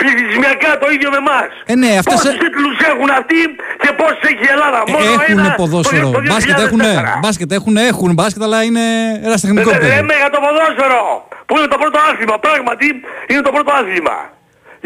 [0.00, 1.48] πληθυσμιακά το ίδιο με εμάς.
[1.70, 3.40] Ε, ναι, αυτές, Πόσους ε- τίτλους έχουν αυτοί
[3.82, 6.08] και πόσους έχει η Ελλάδα; Μόνο Έχουν ένα ποδόσφαιρο.
[6.10, 7.18] το, το Μπάσκετ έχουν, 2004.
[7.24, 8.84] μπάσκετ έχουν, έχουν μπάσκετ, αλλά είναι
[9.28, 9.90] ένα τεχνικό Δεν παιδί.
[9.94, 11.02] λέμε για το ποδόσφαιρο
[11.46, 12.36] που είναι το πρώτο άθλημα.
[12.46, 12.86] Πράγματι
[13.30, 14.16] είναι το πρώτο άθλημα.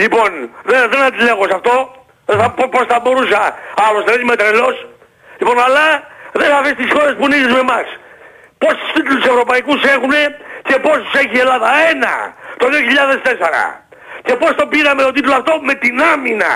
[0.03, 0.29] Λοιπόν,
[0.71, 1.75] δεν, δεν αντιλέγω σε αυτό.
[2.29, 3.41] Δεν θα, πω- πώς θα μπορούσα.
[3.87, 4.77] Άλλος δεν είμαι τρελός.
[5.41, 5.87] Λοιπόν, αλλά
[6.41, 7.87] δεν θα βρεις τις χώρες που νίζεις με εμάς.
[8.63, 10.13] Πόσους τίτλους ευρωπαϊκούς έχουν
[10.69, 12.15] και πόσους έχει η Ελλάδα; Ένα.
[12.61, 13.65] Το 2004.
[14.29, 16.53] Και πώς το πήραμε το τίτλο αυτό; Με την άμυνα.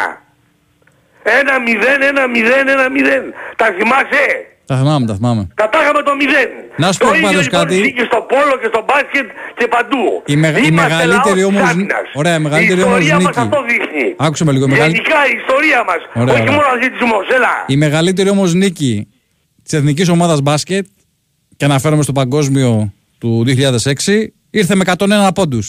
[1.40, 3.24] Ένα μηδέν, ένα μηδέν, ένα μηδέν.
[3.60, 4.24] Τα θυμάσαι;
[4.70, 5.42] Τα θυμάμαι, τα θυμάμαι.
[5.62, 6.48] Κατάγαμε το μηδέν.
[6.82, 7.74] Να σου το πω ίδιο πάντως λοιπόν κάτι.
[7.76, 9.26] ισχύει και στο πόλο και στο μπάσκετ
[9.58, 10.04] και παντού.
[10.32, 12.06] Η, μεγα- η Είμαστε μεγαλύτερη λαός όμως, της άμυνας.
[12.20, 13.38] ωραία, η μεγαλύτερη η όμως ιστορία μας νίκη.
[13.46, 14.06] αυτό δείχνει.
[14.26, 14.64] Άκουσε με λίγο.
[14.64, 16.00] η μεγαλύτερη- Γενικά η ιστορία μας.
[16.20, 16.54] Ωραία, όχι ωραία.
[16.56, 17.24] μόνο αθλητισμός.
[17.36, 17.52] Έλα.
[17.74, 18.92] Η μεγαλύτερη όμως νίκη
[19.64, 20.86] της εθνικής ομάδας μπάσκετ,
[21.56, 25.66] και αναφέρομαι στο παγκόσμιο του 2006, ήρθε με 101 πόντους.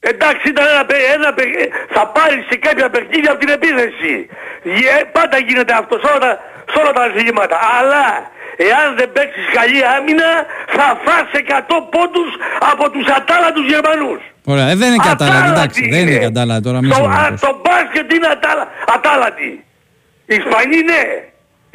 [0.00, 4.12] Εντάξει ήταν ένα, παι- ένα παι- θα πάρεις σε κάποια παιχνίδια από την επίθεση.
[4.62, 6.32] Γε- Πάντα γίνεται αυτό σε όλα τα,
[6.72, 7.56] σε όλα τα αθλήματα.
[7.78, 8.04] Αλλά
[8.68, 10.30] εάν δεν παίξεις καλή άμυνα
[10.76, 12.30] θα φας 100 πόντους
[12.72, 14.20] από τους ατάλαντους Γερμανούς.
[14.52, 15.38] Ωραία, ε, δεν είναι κατάλαβα.
[15.38, 16.78] Ατάλαντη Εντάξει, δεν είναι κατάλαβα τώρα.
[16.80, 17.46] Μην Στο, σε α, βαρεθώ.
[17.46, 18.64] το μπάσκετ είναι ατάλα,
[18.96, 19.52] ατάλαντη.
[20.30, 21.02] Οι Ισπανοί ναι.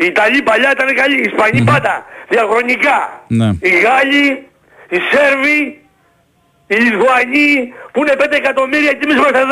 [0.01, 1.17] Οι Ιταλοί παλιά ήταν καλοί.
[1.21, 2.05] Οι Ισπανοί πάντα.
[2.29, 2.97] Διαχρονικά.
[3.27, 3.49] Ναι.
[3.61, 4.47] Οι Γάλλοι,
[4.89, 5.59] οι Σέρβοι,
[6.67, 9.43] οι Λιθουανοί που είναι 5 εκατομμύρια και εμείς είμαστε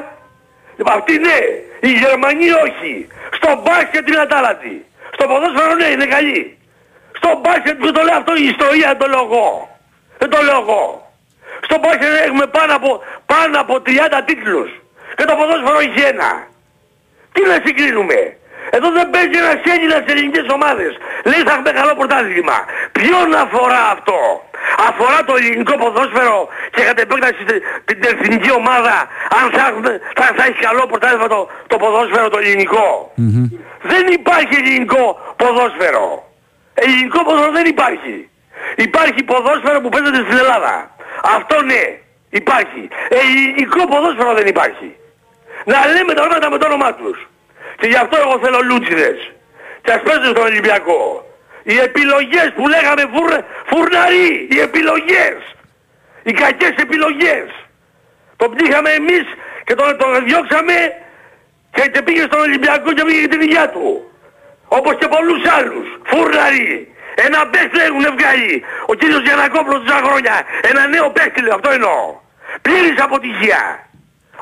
[0.00, 0.04] 10.
[0.76, 1.38] Λοιπόν, αυτοί ναι.
[1.80, 3.06] Οι Γερμανοί όχι.
[3.38, 4.84] Στο μπάσκετ είναι ατάλαντη.
[5.14, 6.58] Στο ποδόσφαιρο ναι είναι καλοί.
[7.18, 9.78] Στο μπάσκετ που το λέω αυτό η ιστορία δεν το λέω εγώ.
[10.18, 11.12] Δεν το λέω εγώ.
[11.66, 12.90] Στο μπάσκετ έχουμε πάνω από,
[13.26, 13.88] πάνω από 30
[14.24, 14.70] τίτλους.
[15.16, 16.30] Και το ποδόσφαιρο έχει ένα.
[17.32, 18.36] Τι να συγκρίνουμε;
[18.76, 20.92] Εδώ δεν παίζει ένας Έλληνας σε ελληνικές ομάδες.
[21.30, 22.58] Λέει θα έχουμε καλό πρωτάθλημα.
[22.92, 24.18] Ποιον αφορά αυτό;
[24.88, 28.96] Αφορά το ελληνικό ποδόσφαιρο και κατ' επέκταση τε- την εθνική ομάδα
[29.38, 33.12] αν θα, έχουμε, θα, θα έχει καλό πρωτάθλημα το, το ποδόσφαιρο το ελληνικό.
[33.82, 35.04] Δεν υπάρχει ελληνικό
[35.36, 36.06] ποδόσφαιρο.
[36.74, 38.28] Ελληνικό ποδόσφαιρο δεν υπάρχει.
[38.76, 40.90] Υπάρχει ποδόσφαιρο που παίζεται στην Ελλάδα.
[41.36, 41.82] Αυτό ναι,
[42.30, 42.88] υπάρχει.
[43.08, 44.96] Ελληνικό ποδόσφαιρο δεν υπάρχει.
[45.64, 47.28] Να λέμε τα ονόματα με το όνομά τους.
[47.78, 49.32] Και γι' αυτό εγώ θέλω λούτσιδες.
[49.82, 51.24] Και ας παίζουν στον Ολυμπιακό.
[51.62, 53.30] Οι επιλογές που λέγαμε φουρ,
[53.66, 54.48] φουρναροί.
[54.50, 55.36] Οι επιλογές.
[56.22, 57.46] Οι κακές επιλογές.
[58.36, 59.24] Τον πτύχαμε εμείς
[59.64, 60.74] και τον, τον διώξαμε
[61.72, 64.10] και, και πήγε στον Ολυμπιακό και πήγε την υγεία του.
[64.68, 65.86] Όπως και πολλούς άλλους.
[66.04, 66.94] Φουρναροί.
[67.14, 68.64] Ένα παίχτη έχουν βγάλει.
[68.86, 70.42] Ο κύριος Γιανακόπουλος τόσα χρόνια.
[70.60, 71.54] Ένα νέο παίχτη λέω.
[71.54, 72.20] Αυτό εννοώ.
[72.62, 73.88] Πλήρης αποτυχία.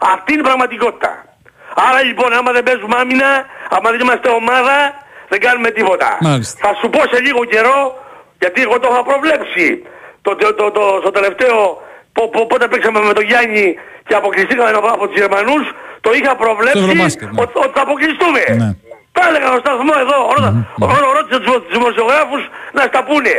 [0.00, 1.27] Αυτή είναι η πραγματικότητα.
[1.74, 4.76] Άρα λοιπόν άμα δεν παίζουμε άμυνα, άμα δεν είμαστε ομάδα,
[5.28, 6.18] δεν κάνουμε τίποτα.
[6.20, 6.68] Μάλιστα.
[6.68, 7.78] Θα σου πω σε λίγο καιρό,
[8.38, 9.82] γιατί εγώ το είχα προβλέψει.
[10.22, 13.74] Το, το, το, το, στο τελευταίο, πο- πο- πότε παίξαμε με τον Γιάννη
[14.06, 15.64] και αποκλειστήκαμε από, από τους Γερμανούς,
[16.00, 17.42] το είχα προβλέψει Στο Ευρωμπάσκετ, ναι.
[17.42, 18.42] ότι, ότι θα αποκλειστούμε.
[18.62, 18.70] Ναι.
[19.12, 21.14] Τα έλεγα στο σταθμό εδώ, mm-hmm.
[21.16, 22.42] ρώτησα τους τους δημοσιογράφους
[22.72, 23.36] να στα πούνε.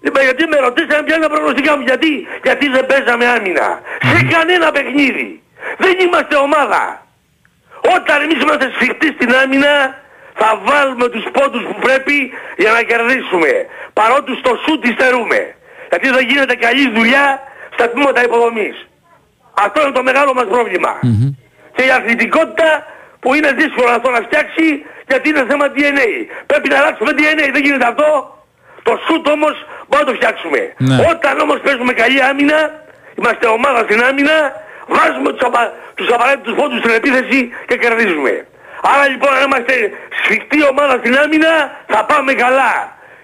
[0.00, 2.10] Είπα γιατί με ρωτήσανε ποια είναι τα προγνωστικά μου, γιατί,
[2.42, 3.80] γιατί δεν παίζαμε άμυνα.
[4.12, 5.42] Σε κανένα παιχνίδι.
[5.78, 6.82] Δεν είμαστε ομάδα.
[7.96, 9.74] Όταν εμείς είμαστε σφιχτοί στην άμυνα,
[10.34, 13.50] θα βάλουμε τους πόντους που πρέπει για να κερδίσουμε.
[13.92, 15.54] Παρότι στο σουτ υστερούμε.
[15.88, 17.42] Γιατί δεν γίνεται καλή δουλειά
[17.74, 18.76] στα τμήματα υποδομής.
[19.64, 20.92] Αυτό είναι το μεγάλο μας πρόβλημα.
[21.74, 22.86] Και η αθλητικότητα
[23.20, 26.08] που είναι δύσκολο αυτό να φτιάξει γιατί είναι θέμα DNA.
[26.46, 27.46] Πρέπει να αλλάξουμε DNA.
[27.52, 28.08] Δεν γίνεται αυτό.
[28.82, 29.56] Το σουτ όμως
[29.88, 30.60] μπορούμε να το φτιάξουμε.
[30.76, 30.96] Ναι.
[31.12, 32.58] Όταν όμως παίζουμε καλή άμυνα,
[33.18, 34.36] είμαστε ομάδα στην άμυνα,
[34.96, 35.62] βάζουμε τους, απα...
[35.98, 38.32] τους απαραίτητους πόντους στην επίθεση και κερδίζουμε.
[38.92, 39.74] Άρα λοιπόν αν είμαστε
[40.18, 41.52] σφιχτή ομάδα στην άμυνα
[41.92, 42.74] θα πάμε καλά.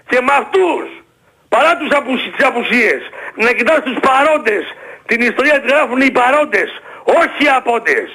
[0.09, 0.85] Και με αυτούς,
[1.53, 2.27] παρά τους απουσι...
[2.35, 2.99] τις απουσίες,
[3.43, 4.63] να κοιτάς τους παρόντες,
[5.09, 6.69] την ιστορία τη γράφουν οι παρόντες,
[7.21, 8.07] όχι οι απόντες.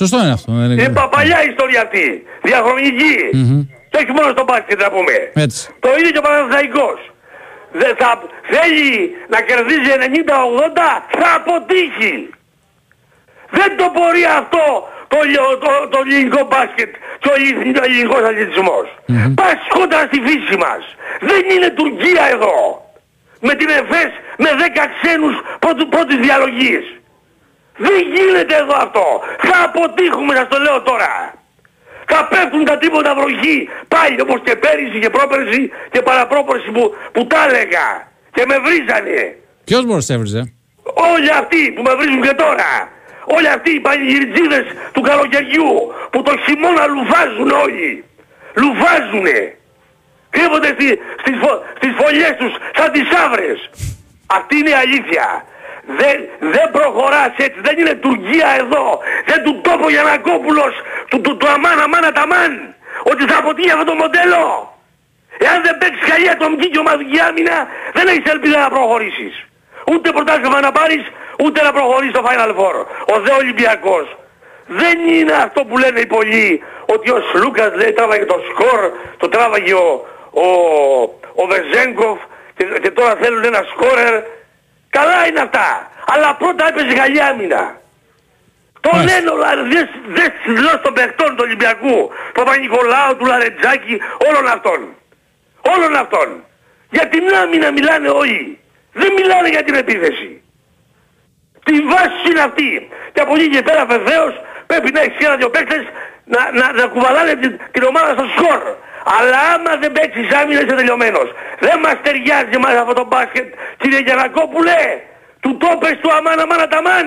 [0.00, 0.52] Σωστό είναι αυτό.
[0.52, 2.06] δεν είναι- Είναι παπαλιά η ιστορία αυτή,
[2.42, 3.16] διαχρονική.
[3.32, 3.60] Μμμ.
[3.90, 5.14] Και όχι μόνο στο μπάσκετ να πούμε.
[5.34, 5.60] Έτσι.
[5.84, 6.98] Το ίδιο και ο Παναθηναϊκός.
[7.72, 8.10] Δεν θα
[8.52, 12.14] θέλει να κερδίζει 90-80, θα αποτύχει.
[13.58, 14.64] Δεν το μπορεί αυτό
[15.12, 16.90] το, λιο- το, το ελληνικό μπάσκετ
[17.20, 18.86] και ο ελλην- ο ελληνικός αθλητισμός.
[19.40, 20.82] Πας κόντρα στη φύση μας.
[21.30, 22.56] Δεν είναι Τουρκία εδώ.
[23.46, 26.84] Με την ΕΦΕΣ με 10 ξένους πρώτου, πρώτης διαλογής.
[27.86, 29.04] Δεν γίνεται εδώ αυτό.
[29.48, 31.34] Θα αποτύχουμε, σας το λέω τώρα.
[32.12, 33.68] Θα πέφτουν τα τίποτα βροχή.
[33.88, 37.86] Πάλι όπως και πέρυσι και πρόπερσι και παραπρόπερσι που, που τα έλεγα.
[38.34, 39.36] Και με βρίζανε.
[39.64, 40.52] Ποιος μπορεί να έβριζε;
[41.14, 42.70] Όλοι αυτοί που με βρίζουν και τώρα.
[43.36, 45.72] Όλοι αυτοί οι πανηγυριτζίδες του καλοκαιριού
[46.10, 48.04] που το χειμώνα λουφάζουν όλοι.
[48.54, 49.38] Λουφάζουνε.
[50.30, 50.86] Κρύβονται στη,
[51.22, 53.70] στις, φω, στις φωλιές τους σαν τις άβρες.
[54.38, 55.44] Αυτή είναι η αλήθεια.
[56.00, 56.16] Δεν,
[56.54, 57.58] δεν προχωράς έτσι.
[57.66, 58.86] Δεν είναι Τουρκία εδώ.
[59.26, 60.74] Δεν του τόπο Γιανακόπουλος
[61.10, 62.74] του, του, του αμάν αμάν αταμάν.
[63.02, 64.44] Ότι θα αποτύχει αυτό το μοντέλο.
[65.38, 67.56] Εάν δεν παίξεις καλή ατομική και ομαδική άμυνα
[67.92, 69.34] δεν έχεις ελπίδα να προχωρήσεις.
[69.90, 71.04] Ούτε πρωτάθλημα να πάρεις,
[71.42, 72.76] ούτε να προχωρήσεις στο Final Four.
[73.14, 74.16] Ο δε Ολυμπιακός.
[74.66, 79.28] Δεν είναι αυτό που λένε οι πολλοί, ότι ο Σλούκας λέει τράβαγε το σκορ, το
[79.28, 80.46] τράβαγε ο, ο,
[81.34, 82.18] ο Βεζέγκοφ
[82.56, 84.22] και, και τώρα θέλουν ένα σκόρερ.
[84.90, 85.90] Καλά είναι αυτά.
[86.06, 87.78] Αλλά πρώτα έπαιζε καλή άμυνα.
[88.80, 94.00] Το λένε όλα, δες, δες τις δηλώσεις των παιχτών του Ολυμπιακού, του Παπα-Νικολάου, του Λαρετζάκη,
[94.28, 94.80] όλων αυτών.
[95.74, 96.44] Όλων αυτών.
[96.90, 98.58] Για την άμυνα μιλάνε όλοι.
[98.92, 100.42] Δεν μιλάνε για την επίθεση.
[101.70, 102.88] Τη βάση είναι αυτή.
[103.12, 104.32] Και από εκεί και πέρα βεβαίως
[104.66, 105.84] πρέπει να έχεις ένα δυο παίκτες
[106.24, 108.60] να, να, να κουβαλάνε την, την ομάδα στο σκορ.
[109.16, 111.28] Αλλά άμα δεν παίξεις άμυνα είσαι τελειωμένος.
[111.64, 113.46] Δεν μας ταιριάζει μας αυτό το μπάσκετ
[113.80, 114.80] κύριε Γιανακόπουλε.
[115.40, 117.06] Του το πες του αμάν αμάν αταμάν.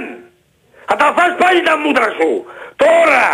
[0.88, 2.30] Θα τα φας πάλι τα μούτρα σου.
[2.76, 3.28] Τώρα.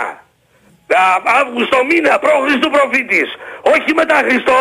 [1.01, 1.03] Α,
[1.39, 3.29] Αύγουστο μήνα προ Χριστού προφήτης.
[3.61, 4.59] Όχι μετά Χριστό.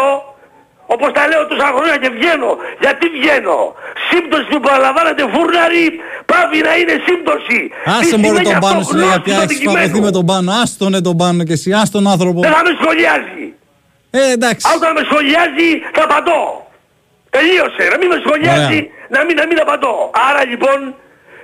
[0.95, 2.51] Όπως τα λέω τόσα χρόνια και βγαίνω.
[2.85, 3.59] Γιατί βγαίνω.
[4.09, 5.85] Σύμπτωση που παραλαμβάνεται φούρναρη
[6.31, 7.59] πάβει να είναι σύμπτωση.
[7.95, 9.79] Άσε Τι μόνο σημαίνει τον αυτό, πάνω σου λέει γνώση πια του έχεις αντικειμένου.
[9.79, 10.49] φαβωθεί με τον πάνω.
[10.63, 12.39] Άστονε τον πάνω και εσύ, άστον άνθρωπο.
[12.47, 13.45] Δεν θα με σχολιάζει.
[14.19, 14.63] Ε, εντάξει.
[14.69, 16.43] Αν Όταν με σχολιάζει θα απαντώ.
[17.37, 17.83] Τελείωσε.
[17.93, 18.79] Να μην με σχολιάζει,
[19.15, 19.95] να μην, να μην απαντώ.
[20.29, 20.79] Άρα λοιπόν...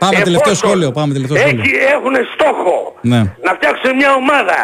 [0.03, 1.61] Πάμε τελευταίο εφόσον σχόλιο, πάμε τελευταίο σχόλιο.
[1.63, 2.75] Έχει, έχουν στόχο
[3.13, 3.21] Ναι.
[3.47, 4.61] να φτιάξουν μια ομάδα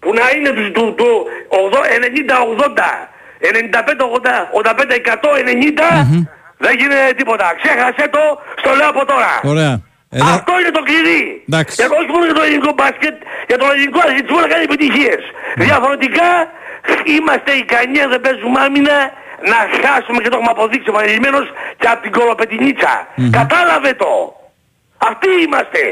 [0.00, 1.08] που να είναι του, του, του
[2.68, 2.80] 90-80,
[3.40, 3.48] 95-80,
[4.62, 6.26] 85-100, 90,
[6.64, 7.46] δεν γίνεται τίποτα.
[7.62, 8.22] Ξέχασε το,
[8.60, 9.32] στο λέω από τώρα.
[9.42, 9.74] Ωραία.
[10.10, 10.24] Εδώ...
[10.24, 11.22] Αυτό είναι το κλειδί.
[11.48, 11.74] Εντάξει.
[11.78, 13.16] Για, όχι μόνο για το ελληνικό μπάσκετ,
[13.48, 15.22] για τον ελληνικό αθλητισμό να κάνει επιτυχίες.
[15.56, 16.28] Διαφορετικά
[17.16, 18.96] Είμαστε ικανοί αν δεν παίζουμε άμυνα
[19.50, 21.46] να χάσουμε και το έχουμε αποδείξει επανειλημμένος
[21.78, 23.06] και από την κολοπετινίτσα.
[23.30, 24.10] Κατάλαβε το.
[24.96, 25.82] Αυτοί είμαστε.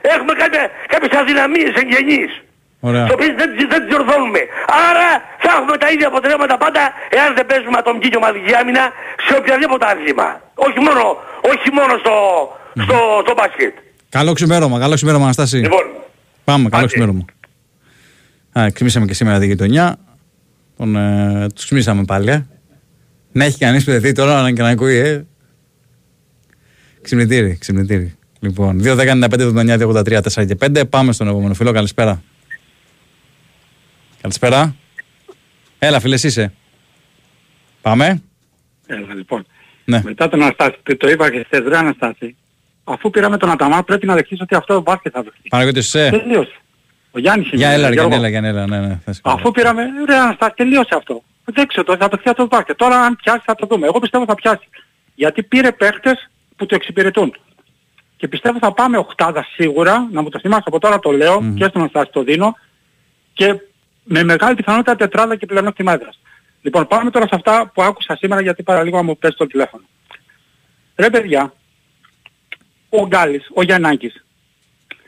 [0.00, 2.32] Έχουμε κάποια, κάποιες αδυναμίες εγγενείς.
[2.80, 3.04] Ωραία.
[3.04, 4.40] τις οποίες δεν, τις- δεν τις διορθώνουμε.
[4.88, 5.08] Άρα
[5.44, 6.82] θα έχουμε τα ίδια αποτελέσματα πάντα
[7.18, 8.84] εάν δεν παίζουμε ατομική και ομαδική άμυνα
[9.26, 10.28] σε οποιαδήποτε άθλημα.
[10.66, 11.02] Όχι μόνο,
[11.52, 12.14] όχι μόνο στο,
[12.84, 13.74] στο, στο μπάσκετ.
[14.16, 15.56] Καλό ξημέρωμα, καλό ξημέρωμα, Αναστάση.
[15.56, 15.84] Λοιπόν,
[16.44, 17.24] Πάμε, καλό ξημέρωμα.
[18.58, 19.96] Α, ξυμίσαμε και σήμερα τη γειτονιά.
[20.76, 22.46] Τον, ε, τους ξυμίσαμε πάλι, ε.
[23.32, 25.24] Να έχει κανείς παιδευτεί τώρα να και να ακούει, ε.
[27.02, 28.14] Ξυπνητήρι, ξυπνητήρι.
[28.40, 30.84] Λοιπόν, 2, 10, 95, 79, 83, 4 και 5.
[30.90, 31.72] Πάμε στον επόμενο φίλο.
[31.72, 32.22] Καλησπέρα.
[34.26, 34.74] Καλησπέρα.
[35.78, 36.52] Έλα, φίλε, εσύ είσαι.
[37.82, 38.22] Πάμε.
[38.86, 39.46] Έλα λοιπόν.
[39.84, 40.00] Ναι.
[40.04, 42.36] Μετά τον Αναστάση, το, το είπα και χθες ρε Αναστάση,
[42.84, 45.48] αφού πήραμε τον Αταμά πρέπει να δεχτείς ότι αυτό το μπάσκετ θα δεχτείς.
[45.48, 46.10] Παναγιώτης, είσαι.
[46.10, 46.56] Τελείωσε.
[47.10, 47.56] Ο Γιάννης είναι.
[47.56, 48.18] Για έλα, ρε, Γιώργος.
[48.18, 49.00] Γιάννη, έλα, Γιάννη, έλα, ναι, ναι.
[49.04, 51.22] θα σε Αφού πήραμε, ρε Αναστάση, τελείωσε αυτό.
[51.44, 52.76] Δέξε το, θα δεχτεί αυτός το μπάσκετ.
[52.76, 53.86] Τώρα αν πιάσει θα το δούμε.
[53.86, 54.68] Εγώ πιστεύω θα πιάσει.
[55.14, 57.36] Γιατί πήρε παίχτες που το εξυπηρετούν.
[58.16, 61.64] Και πιστεύω θα πάμε οκτάδα σίγουρα, να μου το θυμάσαι από τώρα το λέω και
[61.64, 62.56] στον Αναστάση το δίνω
[63.32, 63.60] και
[64.08, 66.18] με μεγάλη πιθανότητα τετράδα και πλεονέκτημα έδρας.
[66.62, 69.84] Λοιπόν, πάμε τώρα σε αυτά που άκουσα σήμερα γιατί παραλίγο να μου πέσει το τηλέφωνο.
[70.96, 71.52] Ρε παιδιά,
[72.88, 74.24] ο Γκάλης, ο Γιαννάκης,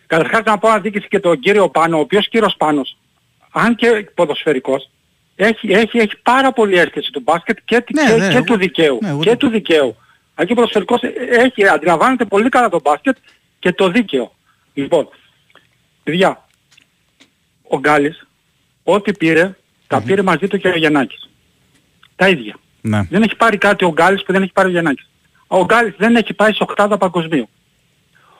[0.06, 2.96] καταρχάς να πω αδίκηση και τον κύριο Πάνο, ο οποίος κύριος Πάνος,
[3.50, 4.90] αν και ποδοσφαιρικός,
[5.36, 8.56] έχει, έχει, έχει πάρα πολύ αίσθηση του μπάσκετ και, Ναι, και, ναι, και εγώ- του
[8.56, 8.98] δικαίου.
[9.02, 9.96] ναι, εγώ και το- του δικαίου.
[10.34, 13.16] Αν και ποδοσφαιρικός ε, έχει, αντιλαμβάνεται πολύ καλά το μπάσκετ
[13.58, 14.34] και το δίκαιο.
[14.74, 15.08] Λοιπόν,
[16.02, 16.46] παιδιά,
[17.62, 18.26] ο Γκάλης,
[18.92, 21.28] ό,τι πήρε, τα πήρε μαζί του και ο Γιαννάκης.
[22.16, 22.56] Τα ίδια.
[22.80, 23.02] Ναι.
[23.10, 25.10] Δεν έχει πάρει κάτι ο Γκάλης που δεν έχει πάρει ο Γιαννάκης.
[25.46, 27.48] Ο Γκάλης δεν έχει πάει σε οκτάδα παγκοσμίου.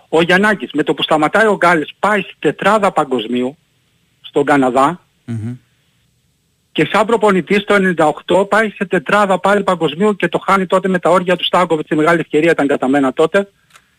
[0.09, 3.57] Ο Γιαννάκης με το που σταματάει ο Γκάλης πάει στη τετράδα παγκοσμίου
[4.20, 5.01] στον Καναδά
[6.72, 7.74] και σαν προπονητής το
[8.26, 11.90] 98 πάει σε τετράδα πάλι παγκοσμίου και το χάνει τότε με τα όρια του Στάγκοβιτς,
[11.90, 13.49] η μεγάλη ευκαιρία ήταν καταμένα τότε,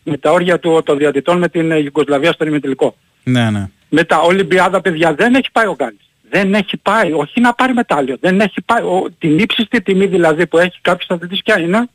[0.02, 2.96] με τα όρια του, των διατητών με την ε, Ιουγκοσλαβία στον ημιτελικό.
[3.24, 3.68] Ναι, ναι.
[3.88, 6.09] Με τα Ολυμπιάδα παιδιά δεν έχει πάει ο Γκάλης.
[6.30, 8.82] Δεν έχει πάει, όχι να πάρει μετάλλιο, δεν έχει πάει.
[8.82, 11.88] Ο, την ύψιστη τιμή δηλαδή που έχει κάποιος αθλητής ποια είναι,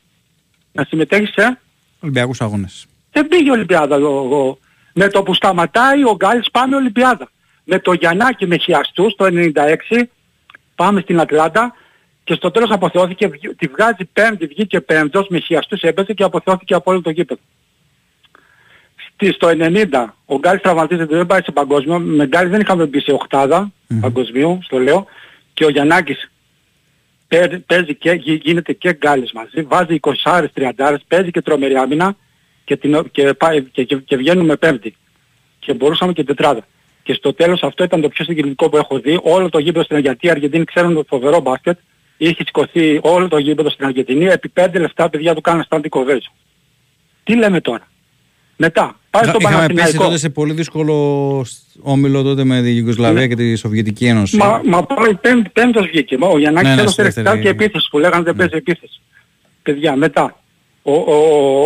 [0.72, 1.58] να συμμετέχεις σε
[2.00, 2.86] Ολυμπιακούς αγώνες.
[3.12, 3.96] δεν πήγε Ολυμπιάδα.
[3.96, 4.58] Ο, ο-
[4.92, 7.30] με το που σταματάει ο Γκάλης πάμε Ολυμπιάδα.
[7.64, 10.02] Με το Γιαννάκη με χιαστούς το 96
[10.74, 11.74] πάμε στην Ατλάντα
[12.24, 16.74] και στο τέλος αποθεώθηκε, βγ- τη βγάζει πέμπτη, βγήκε πέμπτος, με χιαστούς έπεσε και αποθεώθηκε
[16.74, 17.40] από όλο το γήπεδο.
[19.12, 23.00] Στη, στο 90 ο Γκάλης τραυματίζεται, δεν πάει σε παγκόσμιο, με Γκάλης δεν είχαμε μπει
[23.00, 25.06] σε οχτάδα παγκοσμίου, στο λέω,
[25.54, 26.30] και ο Γιαννάκης
[27.28, 32.16] παί- παίζει και γι- γίνεται και γκάλης μαζί, βάζει 20 30 παίζει και τρομερή άμυνα
[32.64, 34.96] και, την, και, πάει, και, και, και βγαίνουμε πέμπτη.
[35.58, 36.66] Και μπορούσαμε και τετράδα.
[37.02, 39.18] Και στο τέλος αυτό ήταν το πιο συγκινητικό που έχω δει.
[39.22, 41.78] Όλο το γήπεδο στην Αργεντινή, οι Αργεντίνοι ξέρουν το φοβερό μπάσκετ.
[42.16, 46.32] Είχε σηκωθεί όλο το γήπεδο στην Αργεντινή, επί πέντε λεφτά παιδιά του κάναν standing ovation.
[47.24, 47.88] Τι λέμε τώρα;
[48.56, 50.04] Μετά, πάει στον Είχαμε πέσει Παναθηναϊκό.
[50.04, 51.46] τότε σε πολύ δύσκολο
[51.82, 53.26] όμιλο τότε με τη Ιουγκοσλαβία Ναι.
[53.26, 54.36] και τη Σοβιετική Ένωση.
[54.36, 56.18] Μα, μα πάει πέμπ, πέμπτος βγήκε.
[56.18, 57.54] Μα Ο Γιαννάκης Ναι, ναι, έδωσε στη ρεξιτάλ δεύτερη.
[57.54, 57.58] Ναι.
[57.58, 59.00] και επίθεση που λέγανε δεν παίζει επίθεση.
[59.62, 60.40] Παιδιά, μετά.
[60.82, 61.14] Ο, ο,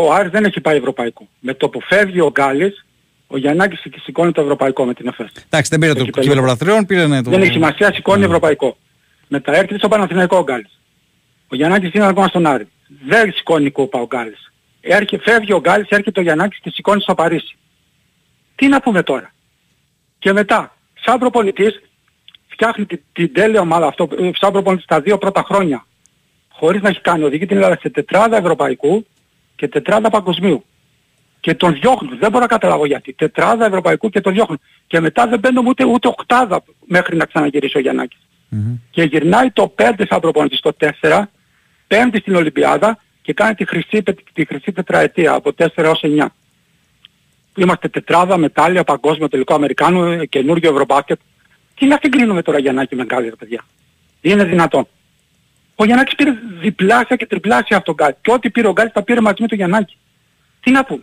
[0.06, 1.28] ο Άρης δεν έχει πάει ευρωπαϊκό.
[1.40, 2.86] Με το που φεύγει ο Γκάλης,
[3.26, 5.30] ο Γιαννάκης σηκώνει το ευρωπαϊκό με την ΕΦΕΣ.
[5.48, 6.22] Εντάξει, δεν πήρε το κύπελλο.
[6.24, 7.30] κύπελο πρωταθλητριών, πήρε ναι, το.
[7.30, 8.76] Δεν έχει σημασία, σηκώνει ευρωπαϊκό.
[9.28, 10.78] Μετά έρχεται στο Παναθηναϊκό ο Γκάλης.
[11.48, 12.66] Ο Γιαννάκης είναι ακόμα στον Άρη.
[13.06, 14.52] Δεν σηκώνει κούπα ο Γκάλης.
[14.80, 17.56] Έρχε, φεύγει ο Γκάλης, έρχεται ο Γιαννάκης και σηκώνει στο Παρίσι.
[18.54, 19.32] Τι να πούμε τώρα;
[20.18, 21.80] Και μετά, σαν προπονητής,
[22.48, 25.86] φτιάχνει την, την τέλεια ομάδα αυτό, ε, σαν προπονητής τα δύο πρώτα χρόνια,
[26.48, 29.06] χωρίς να έχει κάνει, οδηγεί την Ελλάδα σε τετράδα ευρωπαϊκού
[29.56, 30.64] και τετράδα παγκοσμίου.
[31.40, 33.12] Και τον διώχνουν, δεν μπορώ να καταλάβω γιατί.
[33.12, 34.60] Τετράδα ευρωπαϊκού και τον διώχνουν.
[34.86, 38.18] Και μετά δεν μπαίνουν ούτε, ούτε οκτάδα μέχρι να ξαναγυρίσει ο Γιαννάκης.
[38.90, 41.22] Και γυρνάει το 5 σαν προπονητής το 4,
[41.86, 42.98] πέμπτη στην Ολυμπιάδα
[43.30, 46.26] και κάνει τη χρυσή, πε- τη χρυσή τετραετία από 4 έως 9.
[47.56, 51.20] Είμαστε τετράδα, μετάλλια, παγκόσμιο τελικό Αμερικάνου, ε, καινούργιο Ευρωμπάσκετ.
[51.74, 53.64] Τι να την κρίνουμε τώρα Γιαννάκη με Γκάλη, ρε παιδιά;
[54.20, 54.86] Είναι δυνατόν;
[55.74, 58.14] Ο Γιαννάκης πήρε διπλάσια και τριπλάσια από τον Γκάλη.
[58.20, 59.96] Και ό,τι πήρε ο Γκάλης τα πήρε μαζί με τον Γιαννάκη.
[60.60, 61.02] Τι να πούμε;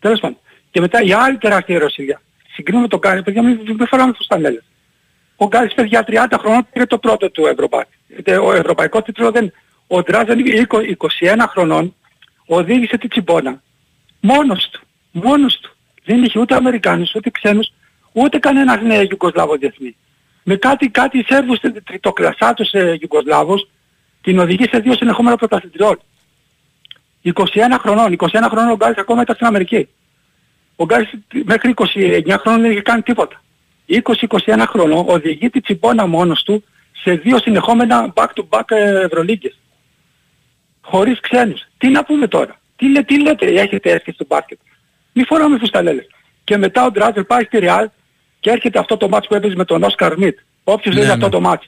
[0.00, 0.38] Τέλος πάντων.
[0.70, 2.20] Και μετά η άλλη τεράστια ερωσία.
[2.52, 4.64] Συγκρίνουμε τον Γκάλη, παιδιά, μην, μην φοράμε φουστανέλες.
[5.36, 7.90] Ο Γκάλης παιδιά 30 χρονών πήρε το πρώτο του Ευρωπαϊκό.
[8.42, 9.52] Ο ευρωπαϊκό τίτλο δεν...
[9.94, 11.94] Ο Ντράζαν 21 χρονών
[12.46, 13.62] οδήγησε τη τσιμπόνα.
[14.20, 14.80] Μόνος του.
[15.10, 15.70] Μόνος του.
[16.04, 17.72] Δεν είχε ούτε Αμερικάνους, ούτε ξένους,
[18.12, 19.96] ούτε κανένας νέος Ιουγκοσλάβος διεθνή.
[20.42, 23.68] Με κάτι, κάτι Σέρβους τριτοκλασσάτους ε, Ιουγκοσλάβους
[24.22, 26.00] την οδηγεί σε δύο συνεχόμενα πρωταθλητριών.
[27.22, 27.32] 21
[27.78, 28.16] χρονών.
[28.18, 29.88] 21 χρονών ο Γκάλης ακόμα ήταν στην Αμερική.
[30.76, 31.10] Ο Γκάλης
[31.44, 33.42] μέχρι 29 χρόνων δεν είχε κάνει τίποτα.
[33.86, 36.64] 20-21 χρονών οδηγεί τη τσιμπόνα μόνος του
[37.02, 38.70] σε δύο συνεχόμενα back-to-back
[39.04, 39.56] Ευρωλίγκες.
[40.82, 41.60] Χωρίς ξένους.
[41.78, 44.58] Τι να πούμε τώρα; Τι, λέ, τι λέτε, έχετε έρθει στο μπάσκετ;
[45.12, 46.06] Μη φοράμε φουσταλέλες.
[46.44, 47.84] Και μετά ο Ντράτζερ πάει στη Real
[48.40, 50.38] και έρχεται αυτό το μάτς που έπαιζε με τον Όσκαρ Μιτ.
[50.64, 51.14] Όποιος Ναι, λέει ναι.
[51.14, 51.66] αυτό το μάτς.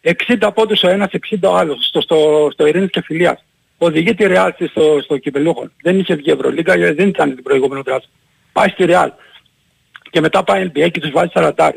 [0.00, 1.86] 60 πόντους ο ένας, 60 ο άλλος.
[1.86, 3.44] Στο, στο, στο Ειρήνης και Φιλίας.
[3.78, 5.70] Οδηγεί τη Real στη- στο, στο κυπελούχο.
[5.82, 8.10] Δεν είχε βγει Ευρωλίγκα, ε, δεν ήταν την προηγούμενη Ντράτζερ.
[8.52, 9.08] Πάει στη Real.
[10.10, 11.70] Και μετά πάει NBA και τους βάζει 40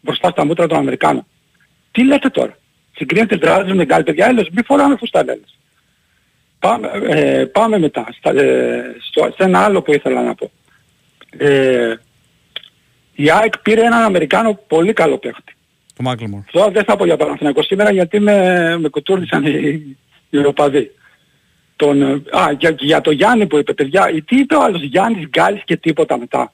[0.00, 1.26] μπροστά στα μούτρα των Αμερικάνων.
[1.92, 2.58] Τι λέτε τώρα;
[2.96, 5.58] Συγκρίνετε Ντράτζερ με γκάλ παιδιά, έλος, μη φοράμε φουσταλέλες.
[6.64, 10.50] Πάμε, ε, πάμε μετά στα, ε, στο, σε ένα άλλο που ήθελα να πω.
[11.36, 11.94] Ε,
[13.14, 15.56] η ΑΕΚ πήρε έναν Αμερικάνο πολύ καλό παίχτη.
[15.96, 16.40] Το Μάκλεμορ.
[16.44, 19.96] Αυτό δεν θα πω για Παναθηναϊκό σήμερα γιατί με, με κουτούρλησαν οι,
[20.30, 20.90] οι οπαδοί.
[21.76, 24.82] Τον, ε, α, για, για το Γιάννη που είπε παιδιά, ε, τι είπε ο άλλος
[24.82, 26.52] Γιάννης, Γκάλης και τίποτα μετά.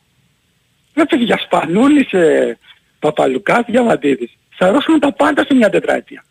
[0.95, 2.59] Δεν παιδιά Σπανούλης, ε,
[2.99, 4.37] Παπαλουκάς, Διαμαντίδης.
[4.59, 6.24] Σαρώσουν τα πάντα σε μια τετραετία.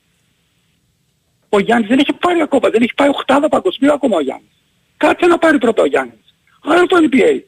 [1.50, 4.50] Ο Γιάννης δεν έχει πάρει ακόμα, δεν έχει πάει οχτάδα παγκοσμίου ακόμα ο Γιάννης.
[4.98, 6.36] Κάτσε να πάρει πρώτα ο Γιάννης.
[6.64, 7.40] Άλλο το NBA.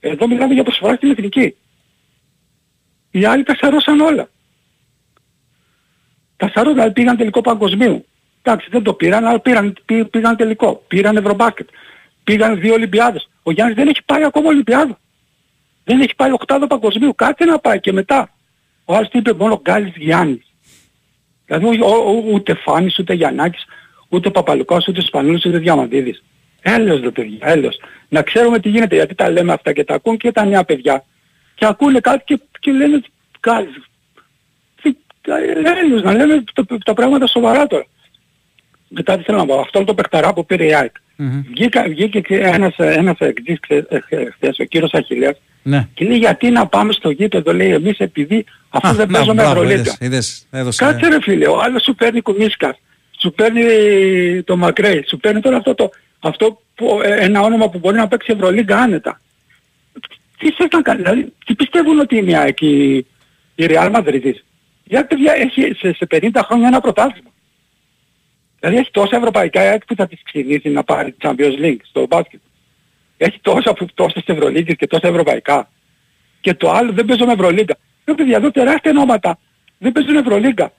[0.00, 1.56] Εδώ μιλάμε για προσφορά στην εθνική.
[3.10, 4.28] Οι άλλοι τα σαρώσαν όλα.
[6.36, 8.04] Τα σαρώσαν, δηλαδή πήγαν τελικό παγκοσμίου.
[8.42, 10.84] Εντάξει, δεν το πήραν, αλλά πήραν, πή- πήγαν τελικό.
[10.88, 11.68] Πήραν Ευρωμπάσκετ.
[12.24, 13.28] Πήγαν δύο Ολυμπιάδες.
[13.42, 14.98] Ο Γιάννης δεν έχει πάει ακόμα Ολυμπιάδα.
[15.84, 17.14] Δεν έχει πάει οκτάδο παγκοσμίου.
[17.14, 18.30] Κάτσε να πάει και μετά.
[18.84, 20.49] Ο άλλος τι είπε μόνο Γκάλης Γιάννης.
[21.58, 23.64] Δηλαδή ο- ο- ο- ούτε Φάνης, ούτε Γιαννάκης,
[24.08, 26.22] ούτε Παπαλουκάς, ούτε Σπανούλης, ούτε Διαμαντίδης.
[26.62, 27.80] Έλεος ρε παιδιά, έλεος.
[28.08, 31.04] Να ξέρουμε τι γίνεται, γιατί τα λέμε αυτά και τα ακούν και τα νέα παιδιά.
[31.54, 33.00] Και ακούνε κάτι και, και λένε
[33.40, 33.74] Γκάλης.
[34.82, 35.38] Τι- τα-
[35.82, 37.84] Έλεος, να λέμε τα, τα πράγματα σοβαρά τώρα.
[38.88, 40.94] Μετά τι θέλω να πω, αυτό το παιχταρά που πήρε η ΑΕΚ.
[41.50, 45.88] Βγήκα, βγήκε και ένας, ένας εξής χθε- ε, χθες, ο κύριος Αχιλέας, Ναι.
[45.94, 49.34] και λέει γιατί να πάμε στο γήπεδο, λέει εμείς επειδή αφού Α, δεν να, παίζουμε
[49.34, 49.80] μπράβο, Ευρωλίγκα.
[49.80, 50.84] είδες, είδες, έδωσε.
[50.84, 52.76] Κάτσε ρε φίλε, ο άλλος σου παίρνει κουμίσκας,
[53.20, 53.62] σου παίρνει
[54.42, 55.90] το Μακρέι, σου παίρνει τώρα αυτό, το,
[56.20, 59.20] αυτό που, ε, ένα όνομα που μπορεί να παίξει Ευρωλίγκα άνετα.
[60.38, 62.96] Τι θες να κάνεις, δηλαδή, τι πιστεύουν ότι είναι η ΑΕΚ, η,
[63.54, 64.32] η Real Madrid;
[64.84, 67.30] Για παιδιά έχει σε, σε 50 χρόνια ένα πρωτάθλημα.
[68.60, 72.40] Δηλαδή έχει τόσα ευρωπαϊκά ΑΕΚ που θα τις ξυνήσει να πάρει Champions League στο μπάσκετ.
[73.16, 75.70] Έχει τόσα, που- τόσες Ευρωλίγκες και τόσα ευρωπαϊκά.
[76.40, 77.76] Και το άλλο δεν παίζουμε Ευρωλίγκα.
[78.04, 79.38] Ρε παιδιά εδώ τεράστια ονόματα
[79.78, 80.72] δεν παίζουν Ευρωλίγκα.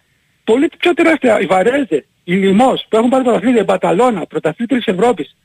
[0.44, 1.40] Πολύ πιο τεράστια.
[1.40, 5.36] Η Βαρέζε, η Λιμός που έχουν πάρει πρωταθλήτρια, η Μπαταλώνα, πρωταθλήτρια της Ευρώπης.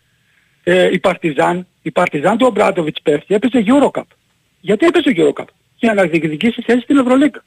[0.63, 4.03] Ε, η Παρτιζάν, η Παρτιζάν του Ομπράτοβιτς πέφτει, έπαιζε Eurocup.
[4.61, 5.45] Γιατί έπαιζε Eurocup;
[5.77, 7.45] Για να διεκδικήσει θέση στην Ευρωλίγκα.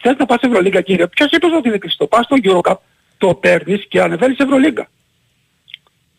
[0.00, 2.06] Θες να πας σε Ευρωλίγκα κύριε, ποιος είπε ότι είναι κλειστό.
[2.06, 2.76] Πας στο Eurocup,
[3.18, 4.88] το παίρνεις και ανεβαίνεις σε Ευρωλίγκα.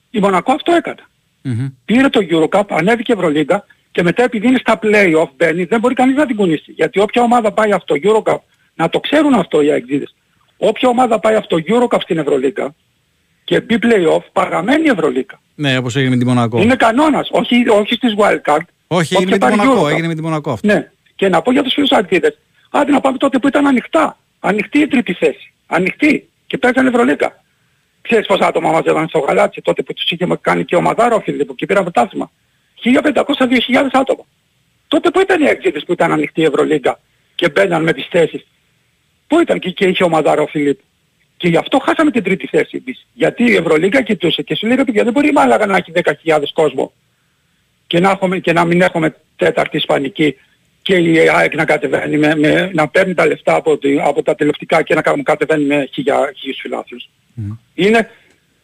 [0.09, 1.03] Η Μονακό αυτό έκανε.
[1.85, 6.15] Πήρε το Eurocup, ανέβηκε Ευρωλίγκα και μετά επειδή είναι στα play-off μπαίνει, δεν μπορεί κανείς
[6.15, 6.71] να την κουνήσει.
[6.71, 8.37] Γιατί όποια ομάδα πάει αυτό Eurocup,
[8.75, 10.15] να το ξέρουν αυτό οι αεξίδες,
[10.57, 12.75] όποια ομάδα πάει αυτό Eurocup στην Ευρωλίγκα
[13.43, 15.39] και μπει play-off, παραμένει η Ευρωλίγκα.
[15.55, 16.61] Ναι, όπως έγινε με τη Μονακό.
[16.61, 18.65] Είναι κανόνας, όχι, όχι στις wildcard.
[18.87, 19.81] Όχι, Όποια έγινε με τη πάρει Μονακό.
[19.81, 19.91] Eurocup.
[19.91, 20.67] Έγινε με τη Μονακό αυτό.
[20.67, 20.91] Ναι.
[21.15, 22.37] Και να πω για τους φίλους αεξίδες,
[22.69, 24.17] άντε να πάμε τότε που ήταν ανοιχτά.
[24.39, 25.53] Ανοιχτή η τρίτη θέση.
[25.67, 26.29] Ανοιχτή.
[26.47, 27.43] Και παίζανε Ευρωλίγκα.
[28.01, 31.45] Ξέρεις πόσα άτομα μαζεύαν στο γαλάτσι τότε που τους είχε κάνει και ο Μαδάρο φίλε
[31.45, 32.31] που και πήραν πρωτάθλημα.
[32.83, 32.93] 1500-2000
[33.91, 34.25] άτομα.
[34.87, 36.99] Τότε που ήταν οι εξήτες που ήταν ανοιχτή η Ευρωλίγκα
[37.35, 38.45] και μπαίναν με τις θέσεις;
[39.27, 40.79] Πού ήταν και, και είχε ο Μαδάρο Φιλίπ.
[41.37, 43.07] Και γι' αυτό χάσαμε την τρίτη θέση εμείς.
[43.13, 45.91] Γιατί η Ευρωλίγκα κοιτούσε και σου λέει ρε παιδιά δεν μπορεί η Μάλαγα να έχει
[46.23, 46.91] 10.000 κόσμο
[47.87, 50.35] και να, έχουμε, και να μην έχουμε τέταρτη Ισπανική
[50.85, 54.35] και η ΑΕΚ να κατεβαίνει με, με, να παίρνει τα λεφτά από, τη- από τα
[54.35, 57.09] τηλεοπτικά και να κα- κατεβαίνει με χιλιά, χίλιους φιλάθλους.
[57.73, 58.09] Είναι,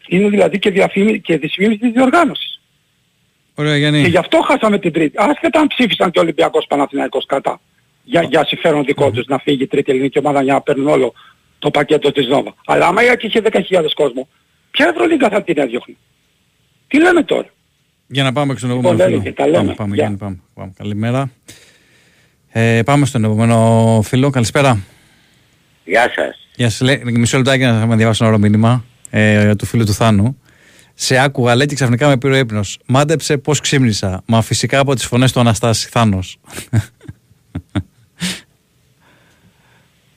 [0.07, 2.61] είναι δηλαδή και, διαφήμι, και δυσφήμιση της διοργάνωσης.
[3.55, 4.01] Ωραία, Γιάννη.
[4.01, 5.15] Και γι' αυτό χάσαμε την τρίτη.
[5.17, 7.61] Άσχετα αν ψήφισαν και ο Ολυμπιακός Παναθηναϊκός κατά.
[8.03, 11.13] Για, για συμφέρον δικό τους να φύγει η τρίτη ελληνική ομάδα για να παίρνουν όλο
[11.59, 12.53] το πακέτο της Νόβα.
[12.65, 13.61] Αλλά άμα η ΑΕΚ είχε 10.000
[13.93, 14.27] κόσμο,
[14.71, 15.95] ποια Ευρωλίγκα θα την έδιωχνε;
[16.87, 17.47] Τι λέμε τώρα;
[18.07, 19.31] Για να πάμε στον Λοιπόν, επόμενο λέμε φίλο.
[19.33, 19.57] και τα λέμε.
[19.57, 20.03] Πάμε, πάμε, Γεια.
[20.03, 20.73] Γιάννη, πάμε, πάμε.
[20.77, 21.31] Καλημέρα.
[22.53, 24.29] Ε, πάμε στον επόμενο φίλο.
[24.29, 24.79] Καλησπέρα.
[25.83, 26.47] Γεια σας.
[26.55, 26.81] Γεια σας.
[26.81, 30.41] Λέει, μισό λεπτάκι να με διαβάσω ένα ωραίο μήνυμα ε, του φίλου του Θάνου.
[30.93, 32.79] Σε άκουγα λέει και ξαφνικά με πήρε ο ύπνος.
[32.85, 34.23] Μάντεψε πώς ξύμνησα.
[34.25, 36.39] Μα φυσικά από τις φωνές του Αναστάση Θάνος.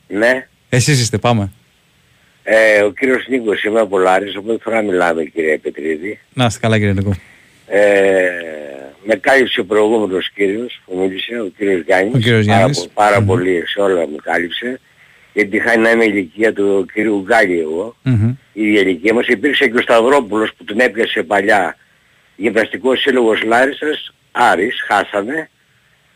[0.06, 0.46] Ναι.
[0.68, 1.52] Εσείς είστε, πάμε.
[2.42, 6.18] Ε, ο κύριος Νίκος είμαι από Λάρης, οπότε φορά μιλάμε κύριε Πετρίδη.
[6.32, 7.14] Να είστε καλά κύριε Νικό.
[7.66, 8.28] Ε,
[9.04, 12.14] με κάλυψε ο προηγούμενος κύριος που μίλησε, ο κύριος Γιάννης.
[12.14, 12.78] Ο κύριος πάρα, Γιάννης.
[12.80, 14.80] πο- πάρα πολύ σε όλα με κάλυψε.
[15.32, 17.96] Γιατί είχα να είμαι ηλικία του κύριου Γκάλη εγώ.
[18.02, 18.34] Μμμ.
[18.52, 21.76] Η ίδια ηλικία μας υπήρξε και ο Σταυρόπουλος που τον έπιασε παλιά
[22.36, 25.48] γυμναστικός σύλλογος Λάρισας, Άρης, χάσαμε.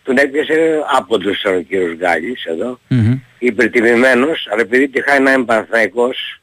[0.03, 3.19] τον έπιασε άποντος ο κύριος Γκάλης εδώ, Μμμ.
[3.39, 6.41] υπερτιμημένος, αλλά επειδή τυχάει να είναι Παναθηναϊκός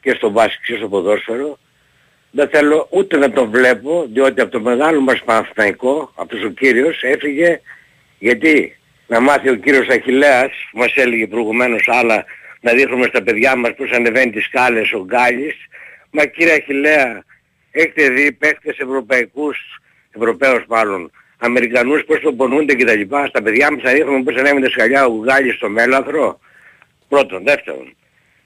[0.00, 1.58] και στο μπάσκετ και στο ποδόσφαιρο,
[2.36, 7.02] δεν θέλω ούτε να τον βλέπω, διότι από το μεγάλο μας Παναθηναϊκό, αυτός ο κύριος,
[7.02, 7.60] έφυγε
[8.18, 12.24] γιατί να μάθει ο κύριος Αχιλέας, που μας έλεγε προηγουμένως άλλα,
[12.60, 15.54] να δείχνουμε στα παιδιά μας πώς ανεβαίνει τις σκάλες ο Γκάλης,
[16.10, 17.24] μα κύριε Αχιλέα,
[17.70, 19.58] έχετε δει παίχτες ευρωπαϊκούς,
[20.10, 24.36] ευρωπαίους μάλλον, Αμερικανούς πώς τον πονούνται και τα λοιπά, στα παιδιά μας να δείχνουμε πώς
[24.36, 26.38] ανέβαινε σκαλιά ο Γκάλης στο μέλαθρο.
[27.08, 27.96] Πρώτον, δεύτερον.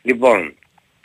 [0.02, 0.54] Λοιπόν,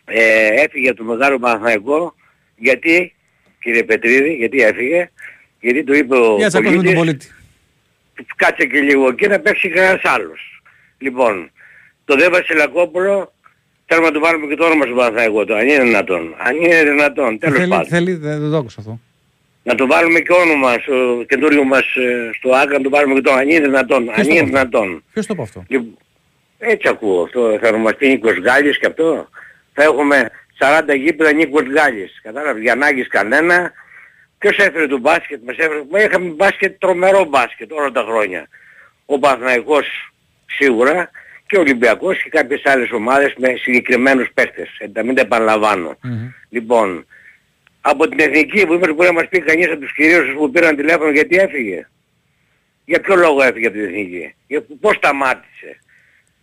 [0.06, 2.16] ε, έφυγε το μεγάλο Παναθηναϊκό,
[2.56, 3.16] γιατί,
[3.62, 5.10] κύριε Πετρίδη, γιατί έφυγε,
[5.60, 7.28] γιατί του είπε ο Για τσακώσουμε τον πολίτης,
[8.16, 8.26] πολίτη.
[8.36, 10.62] κάτσε και λίγο εκεί να παίξει κανένας άλλος.
[10.98, 11.52] Λοιπόν,
[12.06, 13.34] το δε Βασιλακόπουλο
[13.86, 16.36] θέλουμε να του βάλουμε και το όνομα στον Παναθηναϊκό του, αν είναι δυνατόν.
[16.38, 17.88] Αν είναι δυνατόν, τέλος Θέλει, πάντων.
[17.88, 19.00] θέλει, δεν, δεν το άκουσα αυτό.
[19.64, 23.22] Να το βάλουμε και όνομα στο καινούριο μας ε, στο ΆΚΑ, να το βάλουμε και
[23.22, 24.06] το αν είναι δυνατόν.
[24.06, 25.04] Ποιος Αν το είναι είπε; δυνατόν.
[25.14, 25.98] Ποιος το είπε αυτό; Λοιπόν,
[26.58, 27.58] έτσι ακούω αυτό.
[27.62, 29.30] Θα μας πει Νίκος Γκάλης και αυτό.
[29.74, 32.20] Θα έχουμε 40 γήπεδα Νίκος Γκάλης.
[32.24, 33.72] Κατάλαβες, για ανάγκης κανένα.
[34.38, 35.84] Ποιος έφερε το μπάσκετ, μας έφερε.
[35.90, 38.48] Μα είχαμε μπάσκετ, τρομερό μπάσκετ όλα τα χρόνια.
[39.06, 39.88] Ο Παναθηναϊκός
[40.46, 41.10] σίγουρα
[41.46, 44.70] και ο Ολυμπιακός και κάποιες άλλες ομάδες με συγκεκριμένους παίχτες.
[44.78, 45.98] Ε, τα μην τα επαναλαμβάνω.
[46.50, 47.06] Λοιπόν,
[47.82, 50.76] από την εθνική που είπες μπορεί να μας πει κανείς από τους κυρίους που πήραν
[50.76, 51.88] τηλέφωνο γιατί έφυγε;
[52.86, 55.80] Για ποιο λόγο έφυγε από την εθνική; Για πώς σταμάτησε;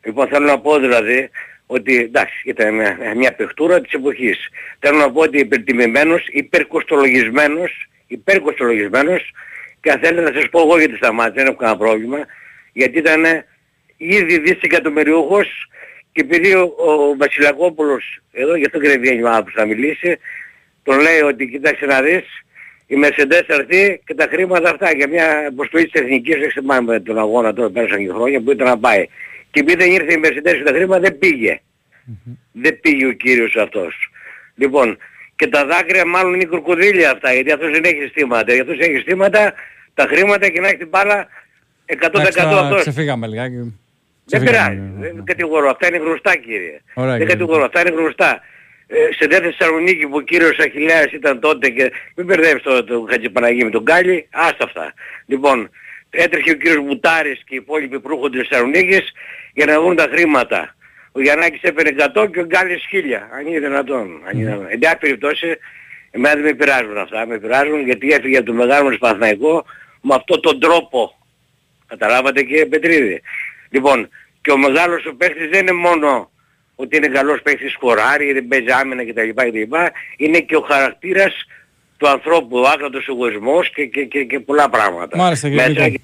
[0.04, 1.30] Λοιπόν θέλω να πω δηλαδή
[1.72, 4.48] ότι εντάξει ήταν μια, μια παιχτούρα της εποχής.
[4.78, 9.32] Θέλω να πω ότι υπερτιμημένος, υπερκοστολογισμένος, υπερκοστολογισμένος
[9.80, 12.18] και αν θέλετε να σας πω εγώ γιατί σταμάτησε, δεν έχω κανένα πρόβλημα,
[12.72, 13.24] γιατί ήταν
[13.96, 15.48] ήδη δισεκατομμυριούχος
[16.12, 20.18] και επειδή ο, ο Βασιλακόπουλος, εδώ γι' αυτό και δεν βγαίνει ο άνθρωπος να μιλήσει,
[20.82, 22.24] τον λέει ότι κοίταξε να δεις,
[22.86, 27.00] η Mercedes θα έρθει και τα χρήματα αυτά για μια αποστολή της εθνικής, δεν θυμάμαι
[27.00, 29.06] τον αγώνα τώρα πέρασαν και χρόνια που ήταν να πάει.
[29.50, 31.60] Και επειδή δεν ήρθε η Mercedes και τα χρήματα δεν πήγε.
[32.52, 34.10] Δεν πήγε ο κύριος αυτός.
[34.54, 34.98] Λοιπόν,
[35.36, 38.52] και τα δάκρυα μάλλον είναι κροκοδίλια αυτά, γιατί αυτός δεν έχει στήματα.
[38.52, 39.54] Γιατί αυτός έχει στήματα,
[39.94, 41.28] τα χρήματα και να έχει την μπάλα
[41.86, 42.80] 100% Εντάξει, τώρα αυτός.
[42.80, 43.54] Ξεφύγαμε λιγάκι.
[43.54, 43.72] Δεν
[44.26, 44.74] Ξεφύγαμε.
[44.74, 45.12] πειράζει.
[45.14, 45.70] Δεν κατηγορώ.
[45.70, 46.80] Αυτά είναι γνωστά κύριε.
[46.94, 47.34] Ωραία, δεν κύριε.
[47.34, 47.64] κατηγορώ.
[47.64, 48.40] Αυτά είναι γνωστά.
[48.86, 53.06] Ε, σε δε Θεσσαλονίκη που ο κύριος Αχιλέας ήταν τότε και μην μπερδεύεις το, το
[53.10, 54.94] Χατζηπαναγί με τον Γκάλι, άστα αυτά.
[55.26, 55.70] Λοιπόν,
[56.10, 59.12] έτρεχε ο κύριος Μπουτάρης και οι υπόλοιποι προύχων της Θεσσαλονίκης
[59.60, 60.74] για να βρουν τα χρήματα.
[61.12, 63.28] Ο Γιαννάκης έπαιρνε 100 και ο Γκάλης 1000.
[63.36, 64.22] Αν είναι δυνατόν.
[64.26, 64.66] Αν είναι δυνατόν.
[64.70, 65.58] Εν πάση περιπτώσει,
[66.10, 67.26] εμένα δεν με πειράζουν αυτά.
[67.26, 69.64] Με πειράζουν γιατί έφυγε από το μεγάλο μας Παναθηναϊκό
[70.00, 71.18] με αυτόν τον τρόπο.
[71.86, 73.22] Καταλάβατε κύριε Πετρίδη.
[73.70, 74.08] Λοιπόν,
[74.42, 76.30] και ο μεγάλος ο παίχτης δεν είναι μόνο
[76.74, 79.28] ότι είναι καλός παίχτης σκοράρει, δεν παίζει άμυνα κτλ.
[79.28, 79.74] κτλ.
[80.16, 81.46] Είναι και ο χαρακτήρας
[81.96, 85.16] του ανθρώπου, ο άκρατος εγωισμός και, και, και, και πολλά πράγματα.
[85.16, 86.02] Μάλιστα, κύριε Μέσα Νίκο.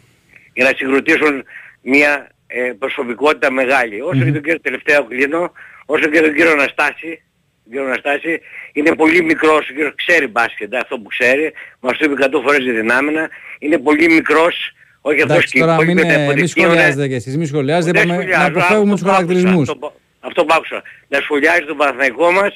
[0.53, 1.45] για να συγκροτήσουν
[1.83, 4.01] μια ε, προσωπικότητα μεγάλη.
[4.01, 5.53] Όσο και τον κύριο τελευταίο κλείνω,
[5.87, 7.23] όσο και τον κύριο Αναστάση,
[7.63, 8.41] τον κύριο Αναστάση
[8.73, 12.63] είναι πολύ μικρός, ο κύριος ξέρει μπάσκετ, αυτό που ξέρει, μας το είπε 100 φορές
[12.65, 13.29] για την άμυνα,
[13.59, 16.69] είναι πολύ μικρός, όχι αυτός Εντάξει, και οι τώρα υπόλοιποι μην, τα ε, μη υποδεικνύουν,
[16.69, 19.69] σχολιάζετε κι εσείς, μη σχολιάζετε, δεν είπαμε να σχολιάζω, αποφεύγουμε τους αυτό που άκουσα, χαρακτηρισμούς.
[19.69, 20.83] Αυτό, αυτό που άκουσα.
[21.09, 22.55] Να σχολιάζει τον Παναθηναϊκό μας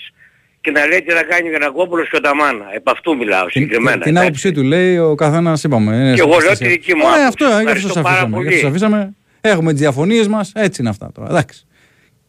[0.60, 2.66] και να λέει τι θα κάνει ο Γιανακόπουλος και ο Ταμάνα.
[2.74, 3.98] Επ' αυτού μιλάω συγκεκριμένα.
[3.98, 4.26] Την εντάξει.
[4.26, 5.94] άποψή του λέει ο καθένας, είπαμε.
[5.96, 6.68] είναι Και εγώ στην λέω τη προστασία.
[6.68, 7.44] δική μου Ωραία, άποψη.
[7.44, 9.14] αυτό, ε, γι' αυτό Ευχαριστώ σας πάρα αφήσαμε.
[9.40, 9.52] Πολύ.
[9.52, 9.56] γι' αυτό σας αφήσαμε.
[9.56, 11.28] Έχουμε τις διαφωνίες μας, έτσι είναι αυτά τώρα.
[11.28, 11.64] Εντάξει.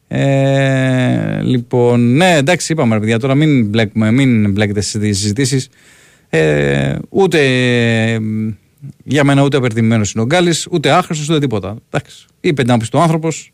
[0.08, 5.70] Ε, λοιπόν, ναι, εντάξει, είπαμε ρε παιδιά, τώρα μην, μπλέκουμε, μην μπλέκετε στις συζητήσεις.
[6.30, 7.40] Ε, ούτε
[8.14, 8.20] ε,
[9.04, 11.76] για μένα ούτε απερτιμμένος είναι ο Γκάλης, ούτε άχρηστος, ούτε τίποτα.
[11.90, 12.26] Εντάξει.
[12.40, 13.54] Είπε την άποψη του άνθρωπος,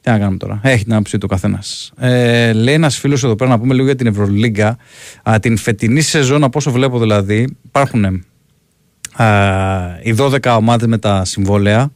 [0.00, 0.60] τι να κάνουμε τώρα.
[0.62, 1.92] Έχει την άποψή του καθένας.
[1.98, 4.76] Ε, λέει ένας φίλος εδώ πέρα να πούμε λίγο για την Ευρωλίγκα.
[5.30, 9.26] Α, την φετινή σεζόν, από όσο βλέπω δηλαδή, υπάρχουν α,
[10.02, 11.90] οι 12 ομάδες με τα συμβόλαια.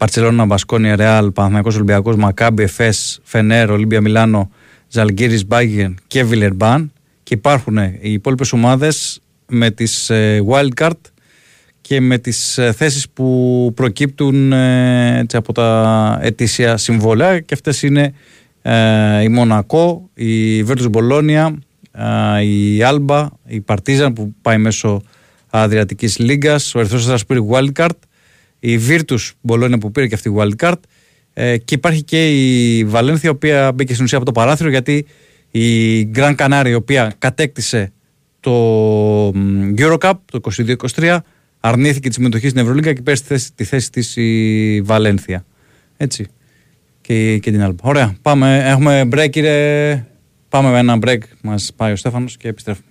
[0.00, 4.50] Παρσελόνα, Μπασκόνια, Ρεάλ, Παναθηναϊκός Ολυμπιακός, Μακάμπι, Εφές, Φενέρ, Ολύμπια Μιλάνο,
[4.88, 6.92] Ζαλγκύρης, Μπάγγεν και Βιλερμπάν.
[7.22, 11.00] Και υπάρχουν οι υπόλοιπες ομάδες με τις ε, wildcard
[11.80, 17.82] και με τις ε, θέσεις που προκύπτουν ε, έτσι, από τα ετήσια συμβόλαια και αυτές
[17.82, 18.12] είναι
[18.62, 21.58] ε, η Μονακό, η Βέρτους Μπολόνια,
[22.36, 25.02] ε, η Άλμπα, η Παρτίζαν που πάει μέσω
[25.50, 27.98] Αδριατικής Λίγκας, ο Ερυθρός Αστρας που πήρε wildcard,
[28.60, 30.80] η Βίρτους Μπολόνια που πήρε και αυτή wildcard
[31.32, 35.06] ε, και υπάρχει και η Βαλένθια η οποία μπήκε στην ουσία από το παράθυρο γιατί
[35.50, 37.92] η Γκραν Κανάρη η οποία κατέκτησε
[38.40, 38.52] το
[39.34, 40.40] μ, Eurocup το
[40.96, 41.18] 22-23
[41.60, 45.44] αρνήθηκε τη συμμετοχή στην Ευρωλίγκα και πέρασε τη θέση, τη θέση της η Βαλένθια.
[45.96, 46.26] Έτσι.
[47.00, 47.76] Και, και την άλλη.
[47.82, 48.16] Ωραία.
[48.22, 48.68] Πάμε.
[48.68, 50.04] Έχουμε break, κύριε.
[50.48, 51.18] Πάμε με ένα break.
[51.42, 52.89] Μας πάει ο Στέφανος και επιστρέφουμε.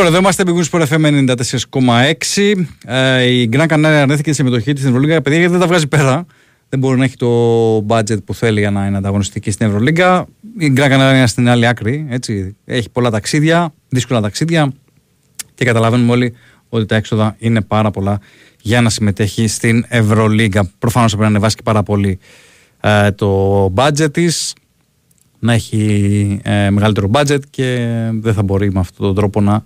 [0.00, 1.34] Τώρα εδώ είμαστε Big Wings Sport FM
[1.70, 2.64] 94,6.
[2.84, 5.22] Ε, η Γκραν Κανάρια αρνήθηκε τη συμμετοχή της στην Ευρωλίγα.
[5.22, 6.26] Παιδιά γιατί δεν τα βγάζει πέρα.
[6.68, 10.26] Δεν μπορεί να έχει το budget που θέλει για να είναι ανταγωνιστική στην Ευρωλίγα.
[10.58, 12.06] Η Γκραν Κανάρια είναι στην άλλη άκρη.
[12.10, 12.56] Έτσι.
[12.64, 14.72] Έχει πολλά ταξίδια, δύσκολα ταξίδια
[15.54, 16.34] και καταλαβαίνουμε όλοι
[16.68, 18.20] ότι τα έξοδα είναι πάρα πολλά
[18.60, 20.70] για να συμμετέχει στην Ευρωλίγα.
[20.78, 22.18] Προφανώς πρέπει να ανεβάσει και πάρα πολύ
[22.80, 24.54] ε, το budget της,
[25.38, 29.64] να έχει ε, μεγαλύτερο budget και δεν θα μπορεί με αυτόν τον τρόπο να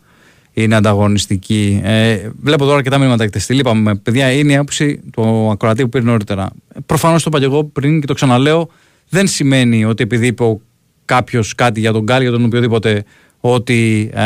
[0.55, 1.81] είναι ανταγωνιστική.
[1.85, 3.61] Ε, βλέπω τώρα και τα μήνυματα έχετε στείλει.
[3.61, 6.51] Είπαμε, παιδιά, είναι η άποψη του ακροατή που πήρε νωρίτερα.
[6.87, 8.69] Προφανώς το είπα και εγώ πριν και το ξαναλέω,
[9.09, 10.59] δεν σημαίνει ότι επειδή είπε
[11.05, 13.05] κάποιος κάτι για τον Γκάλι, για τον οποιοδήποτε,
[13.41, 14.21] ότι ε,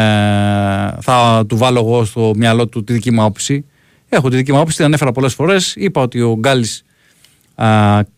[1.00, 3.64] θα του βάλω εγώ στο μυαλό του τη δική μου άποψη.
[4.09, 5.74] Έχω τη δική μου άποψη, την ανέφερα πολλές φορές.
[5.76, 6.66] Είπα ότι ο Γκάλι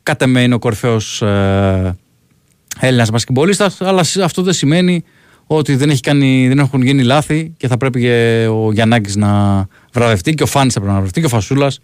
[0.03, 1.97] κάτε με είναι ο κορυφαίος ε,
[2.81, 5.05] Έλληνας μπασκεμπολίστα, αλλά αυτό δεν σημαίνει
[5.53, 9.67] ότι δεν, έχει κάνει, δεν έχουν γίνει λάθη και θα πρέπει και ο Γιαννάκης να
[9.93, 11.81] βραβευτεί και ο Φάνης θα πρέπει να βραβευτεί και ο Φασούλας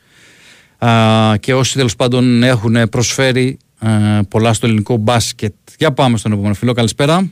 [1.41, 3.89] και όσοι τέλος πάντων έχουν προσφέρει α,
[4.25, 5.55] πολλά στο ελληνικό μπάσκετ.
[5.79, 6.73] Για πάμε στον επόμενο φίλο.
[6.73, 7.31] Καλησπέρα.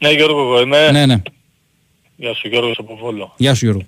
[0.00, 0.90] Ναι Γιώργο εγώ είμαι.
[0.90, 1.22] Ναι, ναι.
[2.16, 3.34] Γεια σου Γιώργο από Βόλο.
[3.36, 3.82] Γεια σου Γιώργο.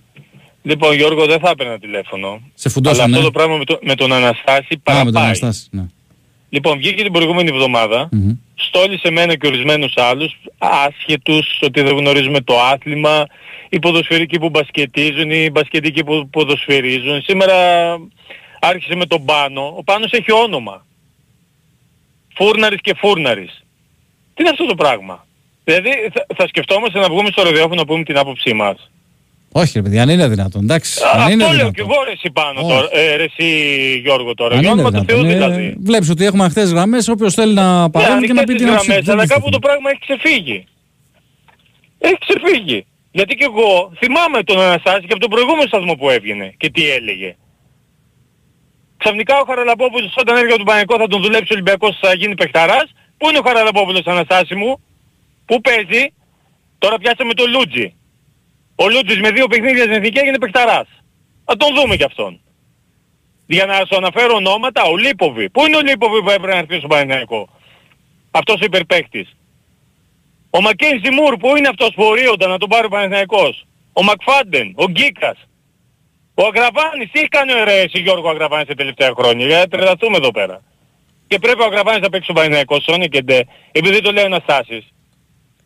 [0.63, 2.41] Λοιπόν Γιώργο δεν θα έπαιρνα τηλέφωνο.
[2.55, 3.03] Σε φουντώσανε.
[3.03, 5.05] Αλλά αυτό το πράγμα με, το, με τον Αναστάση Α, παραπάει.
[5.05, 5.67] με τον Αναστάση.
[5.71, 5.87] Ναι.
[6.49, 8.33] Λοιπόν, βγήκε την προηγούμενη εβδομάδα, Μμμ.
[8.67, 13.27] Στόλισε εμένα και ορισμένους άλλους, άσχετους, ότι δεν γνωρίζουμε το άθλημα,
[13.69, 17.23] οι ποδοσφαιρικοί που μπασκετίζουν, οι μπασκετικοί που ποδοσφαιρίζουν.
[17.23, 17.57] Σήμερα
[18.61, 19.75] άρχισε με τον Πάνο.
[19.77, 20.87] Ο Πάνος έχει όνομα.
[22.35, 23.65] Φούρναρης και Φούρναρης.
[24.35, 25.27] Τι είναι αυτό το πράγμα;
[25.65, 28.91] Δηλαδή θα, θα σκεφτόμαστε να βγούμε στο ραδιόφωνο να πούμε την άποψή μας.
[29.53, 30.63] Όχι, ρε παιδιά, αν είναι δυνατόν.
[30.63, 31.73] Εντάξει, αν Αυτό είναι λέω δυνατόν.
[31.73, 32.69] και εγώ ρε εσύ πάνω Όχι.
[32.75, 33.47] τώρα, ε, ρε εσύ
[34.05, 34.55] Γιώργο τώρα.
[34.55, 35.39] Αν Για είναι όνομα του Θεού δυνατόν.
[35.53, 35.67] δηλαδή.
[35.67, 37.09] Ε, βλέπεις ότι έχουμε ανοιχτέ γραμμές.
[37.09, 39.13] Όποιος θέλει να παρέμβει και να πει ανοιχτές την τις άποψή γραμμές, του.
[39.13, 39.51] αλλά Δεν κάπου πιστεύω.
[39.51, 40.65] το πράγμα έχει ξεφύγει.
[41.99, 42.87] Έχει ξεφύγει.
[43.11, 46.91] Γιατί και εγώ θυμάμαι τον Αναστάση και από τον προηγούμενο σταθμό που έβγαινε και τι
[46.91, 47.37] έλεγε.
[48.97, 52.35] Ξαφνικά ο Χαραλαμπόπουλος όταν έρχεται από τον Παναγικό θα τον δουλέψει ο Ολυμπιακός θα γίνει
[52.35, 52.87] παιχταράς.
[53.19, 54.81] Πού είναι ο Χαραλαμπόπουλος Αναστάση μου;
[55.47, 56.03] Πού παίζει;
[56.79, 57.95] Τώρα πιάσαμε τον Λούτζι.
[58.83, 60.89] Ο Λούτζης με δύο παιχνίδια στην εθνική έγινε παιχταράς.
[61.45, 62.41] Θα τον δούμε κι αυτόν.
[63.47, 65.51] Για να σου αναφέρω ονόματα, ο Λίποβι.
[65.51, 67.49] Πού είναι ο Λίποβι που έπρεπε να έρθει στο Παναγικό.
[68.31, 69.37] Αυτός ο υπερπαίχτης.
[70.51, 74.73] Ο Μακένζι Μουρ που είναι αυτός που ορίονταν να τον πάρει ο Παναθηναϊκός; Ο Μακφάντεν,
[74.77, 75.39] ο Γκίκας.
[76.35, 79.67] Ο Αγραβάνης, τι έχει κάνει ο ρε εσύ Γιώργο Αγραβάνης τα τελευταία χρόνια, για να
[79.67, 80.63] τρελαθούμε εδώ πέρα.
[81.27, 83.41] Και πρέπει ο Αγραβάνης να παίξει ο Παναθηναϊκός, Σόνι και ντε,
[83.73, 84.85] επειδή το λέει ο Αναστάσης.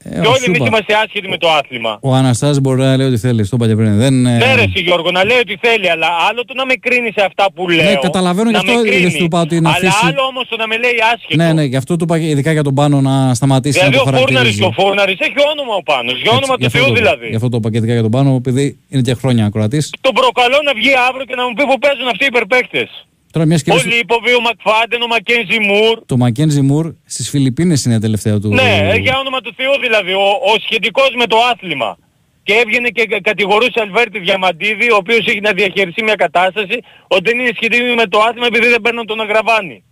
[0.07, 0.67] Ε, και ο όλοι εμείς Σούπα.
[0.67, 1.93] είμαστε άσχετοι με το άθλημα.
[2.09, 3.43] Ο Αναστάσης μπορεί να λέει ό,τι θέλει.
[3.49, 3.97] Το είπα και πριν.
[3.99, 6.75] Δεν, ε, Ναι ρε εσύ Γιώργο, να λέει ό,τι θέλει, αλλά άλλο το να με
[6.75, 7.91] κρίνει σε αυτά που λέω.
[7.91, 9.19] Ναι, καταλαβαίνω να γι' αυτό με είδες κρίνει.
[9.19, 11.37] του είπα ότι να Αλλά αφήσει- άλλο όμως το να με λέει άσχετο.
[11.43, 14.01] Ναι, ναι, γι' αυτό του είπα και ειδικά για τον πάνω να σταματήσει Δηλαδή να
[14.03, 14.59] ο το Φούρναρης χαρακτηρίζει.
[14.61, 17.01] και ο Φούρναρης έχει όνομα ο Πάνος, για όνομα Γι' του αυτό Θεού το είπα.
[17.01, 17.27] δηλαδή.
[17.33, 19.85] Γι' αυτό το είπα και ειδικά για τον πάνω, επειδή είναι και χρόνια ακροατής.
[20.07, 22.89] Τον προκαλώ να βγει αύριο και να μου πει που παίζουν αυτοί οι υπερπαίκτες.
[23.35, 23.89] Τώρα μια Ο σκέψη.
[23.89, 25.99] Λίποβι, ο Μακφάντεν, ο Μακένζι Μουρ.
[26.07, 28.49] Το Μακένζι Μουρ στις Φιλιππίνες είναι τελευταία του.
[28.49, 31.99] Ναι, ε, για όνομα του Θεού δηλαδή, ο, ο σχετικός με το άθλημα.
[32.43, 37.23] Και έβγαινε και κα- κατηγορούσε Αλβέρτη Διαμαντίδη, ο οποίος έχει να διαχειριστεί μια κατάσταση ότι
[37.31, 39.85] δεν είναι σχετική με το άθλημα επειδή δεν παίρνουν τον Αγραβάνη.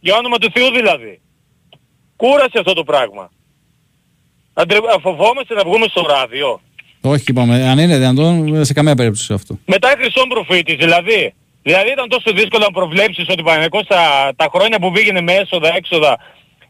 [0.00, 1.20] Για όνομα του Θεού δηλαδή.
[2.16, 3.30] Κούρασε αυτό το πράγμα.
[4.52, 4.78] Αντρε...
[5.02, 6.60] Φοβόμαστε να βγούμε στο ράδιο.
[7.00, 7.68] Όχι, είπαμε.
[7.68, 9.58] Αν είναι δυνατόν, σε καμία περίπτωση αυτό.
[9.66, 11.34] Μετά χρυσόν προφήτης δηλαδή.
[11.62, 15.32] Δηλαδή ήταν τόσο δύσκολο να προβλέψεις ότι ο Παναγικός τα, τα χρόνια που πήγαινε με
[15.32, 16.18] έσοδα, έξοδα,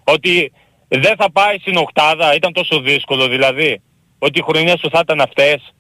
[0.05, 0.53] ότι
[0.89, 3.83] δεν θα πάει στην οκτάδα, ήταν τόσο δύσκολο δηλαδή.
[4.19, 5.75] Ότι οι χρονιές σου θα ήταν αυτές.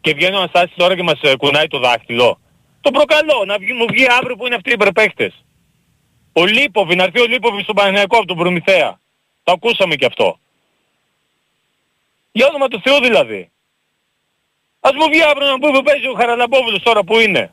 [0.00, 2.38] Και βγαίνει ο Αναστάσης τώρα και μας ε, κουνάει το δάχτυλο.
[2.80, 5.44] Το προκαλώ, να βγει, μου βγει αύριο που είναι αυτοί οι υπερπαίχτες.
[6.32, 9.00] Ο Λίποβι, να έρθει ο Λίποβι στον Παναγιακό από τον Προμηθέα.
[9.42, 10.38] Το ακούσαμε κι αυτό.
[12.32, 13.50] Για όνομα του Θεού δηλαδή.
[14.80, 17.52] Ας μου βγει αύριο να μου πει που παίζει ο Χαραλαμπόπουλος τώρα που είναι.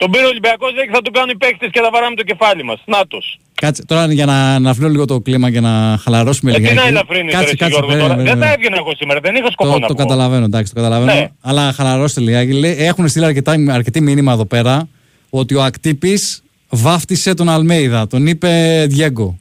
[0.00, 2.22] Τον πήρε ο Ολυμπιακός λέει και θα του κάνουν οι παίκτες και θα βαράμε το
[2.22, 2.80] κεφάλι μας.
[2.86, 3.38] Νάτος.
[3.54, 6.76] Κάτσε τώρα για να, να φλέω λίγο το κλίμα και να χαλαρώσουμε Ε, τι λιγάκι.
[6.76, 8.14] να ελαφρύνεις ρε εσύ, Γιώργο περίμενε, τώρα.
[8.14, 8.46] Δεν περίμενε.
[8.46, 10.00] θα έβγαινα εγώ σήμερα, δεν είχα σκοπό Το, να το πω.
[10.02, 11.12] καταλαβαίνω, εντάξει, το καταλαβαίνω.
[11.20, 11.28] Ναι.
[11.40, 12.52] Αλλά χαλαρώστε λιγάκι.
[12.52, 14.88] Λέει, έχουν στείλει αρκετά, αρκετή μήνυμα εδώ πέρα
[15.30, 18.06] ότι ο Ακτύπης βάφτισε τον Αλμέιδα.
[18.06, 19.38] Τον είπε Διέγκο.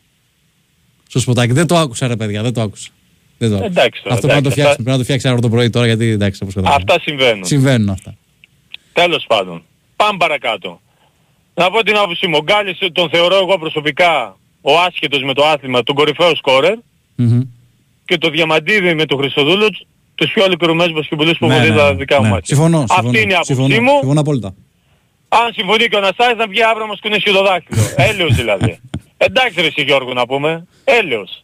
[1.07, 1.53] Στο σποτάκι.
[1.53, 2.89] Δεν το άκουσα, ρε παιδιά, δεν το άκουσα.
[3.37, 3.69] Δεν το άκουσα.
[3.69, 4.69] Εντάξει τώρα, Αυτό πρέπει να το εντάξει, φτιάξουμε.
[4.69, 6.85] αυτά- Πρέπει να το φτιάξει αύριο το πρωί τώρα γιατί εντάξει, όπως καταλαβαίνω.
[6.91, 7.45] Αυτά συμβαίνουν.
[7.45, 8.13] Συμβαίνουν αυτά.
[8.93, 9.61] Τέλος πάντων.
[9.97, 10.81] Πάμε παρακάτω.
[11.53, 12.37] Να πω την άποψή μου.
[12.39, 16.75] Ο Γκάλης τον θεωρώ εγώ προσωπικά ο άσχετος με το άθλημα, τον κορυφαίο σκόρερ
[17.15, 17.41] Μμμ.
[18.05, 19.67] και το Διαμαντίδη με τον Χριστοδούλο
[20.15, 22.29] τους πιο ολοκληρωμένους μπασκετμπολίστες που Ναι, έχω δει ναι, τα ναι, δικά μου ναι.
[22.29, 22.55] μάτια.
[22.55, 23.97] Συμφωνώ, Αυτή συμφωνώ, είναι η άποψή συμφωνώ, μου.
[23.99, 24.55] Συμφωνώ απόλυτα.
[25.29, 27.81] Αν συμφωνεί και ο Αναστάσης θα βγει αύριο να μας κουνήσει το δάχτυλο.
[27.95, 28.79] Έλεος δηλαδή.
[29.17, 30.67] Εντάξει ρε εσύ Γιώργο να πούμε.
[30.83, 31.43] Έλεος.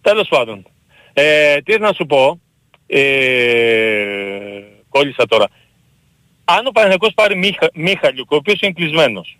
[0.00, 0.66] Τέλος πάντων.
[1.12, 2.40] Ε, τι να σου πω,
[2.86, 3.00] ε,
[4.88, 5.46] κόλλησα τώρα.
[6.48, 9.38] Αν ο Παναγιακός πάρει Μίχα, Μίχαλιουκ, ο οποίος είναι κλεισμένος.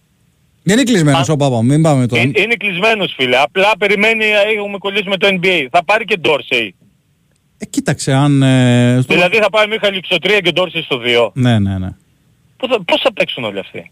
[0.63, 2.23] Δεν είναι κλεισμένος ο Πάπα, μην πάμε τώρα.
[2.23, 4.25] Είναι, είναι κλεισμένος φίλε, απλά περιμένει,
[4.57, 5.67] έχουμε κολλήσει με το NBA.
[5.71, 6.75] Θα πάρει και Ντόρσεϊ.
[7.59, 8.43] Ε, κοίταξε αν.
[8.43, 11.31] Ε, στο- Δηλαδή θα πάρει Μίχαλιουκ στο 3 και Ντόρσεϊ στο 2.
[11.35, 11.89] Ναι, ναι, ναι.
[12.57, 13.91] Πώς θα, πώς θα παίξουν όλοι αυτοί;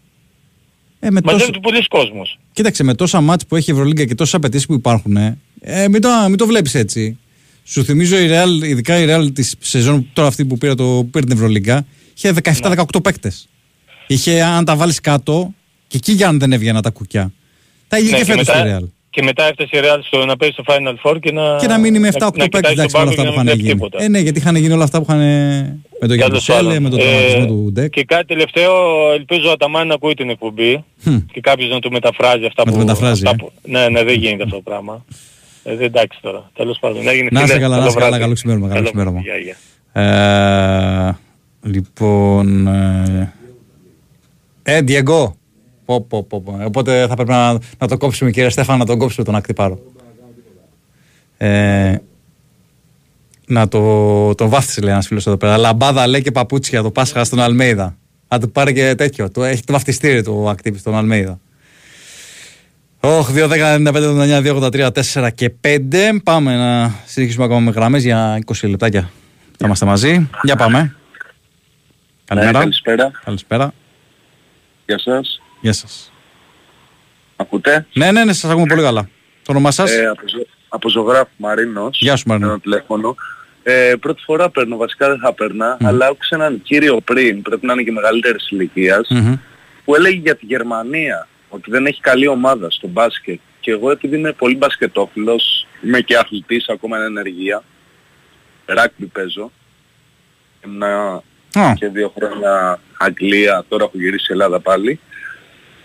[0.99, 1.33] Ε, με τόσο...
[1.35, 2.39] Μαζεύεται πολλοί κόσμος.
[2.53, 5.87] Κοίταξε, με τόσα μάτς που έχει η Ευρωλίγκα και τόσες απαιτήσεις που υπάρχουν, ε, ε,
[5.89, 7.17] μην, το, μην το βλέπεις έτσι.
[7.63, 11.25] Σου θυμίζω η Real, ειδικά η Real της σεζόν τώρα αυτή που πήρε, το, πήρε
[11.25, 11.85] την Ευρωλίγκα,
[12.15, 13.47] είχε 17-18 παίκτες.
[14.07, 15.53] Είχε, αν τα βάλεις κάτω,
[15.87, 17.31] και εκεί για αν δεν έβγαιναν τα κουκιά.
[17.87, 18.89] Τα είχε Ναι, και και φέτος η μετά- Real.
[19.09, 21.55] Και μετά έφτασε η Real στο να παίζει στο Final Four και να...
[21.55, 23.21] Και να μείνει με 7-8 να- να παίκτες κοιτάει εντάξει στον με όλα πάγκο αυτά
[23.21, 23.73] που και να είχαν μην βλέπει γίνει.
[23.73, 24.03] τίποτα.
[24.03, 25.19] Ε, ναι, γιατί είχαν γίνει όλα αυτά που είχαν.
[25.99, 26.83] με τον Τέλος Γιάννη πάντων.
[26.83, 27.89] με τον Ε, τραυματισμό του Ντεκ.
[27.89, 28.73] Και κάτι τελευταίο,
[29.13, 31.17] ελπίζω ο Αταμάν να ακούει την εκπομπή Χμ.
[31.33, 32.77] και κάποιος να του μεταφράζει αυτά Να που...
[32.77, 33.35] του μεταφράζει, αυτά ε.
[33.37, 35.05] που- Ναι, ναι, δεν γίνεται αυτό το πράγμα.
[35.63, 36.51] Ε, δεν εντάξει τώρα.
[36.55, 37.07] Τέλος πάντων.
[37.07, 37.59] Έγινε, Να είσαι φίλε.
[37.59, 38.23] καλά, να Καλό είσαι καλά, βράδυ.
[38.23, 38.67] καλό ξημέρωμα.
[38.67, 39.21] Καλό Καλό ξημέρωμα.
[41.65, 41.85] Βράδυ.
[41.93, 42.33] Γεια, γεια.
[42.41, 42.67] Ε, λοιπόν.
[42.67, 43.33] Ε,
[44.63, 45.31] ε Diego.
[45.85, 46.59] Πω, πω, πω, πω.
[46.65, 49.79] Οπότε θα πρέπει να, να το κόψουμε, κύριε Στέφανα, να τον κόψουμε τον ακτυπάρο.
[51.37, 51.95] Ε,
[53.47, 55.57] να το, τον βάφτισε, λέει ένας φίλος εδώ πέρα.
[55.57, 57.97] Λαμπάδα λέει και παπούτσια το Πάσχα στον Αλμέιδα.
[58.27, 59.31] Να του πάρει και τέτοιο.
[59.31, 61.39] Το, έχει το βαφτιστήρι του ακτύπη στον Αλμέιδα.
[62.99, 63.93] Όχι, 2, 10, 95,
[64.33, 65.77] 99, 2, 83, 4 και 5.
[66.23, 69.11] Πάμε να συνεχίσουμε ακόμα με γραμμές για 20 λεπτάκια.
[69.57, 70.29] Θα είμαστε μαζί.
[70.43, 70.95] Για πάμε.
[72.25, 72.51] Καλημέρα.
[72.51, 73.11] Ναι, καλησπέρα.
[73.25, 73.73] Καλησπέρα.
[74.85, 75.41] Γεια σας.
[75.61, 76.11] Γεια σας.
[77.35, 79.09] Ακούτε; Ναι, ναι, ναι, σας ακούμε πολύ καλά.
[79.43, 81.97] Το όνομά σας; Ε, από, ζω- από ζωγράφου Μαρίνος.
[82.01, 82.47] Γεια σου, Μαρίνο.
[82.47, 83.15] Ένα τηλέφωνο.
[83.63, 87.73] Ε, πρώτη φορά παίρνω, βασικά δεν θα παίρνα, αλλά άκουσα έναν κύριο πριν, πρέπει να
[87.73, 89.35] είναι και μεγαλύτερης ηλικίας, Μμμ.
[89.85, 93.39] που έλεγε για τη Γερμανία ότι δεν έχει καλή ομάδα στο μπάσκετ.
[93.59, 97.63] Και εγώ επειδή είμαι πολύ μπασκετόφιλος, είμαι και αθλητής ακόμα είναι ενεργεία,
[98.65, 99.51] ράκμπι παίζω,
[100.65, 101.21] ήμουνα
[101.59, 101.73] Α.
[101.73, 104.99] και δύο χρόνια Αγγλία, τώρα έχω γυρίσει Ελλάδα πάλι.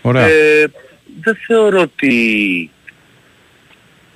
[0.01, 0.27] Ωραία.
[0.27, 0.65] Ε,
[1.21, 2.13] δεν θεωρώ ότι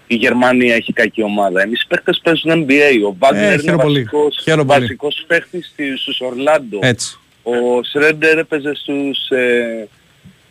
[0.07, 1.61] η Γερμανία έχει κακή ομάδα.
[1.61, 3.07] Εμείς οι παίχτες παίζουν NBA.
[3.09, 3.99] Ο Βάγνερ είναι χαίρομαι πολύ.
[4.03, 4.79] βασικός, Χαίρομαι πολύ.
[4.79, 6.79] βασικός παίχτης στη- στους Ορλάντο.
[6.81, 7.19] Έτσι.
[7.43, 9.87] Ο Σρέντερ έπαιζε στους, ε,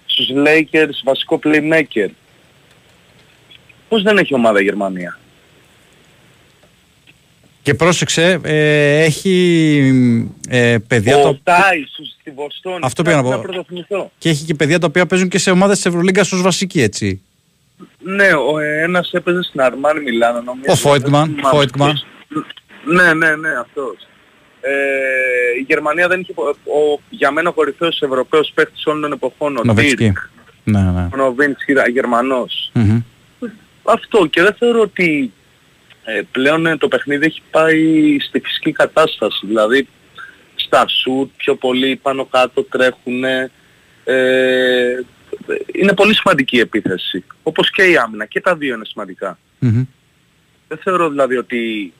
[0.06, 2.08] στους Lakers βασικό playmaker.
[3.88, 5.18] Πώς δεν έχει ομάδα η Γερμανία;
[7.64, 9.42] Και πρόσεξε, ε, έχει
[10.48, 11.38] ε, παιδιά ο το...
[11.42, 12.78] Τάις στη Βοστόνη.
[12.82, 13.30] Αυτό πήγα να πω.
[13.30, 14.10] Να πρωτοθυμηθώ.
[14.18, 17.22] και έχει και παιδιά τα οποία παίζουν και σε ομάδες της Ευρωλίγκας ως βασικοί, έτσι.
[18.02, 20.72] Ναι, ο, ε, ένας έπαιζε στην Αρμάνι Μιλάνο νομίζω.
[20.72, 21.90] Ο Φόιτμαν, Δεν θυμάμαι Φόιτμαν.
[21.90, 22.06] ποιος.
[22.84, 23.96] Ναι, ναι, ναι, αυτός.
[24.60, 24.70] Ε,
[25.58, 26.32] η Γερμανία δεν είχε...
[26.34, 29.96] Ο, ο, για μένα ο κορυφαίος Ευρωπαίος παίχτης όλων των εποχών, ο Νοβετσκι.
[29.96, 30.18] Ντίρκ,
[30.64, 31.08] Ναι, ναι.
[31.12, 32.70] ο Νοβίνσκι, Γερμανός.
[32.74, 33.00] Μμμ.
[33.82, 35.32] Αυτό και δεν θεωρώ ότι
[36.04, 39.46] ε, πλέον ε, το παιχνίδι έχει πάει στη φυσική κατάσταση.
[39.46, 39.88] Δηλαδή
[40.54, 43.24] στα σουτ πιο πολύ πάνω κάτω τρέχουν.
[43.24, 43.50] Ε,
[45.72, 47.24] είναι πολύ σημαντική η επίθεση.
[47.42, 48.24] Όπως και η άμυνα.
[48.26, 49.38] Και τα δύο είναι σημαντικά.
[49.58, 49.84] Μμμ.
[50.68, 51.92] Δεν θεωρώ δηλαδή ότι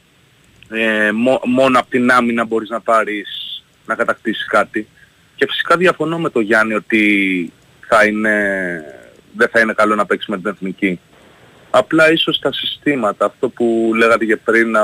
[0.70, 4.88] ε, μο- μόνο από την άμυνα μπορείς να πάρεις να κατακτήσεις κάτι.
[5.36, 7.52] Και φυσικά διαφωνώ με τον Γιάννη ότι
[7.88, 8.34] θα είναι,
[9.36, 11.00] δεν θα είναι καλό να παίξεις με την εθνική.
[11.76, 14.82] Απλά ίσως τα συστήματα, αυτό που λέγατε και πριν να,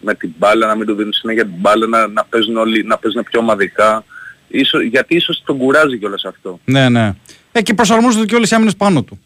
[0.00, 2.98] με την μπάλα, να μην του δίνουν συνέχεια την μπάλα, να, να, παίζουν όλοι, να
[2.98, 4.04] παίζουν πιο ομαδικά.
[4.48, 6.60] Ίσως, γιατί ίσως τον κουράζει κιόλας αυτό.
[6.64, 7.14] Ναι, ναι.
[7.52, 9.20] Ε, και προσαρμόζονται και όλες οι άμυνες πάνω του.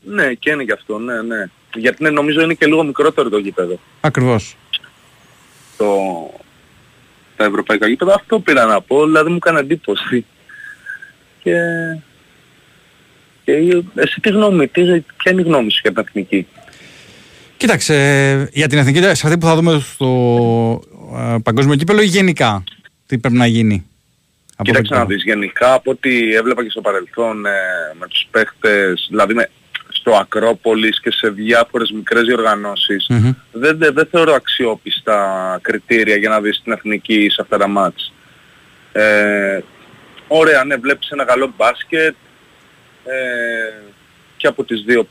[0.00, 1.50] Ναι, και είναι γι' αυτό, ναι, ναι.
[1.74, 3.80] Γιατί ναι, νομίζω είναι και λίγο μικρότερο το γήπεδο.
[4.00, 4.56] Ακριβώς.
[5.76, 5.86] το,
[7.36, 8.14] τα ευρωπαϊκά γήπεδα.
[8.14, 10.26] Αυτό πήρα να πω, δηλαδή μου έκανε εντύπωση.
[11.42, 11.54] Και,
[13.44, 14.82] και εσύ τι γνώμη, τι,
[15.16, 16.46] ποια είναι η γνώμη σου για την εθνική;
[17.56, 20.82] Κοίταξε, για την εθνική, σε αυτή που θα δούμε στο
[21.16, 22.64] ε, παγκόσμιο κύπελο ή γενικά,
[23.06, 23.86] τι πρέπει να γίνει.
[24.56, 27.50] Από Κοίταξε εδώ να και δεις, γενικά από ό,τι έβλεπα και στο παρελθόν ε,
[27.98, 29.48] με τους παίχτες, δηλαδή με,
[29.88, 33.32] στο Ακρόπολης και σε διάφορες μικρές διοργανώσεις, Μμμ.
[33.52, 38.12] δεν, δεν, δεν θεωρώ αξιόπιστα κριτήρια για να δεις την εθνική σε αυτά τα μάτς.
[38.92, 39.58] Ε,
[40.26, 42.14] ωραία, ναι, βλέπεις ένα καλό μπάσκετ
[43.04, 43.82] ε,
[44.36, 45.06] και από τις δύο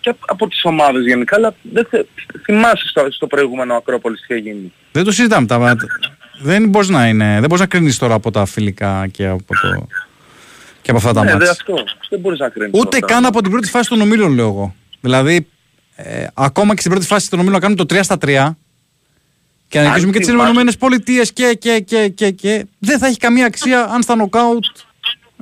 [0.00, 2.02] και από τις ομάδες γενικά, αλλά δεν θε,
[2.44, 4.72] θυμάσαι στο, στο προηγούμενο Ακρόπολης τι έχει γίνει.
[4.92, 5.46] Δεν το συζητάμε.
[5.46, 5.76] Τα,
[6.42, 7.32] δεν μπορείς να είναι.
[7.32, 9.86] Δεν μπορείς να κρίνεις τώρα από τα φιλικά και από, το,
[10.82, 11.46] και από αυτά τα ναι, μάτια.
[11.46, 11.74] δεν αυτό.
[12.08, 12.80] Δεν μπορείς να κρίνεις.
[12.80, 13.06] Ούτε αυτά.
[13.06, 14.74] καν από την πρώτη φάση των ομίλων, λέω εγώ.
[15.00, 15.46] Δηλαδή,
[15.96, 18.56] ε, ακόμα και στην πρώτη φάση των ομίλων να κάνουμε το 3 στα 3
[19.68, 22.66] και να νικήσουμε και τις θυμάσαι- Ηνωμένε Πολιτείες και, και, και, και, και.
[22.78, 24.64] Δεν θα έχει καμία αξία αν στα νοκάουτ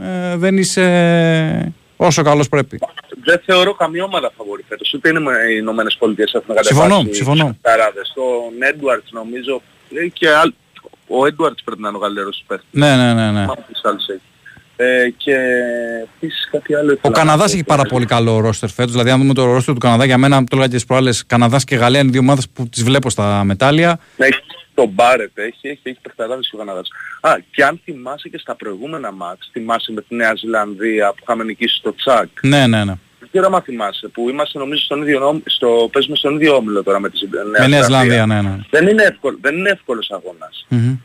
[0.02, 0.82] ε, δεν είσαι
[2.07, 2.79] Όσο καλός πρέπει.
[3.24, 4.93] Δεν θεωρώ καμία ομάδα φαβορή φέτος.
[4.95, 7.57] Ούτε είναι οι Ηνωμένες Πολιτείες έχουν Συμφωνώ, κατεβάσει συμφωνώ.
[7.61, 8.12] Ταράδες.
[8.15, 9.62] Τον Έντουαρτς νομίζω
[10.05, 10.53] ε, και άλλ-
[11.07, 12.69] ο Έντουαρτς πρέπει να είναι ο καλύτερος παίκτης.
[12.70, 13.24] Ναι, ναι, ναι.
[13.31, 13.41] ναι.
[13.41, 14.20] Μάλλον τους άλλους έχει.
[14.77, 15.37] Ε, και
[16.05, 17.53] επίσης κάτι άλλο Ο ήθελα να Καναδάς πω.
[17.57, 18.93] έχει πάρα πολύ καλό ρόστερ φέτος.
[18.93, 21.65] Δηλαδή, αν δούμε το ρόστερ του Καναδά, για μένα το έλεγα και τις προάλλες, Καναδάς
[21.65, 23.99] και Γαλλία είναι δύο ομάδες που τις βλέπω στα μετάλλια.
[24.16, 24.41] Έχει
[24.74, 26.89] τον Μπάρετ, έχει, έχει, έχει παιχταράδες και ο Καναδάς.
[27.20, 31.44] Α, και αν θυμάσαι και στα προηγούμενα μάτς, θυμάσαι με τη Νέα Ζηλανδία που είχαμε
[31.44, 32.94] νικήσει στο Τσάκ; Ναι, ναι, ναι.
[33.19, 36.82] Δεν ξέρω αν θυμάσαι, που είμαστε νομίζω στον ίδιο, νόμ- στο, παίζουμε στον ίδιο όμιλο
[36.82, 38.12] τώρα με τη Ζη- Νέα Με Νέα Ζηλανδία.
[38.12, 38.59] Ζηλανδία, ναι, ναι.
[38.70, 40.66] Δεν είναι, εύκολο, δεν είναι εύκολος αγώνας.
[40.69, 40.97] Μμμ.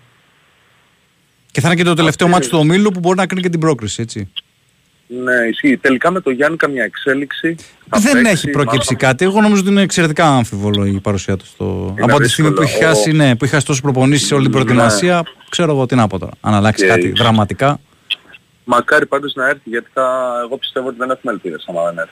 [1.51, 3.59] Και θα είναι και το τελευταίο μάτι του ομίλου που μπορεί να κρίνει και την
[3.59, 4.31] πρόκριση, έτσι.
[5.07, 5.77] Ναι, ισχύει.
[5.77, 7.55] Τελικά με το Γιάννη καμιά εξέλιξη.
[7.89, 9.25] Θα Δεν παίξει, έχει προκύψει μάλλον- κάτι.
[9.25, 11.45] Εγώ νομίζω ότι είναι εξαιρετικά αμφιβολό η παρουσία του.
[11.45, 11.95] Στο...
[12.01, 12.77] Είναι από τη στιγμή που δύσκολο.
[12.89, 14.63] έχει χάσει, ναι, που έχει χάσει τόσες προπονήσεις σε όλη την Ναι.
[14.63, 16.31] προετοιμασία, ξέρω εγώ τι να πω τώρα.
[16.41, 17.79] Αν αλλάξει Και- κάτι δραματικά.
[18.63, 20.31] Μακάρι πάντως να έρθει γιατί θα...
[20.45, 22.11] εγώ πιστεύω ότι δεν έχουμε ελπίδες άμα δεν έρθει.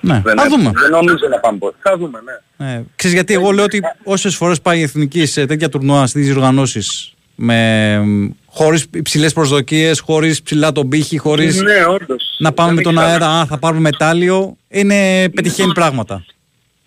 [0.00, 0.56] Ναι, δεν θα έρθει.
[0.56, 0.70] δούμε.
[0.80, 1.76] Δεν νομίζω να πάμε ποτέ.
[1.82, 2.18] Θα δούμε,
[2.56, 2.66] ναι.
[2.72, 6.24] Ε, ξέρεις γιατί εγώ λέω ότι όσες φορές πάει η Εθνική σε τέτοια τουρνουά στις
[6.26, 8.00] διοργανώσεις με,
[8.46, 12.36] χωρίς υψηλές προσδοκίες, χωρίς ψηλά τον πύχη, χωρίς Ναι, όντως.
[12.38, 13.40] να πάμε Δεν με τον έχει αέρα, κανένα.
[13.40, 16.24] α, θα πάρουμε μετάλλιο, είναι, πετυχαίνει πράγματα.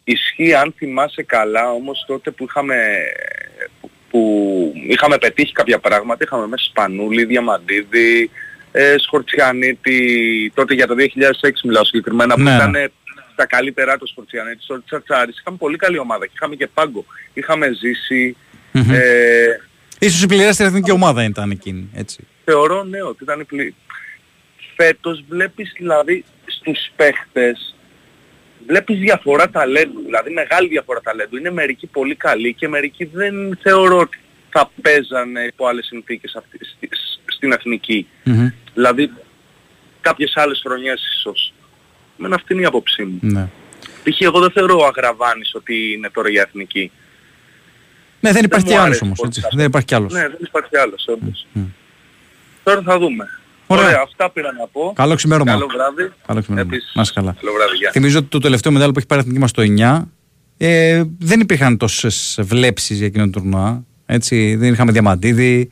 [0.04, 2.76] Ισχύει αν θυμάσαι καλά όμως τότε που είχαμε,
[4.10, 8.30] που είχαμε πετύχει κάποια πράγματα, είχαμε μέσα Σπανούλη, Διαμαντίδη,
[8.72, 10.00] ε, Σκορτσιανίτη,
[10.56, 12.56] τότε για το 2006 μιλάω συγκεκριμένα, που Ναι, ναι.
[12.56, 12.92] ήταν
[13.34, 17.06] στα καλύτερά του Σκορτσιανίτη, ο Τσατσάρης, είχαμε πολύ καλή ομάδα και είχαμε και πάγκο.
[17.34, 18.36] Είχαμε ζήσει,
[18.72, 18.92] Μμμ.
[18.92, 19.00] ε,
[20.06, 22.28] Ίσως η πληρέστερη εθνική ομάδα ήταν εκείνη, έτσι.
[22.44, 23.76] θεωρώ ναι ότι ήταν η πλη...
[24.76, 27.76] Φέτος βλέπεις δηλαδή στους παίχτες
[28.68, 31.38] βλέπεις διαφορά ταλέντου, δηλαδή μεγάλη διαφορά ταλέντου.
[31.38, 34.20] Είναι μερικοί πολύ καλοί και μερικοί δεν θεωρώ ότι
[34.50, 36.90] θα παίζανε υπό άλλες συνθήκες αυτή, στη-
[37.26, 38.08] στην εθνική.
[38.74, 39.12] Δηλαδή
[40.02, 41.54] κάποιες άλλες χρονιές ίσως.
[42.18, 43.20] Με αυτή είναι η άποψή μου.
[43.22, 43.48] Ναι.
[44.04, 44.22] Π.χ.
[44.22, 46.92] εγώ δεν θεωρώ ο Αγραβάνης ότι είναι τώρα για εθνική.
[48.24, 49.42] Ναι, δεν υπάρχει μου κι άλλος αρέσει όμως, πολύ έτσι.
[49.44, 49.58] αυτό.
[49.58, 50.14] Δεν υπάρχει κι άλλος.
[50.14, 51.48] Ναι, δεν υπάρχει άλλος όντως.
[52.64, 53.26] Τώρα θα δούμε.
[53.68, 53.86] Ωραία.
[53.86, 54.94] Ωραία, αυτά πήρα να πω.
[54.96, 55.52] Καλό ξημέρωμα.
[55.52, 56.12] Καλό βράδυ.
[56.28, 56.72] Καλό ξημέρωμα.
[56.74, 56.92] Επίσης.
[56.96, 57.36] Να είσαι καλά.
[57.40, 57.92] Καλό βράδυ, γεια.
[57.92, 60.08] Θυμίζω ότι το τελευταίο μετάλλιο που έχει πάρει η εθνική μας το 9
[60.58, 63.84] ε, δεν υπήρχαν τόσες βλέψεις για εκείνο το τουρνουά.
[64.06, 65.70] Έτσι, δεν είχαμε Διαμαντίδη,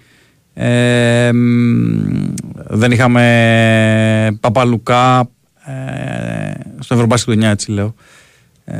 [0.53, 2.33] ε, μ,
[2.67, 5.29] δεν είχαμε Παπαλουκά
[5.65, 7.95] ε, στο Ευρωμπάσκετ του 9 έτσι λέω.
[8.65, 8.77] Ε,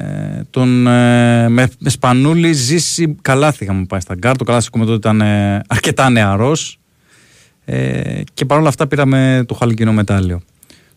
[0.50, 4.38] τον, ε, με, με Σπανούλη Ζήση, Καλάθη είχαμε πάει στα γκαρντ.
[4.38, 6.80] Ο Καλάθης ακόμα τότε ήταν ε, αρκετά νεαρός.
[7.66, 10.42] Ε, και παρόλα αυτά πήραμε το χάλκινο μετάλλιο.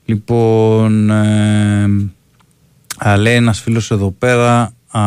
[0.05, 1.85] Λοιπόν, ε,
[2.99, 5.01] α, λέει ένας φίλος εδώ πέρα α,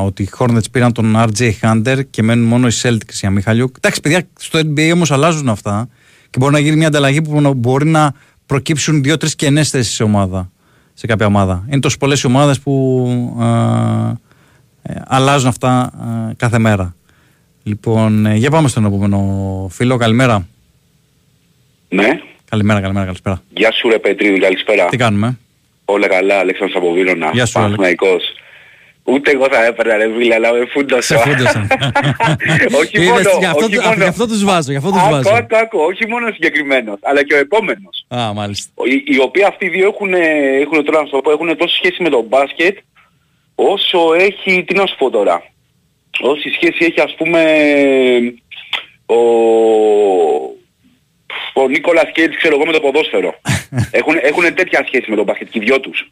[0.00, 3.76] ότι οι Hornets πήραν τον RJ Hunter και μένουν μόνο οι Celtics για Μιχαλιούκ.
[3.76, 5.88] Εντάξει, παιδιά, στο NBA όμως αλλάζουν αυτά
[6.30, 8.12] και μπορεί να γίνει μια ανταλλαγή που να- μπορεί να
[8.46, 10.50] προκύψουν δύο-τρεις κενές θέσεις σε ομάδα,
[10.98, 11.64] σε κάποια ομάδα.
[11.70, 13.06] Είναι τόσο πολλές οι ομάδες που
[13.40, 13.46] α,
[14.82, 15.90] ε, αλλάζουν αυτά α,
[16.36, 16.94] κάθε μέρα.
[17.62, 19.96] Λοιπόν, ε, για πάμε στον επόμενο φίλο.
[19.96, 20.46] Καλημέρα.
[21.88, 22.20] Ναι.
[22.50, 23.42] Καλημέρα, καλημέρα, καλησπέρα.
[23.54, 24.86] Γεια σου ρε Πετρίδη, καλησπέρα.
[24.86, 25.38] Τι κάνουμε;
[25.84, 27.30] Όλα καλά, Αλέξανδρος από Βύρονα.
[27.32, 27.76] Γεια σου, Άλεξ.
[27.76, 28.22] Παναθηναϊκός.
[29.08, 31.02] Ούτε εγώ θα έπαιρνα ρε φίλε, αλλά με φούντωσα.
[31.02, 31.68] Σε φούντωσαν.
[32.80, 33.94] όχι Είδες, μόνο, γι' αυτό, όχι του- μόνο.
[33.94, 35.30] γι' αυτό τους βάζω, γι' αυτό τους Άκου, βάζω.
[35.34, 38.06] άκου, άκου, όχι μόνο ο συγκεκριμένος, αλλά και ο επόμενος.
[38.08, 38.70] Α, μάλιστα.
[38.84, 40.14] Οι, οι οποίοι αυτοί οι δύο έχουν,
[40.60, 42.76] έχουν, τώρα να σου το πω, έχουν τόσο σχέση με το μπάσκετ,
[43.54, 45.42] όσο έχει, τι να σου πω τώρα,
[46.20, 47.42] όση σχέση έχει ας πούμε
[49.06, 49.16] ο,
[51.54, 53.34] ο Νίκολας Κέιτς, ξέρω εγώ, με το ποδόσφαιρο.
[53.98, 56.10] έχουν, έχουν τέτοια σχέση με το μπάσκετ και οι δυο τους.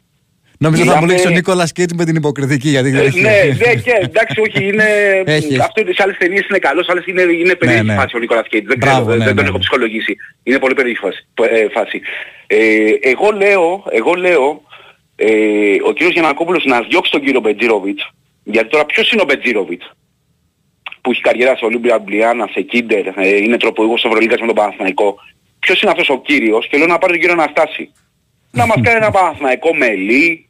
[0.59, 2.69] Νόμιζα θα μου Μιλάμε- λέξει ο Νίκολας Κέιτς με την υποκριτική.
[2.69, 3.29] Γιατί δεν Ε, έχει- ναι,
[3.65, 4.83] ναι, και εντάξει, όχι, είναι.
[5.25, 5.59] Έχεις, έχει.
[5.59, 7.95] Αυτό τις άλλες ταινίες είναι καλός, άλλες είναι, είναι περίεργη ναι.
[7.95, 8.67] φάση ο Νίκολας Κέιτς.
[8.67, 9.49] Δεν, Μπράβο, ξέρω, δεν- ναι, δεν τον ναι.
[9.49, 10.15] έχω ψυχολογήσει.
[10.43, 11.27] Είναι πολύ περίεργη φάση.
[11.49, 12.01] ε, φάση.
[12.47, 12.57] Ε,
[13.01, 14.61] εγώ λέω, εγώ λέω
[15.15, 15.27] ε,
[15.87, 18.09] ο κύριος Γιανακόπουλος να διώξει τον κύριο Μπετζίροβιτς,
[18.43, 19.91] γιατί τώρα ποιος είναι ο Μπετζίροβιτς
[21.01, 25.15] που έχει καριέρα σε Ολύμπια Μπλιάνα, σε Κίντερ, ε, είναι τροπογός Ευρωλίγκας με τον Παναθηναϊκό.
[25.59, 27.91] Ποιος είναι αυτός ο κύριος και λέω να πάρει τον κύριο Αναστάση.
[28.51, 30.44] να μας κάνει ένα Παναθηναϊκό μελί,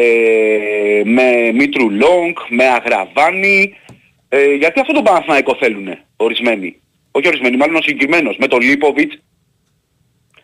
[0.00, 3.74] ε, με Μήτρου Λόγκ, με Αγραβάνη,
[4.28, 6.80] ε, γιατί αυτό το Παναθηναϊκό θέλουνε ορισμένοι.
[7.10, 9.18] Όχι ορισμένοι, μάλλον ο συγκεκριμένος, με τον Λίποβιτς.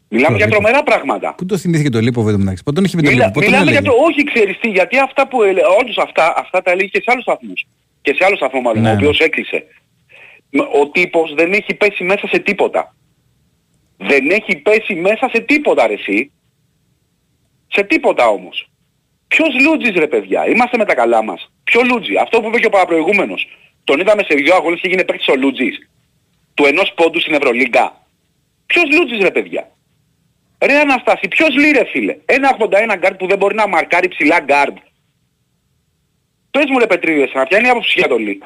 [0.09, 1.35] Μιλάμε για τρομερά πράγματα.
[1.35, 2.63] Πού το θυμήθηκε το Λίπο βέβαια μεταξύ.
[2.63, 3.33] Πότε τον είχε με το Μιλά, Λίπο.
[3.41, 3.97] Πότε τον μιλάμε για έλεγε.
[3.97, 7.11] το όχι ξέρεις τι, γιατί αυτά που έλεγε, όντως αυτά, αυτά τα έλεγε και σε
[7.11, 7.67] άλλους σταθμούς.
[8.03, 8.99] Και σε άλλο σταθμό μάλλον, Ναι, ο ναι.
[8.99, 9.65] οποίος έκλεισε.
[10.81, 12.95] Ο τύπος δεν έχει πέσει μέσα σε τίποτα.
[13.97, 16.31] Δεν έχει πέσει μέσα σε τίποτα ρε εσύ.
[17.67, 18.71] Σε τίποτα όμως.
[19.33, 21.51] Ποιος Λούτζης ρε παιδιά, είμαστε με τα καλά μας.
[21.65, 23.41] Ποιος Λούτζι, αυτό που είπε και ο παραπροηγούμενος.
[23.85, 25.89] Τον είδαμε σε δύο αγώνες και έγινε παίκτης ο Λούτζης.
[26.55, 27.87] Του ενός πόντου στην Ευρωλίγκα.
[28.67, 29.71] Ποιος Λούτζης ρε παιδιά.
[30.67, 32.17] Ρε Αναστάση, ποιος λέει ρε φίλε.
[32.25, 34.77] Ένα 81 γκαρντ που δεν μπορεί να μαρκάρει ψηλά γκαρντ.
[36.51, 38.43] Πες μου ρε Πετρίδη, εσένα, ποια είναι η άποψη για το Λι;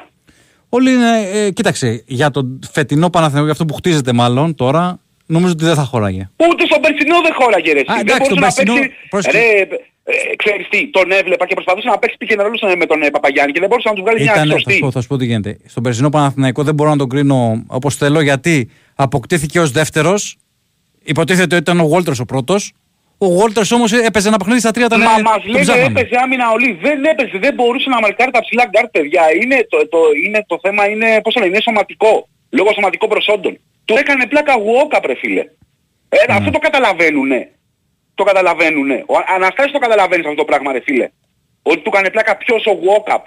[0.69, 1.29] Όλοι είναι.
[1.33, 5.75] Ε, κοίταξε, για το φετινό Παναθηναϊκό, για αυτό που χτίζεται μάλλον τώρα, νομίζω ότι δεν
[5.75, 6.29] θα χωράγε.
[6.49, 7.79] Ούτε στον περσινό δεν χώραγε ρε.
[7.79, 7.91] εσύ.
[7.91, 9.07] Α, δεν εντάξει, μπορούσε τον να περσινό- παίξει...
[9.09, 9.39] πρόσεξε.
[9.39, 9.67] Ρε,
[10.09, 13.09] ε, ξέρεις τι, τον έβλεπα και προσπαθούσε να παίξει pick and roll με τον ε,
[13.09, 14.73] Παπαγιάννη και δεν μπορούσε να τους βγάλει μια Ήταν, θα σωστή.
[14.73, 15.57] σου, πω, θα σου πω τι γίνεται.
[15.65, 20.37] Στον περσινό Παναθηναϊκό δεν μπορώ να τον κρίνω όπως θέλω γιατί αποκτήθηκε ως δεύτερος.
[21.03, 22.71] Υποτίθεται ότι ήταν ο Βόλτερ ο πρώτος.
[23.17, 24.99] Ο Βόλτερ όμως έπαιζε ένα παιχνίδι στα τρία ήταν.
[24.99, 25.99] Μα μας τον λένε ψάχναμε.
[25.99, 26.77] έπαιζε άμυνα ολί.
[26.81, 29.23] Δεν έπαιζε, δεν μπορούσε να μαρκάρει τα ψηλά γκάρτ παιδιά.
[29.41, 32.27] Είναι το, το, είναι, το θέμα είναι, πώς το λένε, είναι σωματικό.
[32.49, 33.57] Λόγω σωματικών προσόντων.
[33.85, 35.39] Του έκανε πλάκα walk ρε φίλε.
[36.09, 36.33] Ε, Ναι.
[36.37, 37.51] Αυτό το καταλαβαίνουνε.
[38.17, 39.03] Το καταλαβαίνουνε.
[39.07, 41.09] Ο Αναστάσης το καταλαβαίνεις αυτό το πράγμα ρε φίλε.
[41.61, 43.21] Ότι του έκανε πλάκα ποιος ο walk-up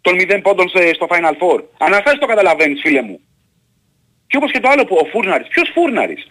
[0.00, 1.60] των 0 πόντων σε- στο Final Four.
[1.78, 3.20] Αναστάσης το καταλαβαίνεις φίλε μου.
[4.26, 5.48] Και όπως και το άλλο που ο Φούρναρης.
[5.48, 6.26] Ποιος Φούρναρης;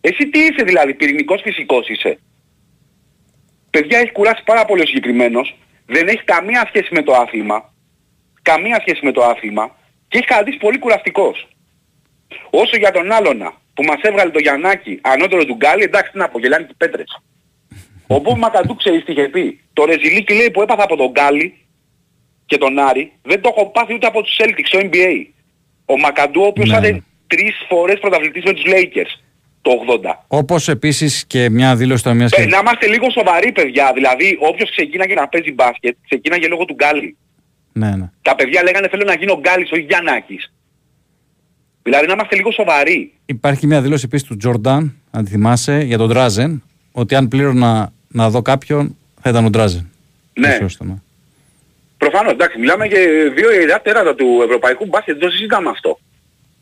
[0.00, 2.18] Εσύ τι είσαι δηλαδή, πυρηνικός φυσικός είσαι;
[3.70, 5.56] Παιδιά έχεις κουράσει πάρα πολύ ο συγκεκριμένος.
[5.86, 7.72] Δεν έχεις καμία σχέση με το άθλημα.
[8.42, 9.76] Καμία σχέση με το άθλημα.
[10.08, 11.48] Και έχεις καταδείξει πολύ κουραστικός.
[12.50, 16.28] Όσο για τον άλλονα που μας έβγαλε το Γιαννάκη ανώτερο του Γκάλι, εντάξει τι να
[16.28, 17.20] πω, γελάνε και πέτρες.
[18.06, 19.60] Ο Μπομπ Μακαντού ξέρεις τι είχε πει.
[19.72, 21.54] Το ρεζιλίκι λέει που έπαθα από τον Γκάλι
[22.46, 25.26] και τον Άρη δεν το έχω πάθει ούτε από τους Celtics στο NBA.
[25.84, 26.76] Ο Μακαντού ο οποίος Ναι.
[26.76, 29.20] ήταν τρεις φορές πρωταθλητής με τους Lakers
[29.62, 30.24] το 80.
[30.26, 33.90] Όπως επίσης και μια δήλωση τώρα μιας Ε, να είμαστε λίγο σοβαροί παιδιά.
[33.94, 37.16] Δηλαδή όποιος ξεκίναγε να παίζει μπάσκετ, ξεκίναγε λόγω του Γκάλι.
[37.72, 38.10] Ναι, ναι.
[38.22, 40.52] Τα παιδιά λέγανε θέλω να γίνω Γκάλης, όχι Γιαννάκης.
[41.84, 43.12] Δηλαδή να είμαστε λίγο σοβαροί.
[43.26, 46.62] Υπάρχει μια δήλωση επίσης του Τζορνταν, αν τη θυμάσαι, για τον Ντράζεν,
[46.92, 49.90] ότι αν πλήρωνα να δω κάποιον θα ήταν ο Ντράζεν.
[50.32, 50.56] Ναι.
[50.60, 50.94] Σωστό, ναι.
[51.98, 52.98] Προφανώς, εντάξει, μιλάμε για
[53.34, 55.98] δύο ιερά τέρατα του ευρωπαϊκού μπάσκετ, δεν το συζητάμε αυτό.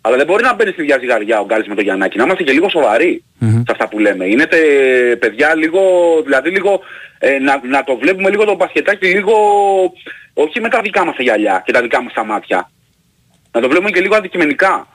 [0.00, 2.16] Αλλά δεν μπορεί να μπαίνει στη διαζυγαριά ο Γκάλης με τον Γιαννάκη.
[2.16, 4.24] Να είμαστε και λίγο σοβαροί σε αυτά που λέμε.
[4.24, 4.58] Είναι τε,
[5.16, 5.80] παιδιά λίγο,
[6.24, 6.80] δηλαδή λίγο,
[7.18, 9.32] ε, να, να το βλέπουμε λίγο το μπασκετάκι λίγο,
[10.34, 12.70] όχι με τα δικά μας τα γυαλιά και τα δικά μας τα μάτια.
[13.52, 14.86] Να το βλέπουμε και λίγο αντικειμενικά.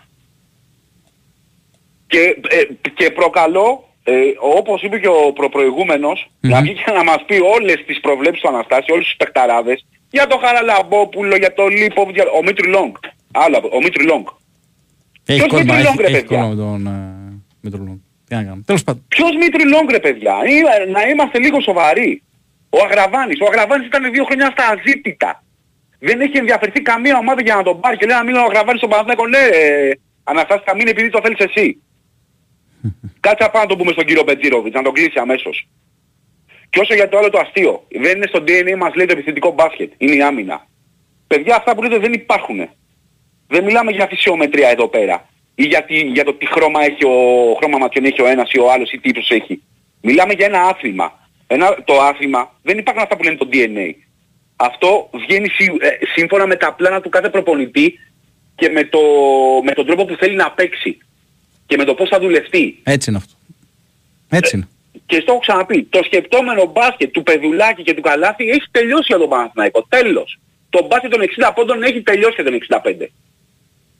[2.08, 7.24] Και, ε, και προκαλώ, ε, όπως είπε και ο προπροηγούμενος, να βγει και να μας
[7.26, 12.10] πει όλες τις προβλέψεις του Αναστάση, όλους τους παικταράδες, για το Χαραλαμπόπουλο, για το Λίποβι,
[12.10, 12.24] για...
[12.38, 12.98] ο Μήτρου-Λονγκ.
[13.34, 14.28] Άλλο, ο Μήτρου-Λονγκ.
[15.26, 17.84] Έχει Ποιος κόλλημα, Μήτρου έχει, Λονγκ, ρε έχει παιδιά; κόλλημα με τον ε, με τον
[17.86, 18.00] Λονγκ.
[18.28, 18.64] Τι να κάνουμε.
[18.66, 19.06] Τέλος πάντων.
[19.08, 22.22] Ποιος Μήτρου-Λονγκ ρε παιδιά, Ή, να είμαστε λίγο σοβαροί.
[22.70, 25.44] Ο Αγραβάνης, ο Αγραβάνης ήταν δύο χρόνια στα αζήτητα.
[26.00, 28.80] Δεν έχει ενδιαφερθεί καμία ομάδα για να τον πάρει και λέει να μείνει ο Αγραβάνης
[28.80, 29.28] στον Παναθηναϊκό.
[29.28, 29.92] Ναι, ε,
[30.24, 31.82] Αναστάση θα μείνει επειδή το θέλεις εσύ.
[33.20, 35.68] Κάτσε να πάμε να το πούμε στον κύριο Μπετζίροβιτς, να τον κλείσει αμέσως.
[36.70, 39.52] Και όσο για το άλλο το αστείο, δεν είναι στο DNA μας λέει το επιθετικό
[39.52, 40.68] μπάσκετ, είναι η άμυνα.
[41.28, 42.70] Παιδιά αυτά που λέτε δεν υπάρχουν.
[43.48, 45.30] Δεν μιλάμε για φυσιομετρία εδώ πέρα.
[45.56, 48.60] Ή για, τι- για το τι χρώμα, έχει ο, χρώμα ματιών έχει ο ένας ή
[48.60, 49.62] ο άλλος ή τι ύψος έχει.
[50.02, 51.30] Μιλάμε για ένα άθλημα.
[51.48, 53.94] Ένα, το άθλημα δεν υπάρχουν αυτά που λένε το DNA.
[54.56, 58.00] Αυτό βγαίνει σύ- ε, σύμφωνα με τα πλάνα του κάθε προπονητή
[58.56, 59.00] και με, το,
[59.64, 60.98] με τον τρόπο που θέλει να παίξει.
[61.68, 62.80] Και με το πώς θα δουλευτεί.
[62.84, 63.34] Έτσι είναι αυτό.
[64.30, 64.68] Έτσι είναι.
[65.06, 69.18] Και στο έχω ξαναπεί, το σκεπτόμενο μπάσκετ του Πεδουλάκη και του Καλάθη έχει τελειώσει για
[69.18, 69.86] τον Παναθηναϊκό.
[69.90, 70.40] Τέλος.
[70.70, 73.08] Το μπάσκετ των 60 πόντων έχει τελειώσει για τον 65.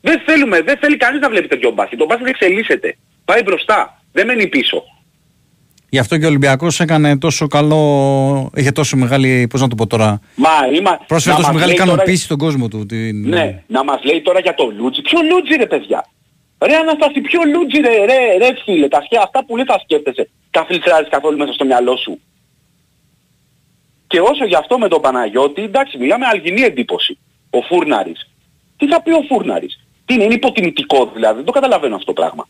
[0.00, 1.98] Δεν θέλουμε, δεν θέλει κανείς να βλέπει τέτοιο μπάσκετ.
[1.98, 2.96] Το μπάσκετ εξελίσσεται.
[3.24, 4.02] Πάει μπροστά.
[4.12, 4.82] Δεν μένει πίσω.
[5.90, 9.86] Γι' αυτό και ο Ολυμπιακός έκανε τόσο καλό, είχε τόσο μεγάλη, πώς να το πω
[9.86, 11.00] τώρα, Μα είμα...
[11.06, 12.86] πρόσφερε να τόσο μας μεγάλη λέει τώρα- ικανοποίηση στον κόσμο του.
[12.86, 13.28] Την...
[13.28, 15.02] Ναι, να μας λέει τώρα για το Λούτζι.
[15.02, 16.06] Ποιο Λούτζι ρε παιδιά;
[16.66, 18.88] Ρε Αναστάση, ποιο Λούτζι ρε, ρε, ρε φίλε.
[18.88, 20.28] Τα σκέ, αυτά που λέει τα σκέφτεσαι.
[20.50, 22.20] Τα φιλτράρεις καθόλου μέσα στο μυαλό σου.
[24.06, 27.18] Και όσο γι' αυτό με τον Παναγιώτη, εντάξει, μιλάμε αλγινή εντύπωση.
[27.50, 28.30] Ο Φούρναρης.
[28.76, 31.36] Τι θα πει ο Φούρναρης; Τι είναι, είναι υποτιμητικό δηλαδή.
[31.36, 32.48] Δεν το καταλαβαίνω αυτό το πράγμα.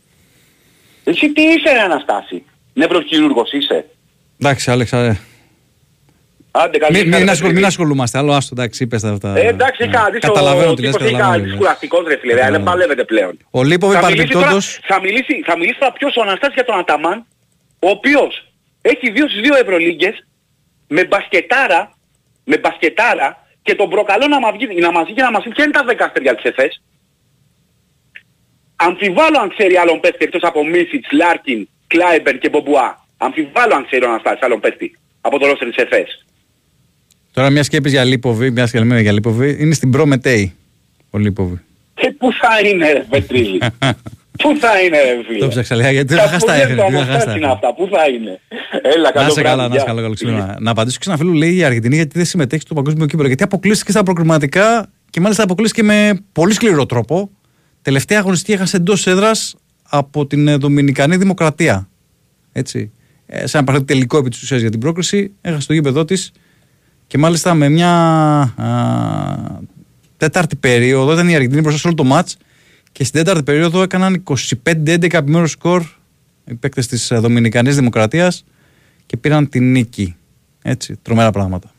[1.05, 2.45] Εσύ τι είσαι ρε Αναστάση;
[2.75, 3.87] Νευροχειρούργος είσαι.
[4.41, 5.21] Εντάξει, Άλεξα, ε,
[6.51, 7.61] Άντε καλή μην, νύχτα, μην, ρε ασχολ- παιδί.
[7.61, 9.37] μην ασχολούμαστε, άλλο άστο, εντάξει, είπες τα αυτά.
[9.37, 11.59] Ε, εντάξει, έχει κανένα Καταλαβαίνω ο τι λες, τύπος έχει καταλαβαίνω κανένα τι λες.
[11.59, 13.39] κουραστικός ρε φίλε, δεν παλεύεται πλέον.
[13.51, 16.65] Ο Λίποβι Θα μιλήσει τώρα- παρεμπιπτόντως, Θα μιλήσει, θα μιλήσει τώρα ποιος ο Αναστάσης για
[16.65, 17.27] τον Αταμάν,
[17.79, 18.33] ο οποίος
[18.83, 20.27] έχει δύο στις δύο Ευρωλίγκες,
[20.89, 21.93] με μπασκετάρα,
[22.45, 25.51] με μπασκετάρα και τον προκαλώ να μας βγει, να μας βγει και να μας πει
[25.51, 26.83] ποια είναι τα δέκα αστέρια της ΕΦΕΣ.
[28.77, 33.05] Αμφιβάλλω αν ξέρει άλλον παίχτη εκτός από Μίσιτς, Λάρκιν, Κλάιμπερ και Μπομπουά.
[33.19, 36.25] Αμφιβάλλω αν ξέρει ο Αναστάσης άλλον παίχτη από το ρόστερ της ΕΦΕΣ.
[37.39, 40.55] Τώρα μια σκέπης για Λίποβι, μια και λέμε για Λίποβι, είναι στην Προμετέη
[41.11, 41.61] ο Λίποβι.
[41.95, 43.59] Και πού θα είναι ρε Πετρίλη.
[44.43, 45.39] Πού θα είναι ρε φίλε.
[45.39, 46.75] Το ψάξα λίγα γιατί Τα δεν χάστα σπουδαία έφερε.
[46.75, 47.53] του δεν Αναστάση χάστα είναι έφερε.
[47.53, 47.75] αυτά.
[47.75, 48.41] Πού θα είναι;
[48.97, 49.81] Έλα καλό Να σε βράδυ, καλά, να γεια.
[49.81, 50.57] σε καλά, καλό ξύπνημα.
[50.61, 53.27] Να απαντήσω και σε ένα φίλο λέει η Αργεντινή γιατί δεν συμμετέχει στο παγκόσμιο κύπελο.
[53.27, 57.31] Γιατί αποκλείστηκε στα προκριματικά και μάλιστα αποκλείστηκε με πολύ σκληρό τρόπο.
[57.83, 59.57] Τελευταία αγωνιστική έχασε εντός έδρας
[59.89, 61.89] από την ε, Δομινικανή Δημοκρατία.
[62.53, 62.91] Έτσι.
[63.27, 66.33] Ε, σε ένα παιχνίδι τελικό επί της ουσίας για την πρόκριση, έχασε το γήπεδό της
[67.09, 67.91] και μάλιστα με μια
[68.57, 69.61] α,
[70.17, 72.37] τέταρτη περίοδο, ήταν η Αργεντινή μπροστά σε όλο το μάτς
[72.93, 74.23] και στην τέταρτη περίοδο έκαναν
[74.65, 75.83] 25-11 επιμέρους σκορ
[76.45, 78.45] οι παίκτες της Δομινικανής Δημοκρατίας
[79.07, 80.17] και πήραν την νίκη.
[80.63, 81.71] Έτσι, τρομερά πράγματα.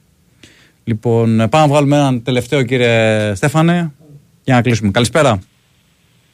[0.84, 3.92] Λοιπόν, πάμε να βγάλουμε έναν τελευταίο κύριε Στέφανε
[4.44, 4.92] για να κλείσουμε.
[4.92, 5.40] Καλησπέρα.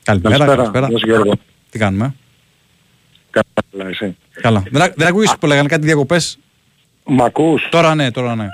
[0.03, 0.87] Καλημέρα, καλησπέρα.
[0.87, 1.33] Γεια σου, Γιώργο.
[1.69, 2.15] Τι κάνουμε;
[3.29, 4.15] Καλά, εσύ.
[4.41, 4.63] Καλά.
[4.71, 6.37] Δεν, άκου- δεν ακούγεις που λέγανε κάτι διακοπές;
[7.05, 8.47] Μ' ακούς; Τώρα ναι, τώρα ναι.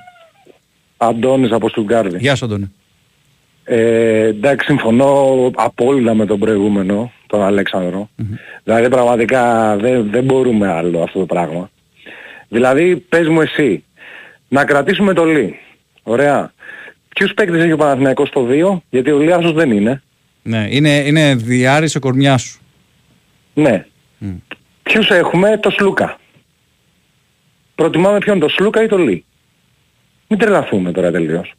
[1.04, 2.18] Αντώνης από Στουγκάρδη.
[2.18, 2.72] Γεια σου Αντώνη.
[3.64, 8.10] Ε, εντάξει, συμφωνώ απόλυτα με τον προηγούμενο, τον αλεξανδρο
[8.64, 11.70] Δηλαδή πραγματικά δεν, δεν μπορούμε άλλο αυτό το πράγμα.
[12.48, 13.84] Δηλαδή, πες μου εσύ,
[14.48, 15.60] να κρατήσουμε το Λί.
[16.04, 16.54] Ωραία.
[17.16, 20.02] Ποιους παίκτες έχει ο Παναθηναϊκός στο 2, γιατί ο Λιάσος δεν είναι.
[20.44, 22.60] Ναι, είναι, είναι διάρρης ο κορμιάς σου.
[23.54, 23.86] Ναι.
[24.84, 26.20] Ποιους έχουμε, το Σλούκα.
[27.76, 29.26] Προτιμάμε ποιον, το Σλούκα ή το Λί;
[30.32, 31.54] Μην τρελαθούμε τώρα τελείως.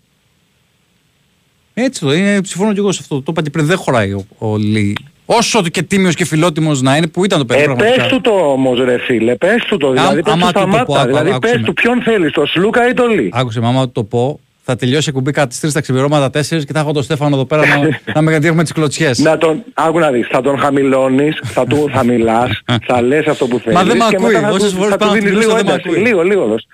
[1.75, 3.17] Έτσι το είναι, συμφωνώ και εγώ σε αυτό.
[3.17, 4.93] Το είπα και πριν, δεν χωράει ο, ο Λί.
[5.27, 8.03] Όσο και τίμιος και φιλότιμος να είναι, που ήταν το παιδί Ε, πραγματικά.
[8.03, 10.67] πες του το όμως ρε φίλε, πες του το, δηλαδή πες άμα του του το
[10.67, 11.67] πω, σταμάτα, άκου, δηλαδή άκουσε πες με.
[11.67, 13.29] του ποιον θέλεις, το Σλούκα ή το Λί.
[13.33, 16.73] Άκουσε μάμα το πω, θα τελειώσει η κουμπί κατά τις 3 τα ξημερώματα 4 και
[16.73, 17.77] θα έχω τον Στέφανο εδώ πέρα να,
[18.15, 19.19] να με κατήχουμε τις κλωτσιές.
[19.19, 22.51] Να τον, άκου να δεις, θα τον χαμηλώνεις, θα, του, θα μιλάς,
[22.89, 23.79] θα λες αυτό που θέλεις.
[23.79, 25.31] Μα δεν μ' και ακούει, μετά θα όσες του- φορές θα του πάω να δίνεις
[25.33, 26.03] τους λίγο μιλήσω, δεν μ' ένταση, ακούει.
[26.09, 26.67] λίγο, λίγο δώσ'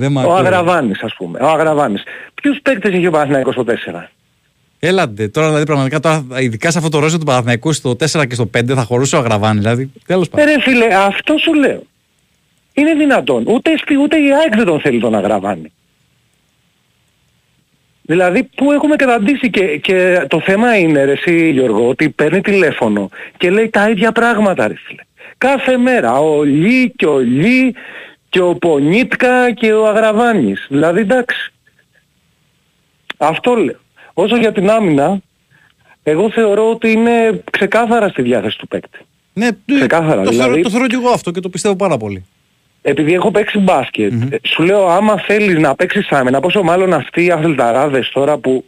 [0.00, 0.34] Δεν μ' Ο ακούει.
[0.46, 2.02] Αγραβάνης ας πούμε, ο Αγραβάνης.
[2.42, 4.10] Ποιους παίκτες έχει ο Παναθηναϊκός στο 4.
[4.82, 8.34] Έλατε, τώρα δηλαδή πραγματικά τώρα, ειδικά σε αυτό το ρόζο του Παναθηναϊκού στο 4 και
[8.34, 9.62] στο 5 θα χωρούσε ο Αγραβάνης.
[9.62, 10.46] Δηλαδή, τέλος Ε, πάντων.
[10.46, 11.82] ρε φίλε, αυτό σου λέω.
[12.72, 13.44] Είναι δυνατόν.
[13.46, 15.72] Ούτε, στη- ούτε η ΑΕΚ δεν τον θέλει τον Αγραβάνη.
[18.02, 23.08] Δηλαδή που έχουμε καταντήσει και, και το θέμα είναι ρε εσύ Γιώργο ότι παίρνει τηλέφωνο
[23.36, 25.02] και λέει τα ίδια πράγματα ρε φίλε.
[25.38, 27.74] Κάθε μέρα ο Λί και ο Λί
[28.30, 30.66] και ο Πονίτκα και ο Αγραβάνης.
[30.68, 31.52] Δηλαδή εντάξει.
[33.16, 33.78] Αυτό λέω.
[34.14, 35.18] Όσο για την άμυνα,
[36.02, 38.98] εγώ θεωρώ ότι είναι ξεκάθαρα στη διάθεση του παίκτη.
[39.32, 40.22] Ναι, Ξεκάθαρα.
[40.22, 42.24] το, δηλαδή, θεωρώ, το θεωρώ και εγώ αυτό και το πιστεύω πάρα πολύ.
[42.82, 47.24] επειδή έχω παίξει μπάσκετ, ε, σου λέω άμα θέλεις να παίξεις άμυνα, πόσο μάλλον αυτοί
[47.24, 48.64] οι αθληταράδες τώρα που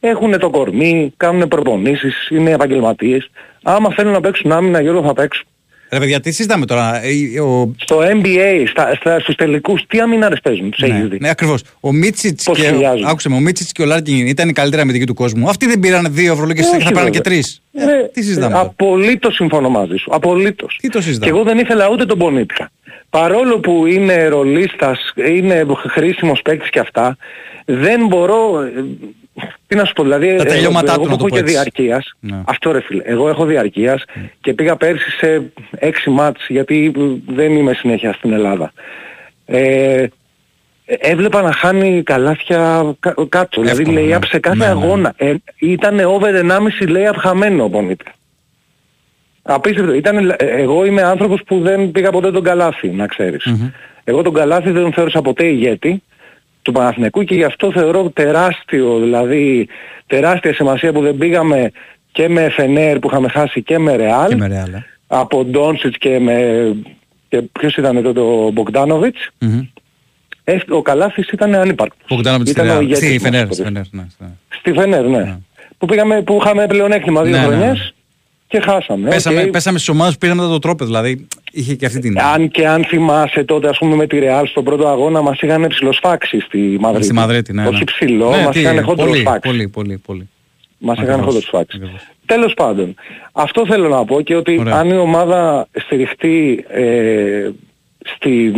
[0.00, 3.30] έχουν το κορμί, κάνουν προπονήσεις, είναι επαγγελματίες,
[3.62, 5.46] άμα θέλουν να παίξουν άμυνα, Γιώργο θα παίξουν.
[5.90, 7.00] Ρε παιδιά, τι συζητάμε τώρα.
[7.04, 7.72] ε, Ο...
[7.78, 11.18] Στο NBA, στα, στα, στους τελικούς, τι αμυνάρες παίζουν, τους έχεις Ναι, δει.
[11.20, 11.62] ναι ακριβώς.
[11.80, 14.82] Ο Μίτσιτς Πώς και, χιλιάζουν; άκουσε με, ο Μίτσιτς και ο Λάρκιν ήταν οι καλύτεροι
[14.82, 15.48] αμυντικοί του κόσμου.
[15.48, 17.22] Αυτοί δεν πήραν δύο ευρωλίγες Όχι, και θα πήραν και βέβαια.
[17.22, 17.62] τρεις.
[17.72, 20.10] Ε, τι συζητάμε τώρα; Απολύτως συμφωνώ μαζί σου.
[20.14, 20.78] Απολύτως.
[20.80, 21.32] Τι το Και συζητάμε.
[21.32, 22.70] εγώ δεν ήθελα ούτε τον Πονίτκα.
[23.10, 27.16] Παρόλο που είναι ρολίστας, είναι χρήσιμος παίκτης και αυτά,
[27.64, 28.50] δεν μπορώ...
[29.42, 31.28] ε, Τι να σου πω, δηλαδή Τα ε, τελειώματά εγώ του, να που το έχω
[31.28, 31.52] πω και έτσι.
[31.52, 32.42] διαρκείας, Ναι.
[32.46, 34.04] αυτό ρε φίλε, εγώ έχω διαρκείας
[34.40, 35.42] και πήγα πέρσι σε
[35.78, 36.92] έξι μάτς γιατί
[37.26, 38.72] δεν είμαι συνέχεια στην Ελλάδα.
[39.46, 40.06] Ε,
[40.84, 44.18] έβλεπα να χάνει καλάθια κα- κάτω, δηλαδή Εύκολα, λέει ναι.
[44.26, 44.70] σε κάθε Ναι, ναι.
[44.70, 45.12] αγώνα.
[45.16, 48.10] Ε, ήταν over 1,5 λέει χαμένο ο Πονίτκα.
[49.42, 49.92] Απίστευτο.
[49.92, 53.54] Ήταν, ε, εγώ είμαι άνθρωπος που δεν πήγα ποτέ τον Καλάθι, να ξέρεις.
[54.04, 56.02] Εγώ τον Καλάθι δεν τον θεώρησα ποτέ ηγέτη
[56.68, 59.68] του Παναθηναϊκού και γι' αυτό θεωρώ τεράστιο, δηλαδή
[60.06, 61.70] τεράστια σημασία που δεν πήγαμε
[62.12, 64.84] και με Φενέρ που είχαμε χάσει και με Ρεάλ, Και με Ρεάλ, ε.
[65.06, 66.36] από Ντόνσιτς και με...
[67.28, 69.28] Και ποιος ήταν τότε ο Μπογκδάνοβιτς.
[69.38, 69.60] Μμμ.
[70.44, 72.06] Ε, ο Καλάθης ήταν ανύπαρκτος.
[72.08, 72.84] Πογκδάνοβιτς στη Ήταν ο Ρεάλ.
[72.84, 73.42] ηγέτης Στη μας Φενέρ.
[73.42, 73.54] τότε.
[73.54, 74.28] στη Φενέρ, ναι, ναι.
[74.48, 75.38] Στη Φενέρ, ναι.
[75.78, 77.56] Που, πήγαμε, που είχαμε πλεονέκτημα δύο Ναι, ναι, ναι.
[77.56, 77.94] χρονιές
[78.48, 79.08] και χάσαμε.
[79.08, 79.50] Πέσαμε, Οκ.
[79.50, 82.20] πέσαμε στις ομάδες που πήραμε μετά το τρόπαιο, δηλαδή είχε και αυτή την...
[82.20, 85.66] Αν και αν θυμάσαι τότε ας πούμε με τη Ρεάλ στον πρώτο αγώνα μας είχαν
[85.68, 87.04] ψιλοσφάξει στη Μαδρίτη.
[87.04, 87.66] Στη Μαδρίτη, ναι.
[87.66, 87.84] Όχι ναι.
[87.84, 89.48] ψιλο, ναι, μας τι, είχαν χόντρο πολύ, σφάξει.
[89.48, 90.28] πολύ, πολύ, πολύ.
[90.78, 91.80] Μας είχαν Ακριβώς, χόντρο σφάξει.
[92.26, 92.94] Τέλος πάντων,
[93.32, 94.74] αυτό θέλω να πω και ότι Ωραία.
[94.74, 97.50] αν η ομάδα στηριχτεί ε,
[98.16, 98.52] στη,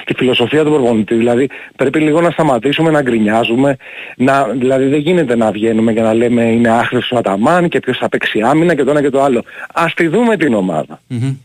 [0.00, 3.76] στη φιλοσοφία του προπονητή, δηλαδή πρέπει λίγο να σταματήσουμε να γκρινιάζουμε,
[4.16, 7.98] να, δηλαδή δεν γίνεται να βγαίνουμε και να λέμε είναι άχρηστος ο Αταμάν και ποιος
[7.98, 9.42] θα παίξει άμυνα και το ένα και το άλλο.
[9.74, 11.00] Ας τη δούμε την ομάδα.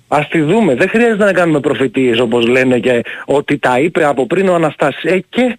[0.08, 0.76] Ας τη δούμε.
[0.76, 5.04] Δεν χρειάζεται να κάνουμε προφητείες όπως λένε και ότι τα είπε από πριν ο Αναστάσης.
[5.04, 5.58] Ε, και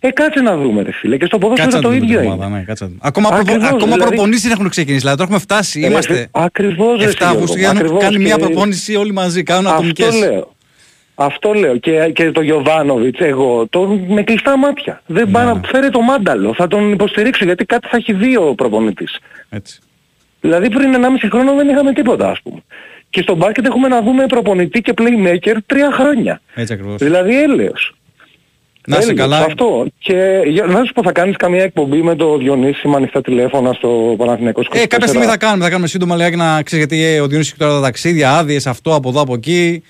[0.00, 1.16] ε, κάτσε να δούμε ρε φίλε.
[1.16, 2.34] Και στο ποδόσφαιρο Κάτσε να το δούμε ίδιο την είναι.
[2.34, 3.00] ομάδα, ναι, κάτσε να δούμε.
[3.02, 5.00] Ακόμα, προπο, Ακριβώς, ακόμα δηλαδή- προπονήσεις δεν έχουν ξεκινήσει.
[5.00, 5.80] Δηλαδή, το έχουμε φτάσει.
[5.82, 8.94] Ε, Είμαστε ρε, ακριβώς, ρε, 7 Γιώργο, Αυγούστου για να ακριβώς κάνει μια και- προπόνηση
[8.96, 9.42] όλοι μαζί.
[9.42, 10.18] Κάνουν Αυτό ατομικές.
[10.20, 10.53] λέω.
[11.14, 11.76] Αυτό λέω.
[11.76, 15.02] Και, και το Γιωβάνοβιτς εγώ το με κλειστά μάτια.
[15.06, 16.54] Δεν πάει να φέρει το μάνταλο.
[16.54, 19.18] Θα τον υποστηρίξω γιατί κάτι θα έχει δει ο προπονητής.
[19.50, 19.78] Έτσι.
[20.40, 22.60] Δηλαδή πριν 1,5 χρόνο δεν είχαμε τίποτα ας πούμε.
[23.10, 26.40] Και στο μπάσκετ έχουμε να δούμε προπονητή και playmaker τρία χρόνια.
[26.54, 26.96] Έτσι ακριβώς.
[26.96, 27.94] Δηλαδή έλεος.
[28.86, 29.38] Να είσαι Έλεος, καλά.
[29.44, 29.86] Αυτό.
[29.98, 33.72] Και για- να σου πω θα κάνεις καμία εκπομπή με το Διονύση με ανοιχτά τηλέφωνα
[33.72, 37.20] στο Παναθηναϊκό Ε, κάποια στιγμή θα κάνουμε, θα κάνουμε σύντομα λιγάκι να ξέρεις γιατί ε,
[37.20, 39.82] ο Διονύσης έχει τώρα τα ταξίδια, άδειες, αυτό από εδώ από εκεί.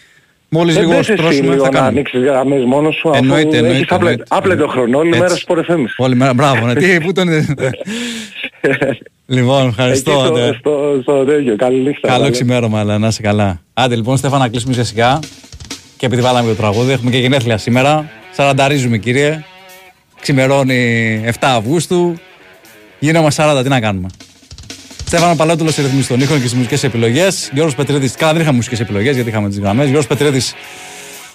[0.57, 1.89] Μόλις Δεν λίγο πες εσύ στρώσουμε λίγο θα να κάνουμε.
[1.89, 4.25] ανοίξεις γραμμές μόνος σου αφού Εννοείται, εννοείται, έχεις άπλε- εννοείται.
[4.37, 5.21] άπλετο χρόνο όλη Έτσι.
[5.21, 5.85] μέρα σπορ FM.
[5.97, 6.75] Όλη μέρα, μπράβο, ναι.
[6.75, 7.29] Τι, πού τον
[9.27, 10.11] Λοιπόν, ευχαριστώ.
[10.11, 10.53] Εκεί στο, ναι.
[10.59, 11.57] στο, στο τέτοιο.
[11.57, 12.09] Καλή νύχτα.
[12.09, 12.33] Καλό καλή.
[12.33, 13.61] ξημέρωμα, αλλά να είσαι καλά.
[13.75, 15.19] Άντε λοιπόν, Στέφανα, να κλείσουμε σιγά σιγά.
[15.97, 18.11] Και επειδή βάλαμε το τραγούδι, έχουμε και γενέθλια σήμερα.
[18.33, 19.43] Σαρανταρίζουμε, κύριε.
[20.21, 22.15] Ξημερώνει 7 Αυγούστου.
[22.99, 24.09] Γίνομαι 40, τι να κάνουμε.
[25.17, 27.51] Στέφανο Παλαιότουλο σε ρυθμίσει των ήχων και στις μουσικές επιλογές.
[27.53, 29.85] Γιώργος Πετρίδης, καλά δεν είχαμε μουσικές επιλογές γιατί είχαμε τις γραμμές.
[29.85, 30.55] Γιώργος Πετρίδης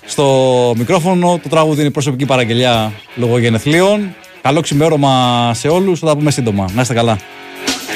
[0.06, 1.39] στο μικρόφωνο.
[1.43, 4.15] Το τραγούδι είναι προσωπική παραγγελιά λόγω γενεθλίων.
[4.41, 5.99] Καλό ξημέρωμα σε όλους.
[5.99, 6.69] Θα τα πούμε σύντομα.
[6.73, 7.18] Να είστε καλά.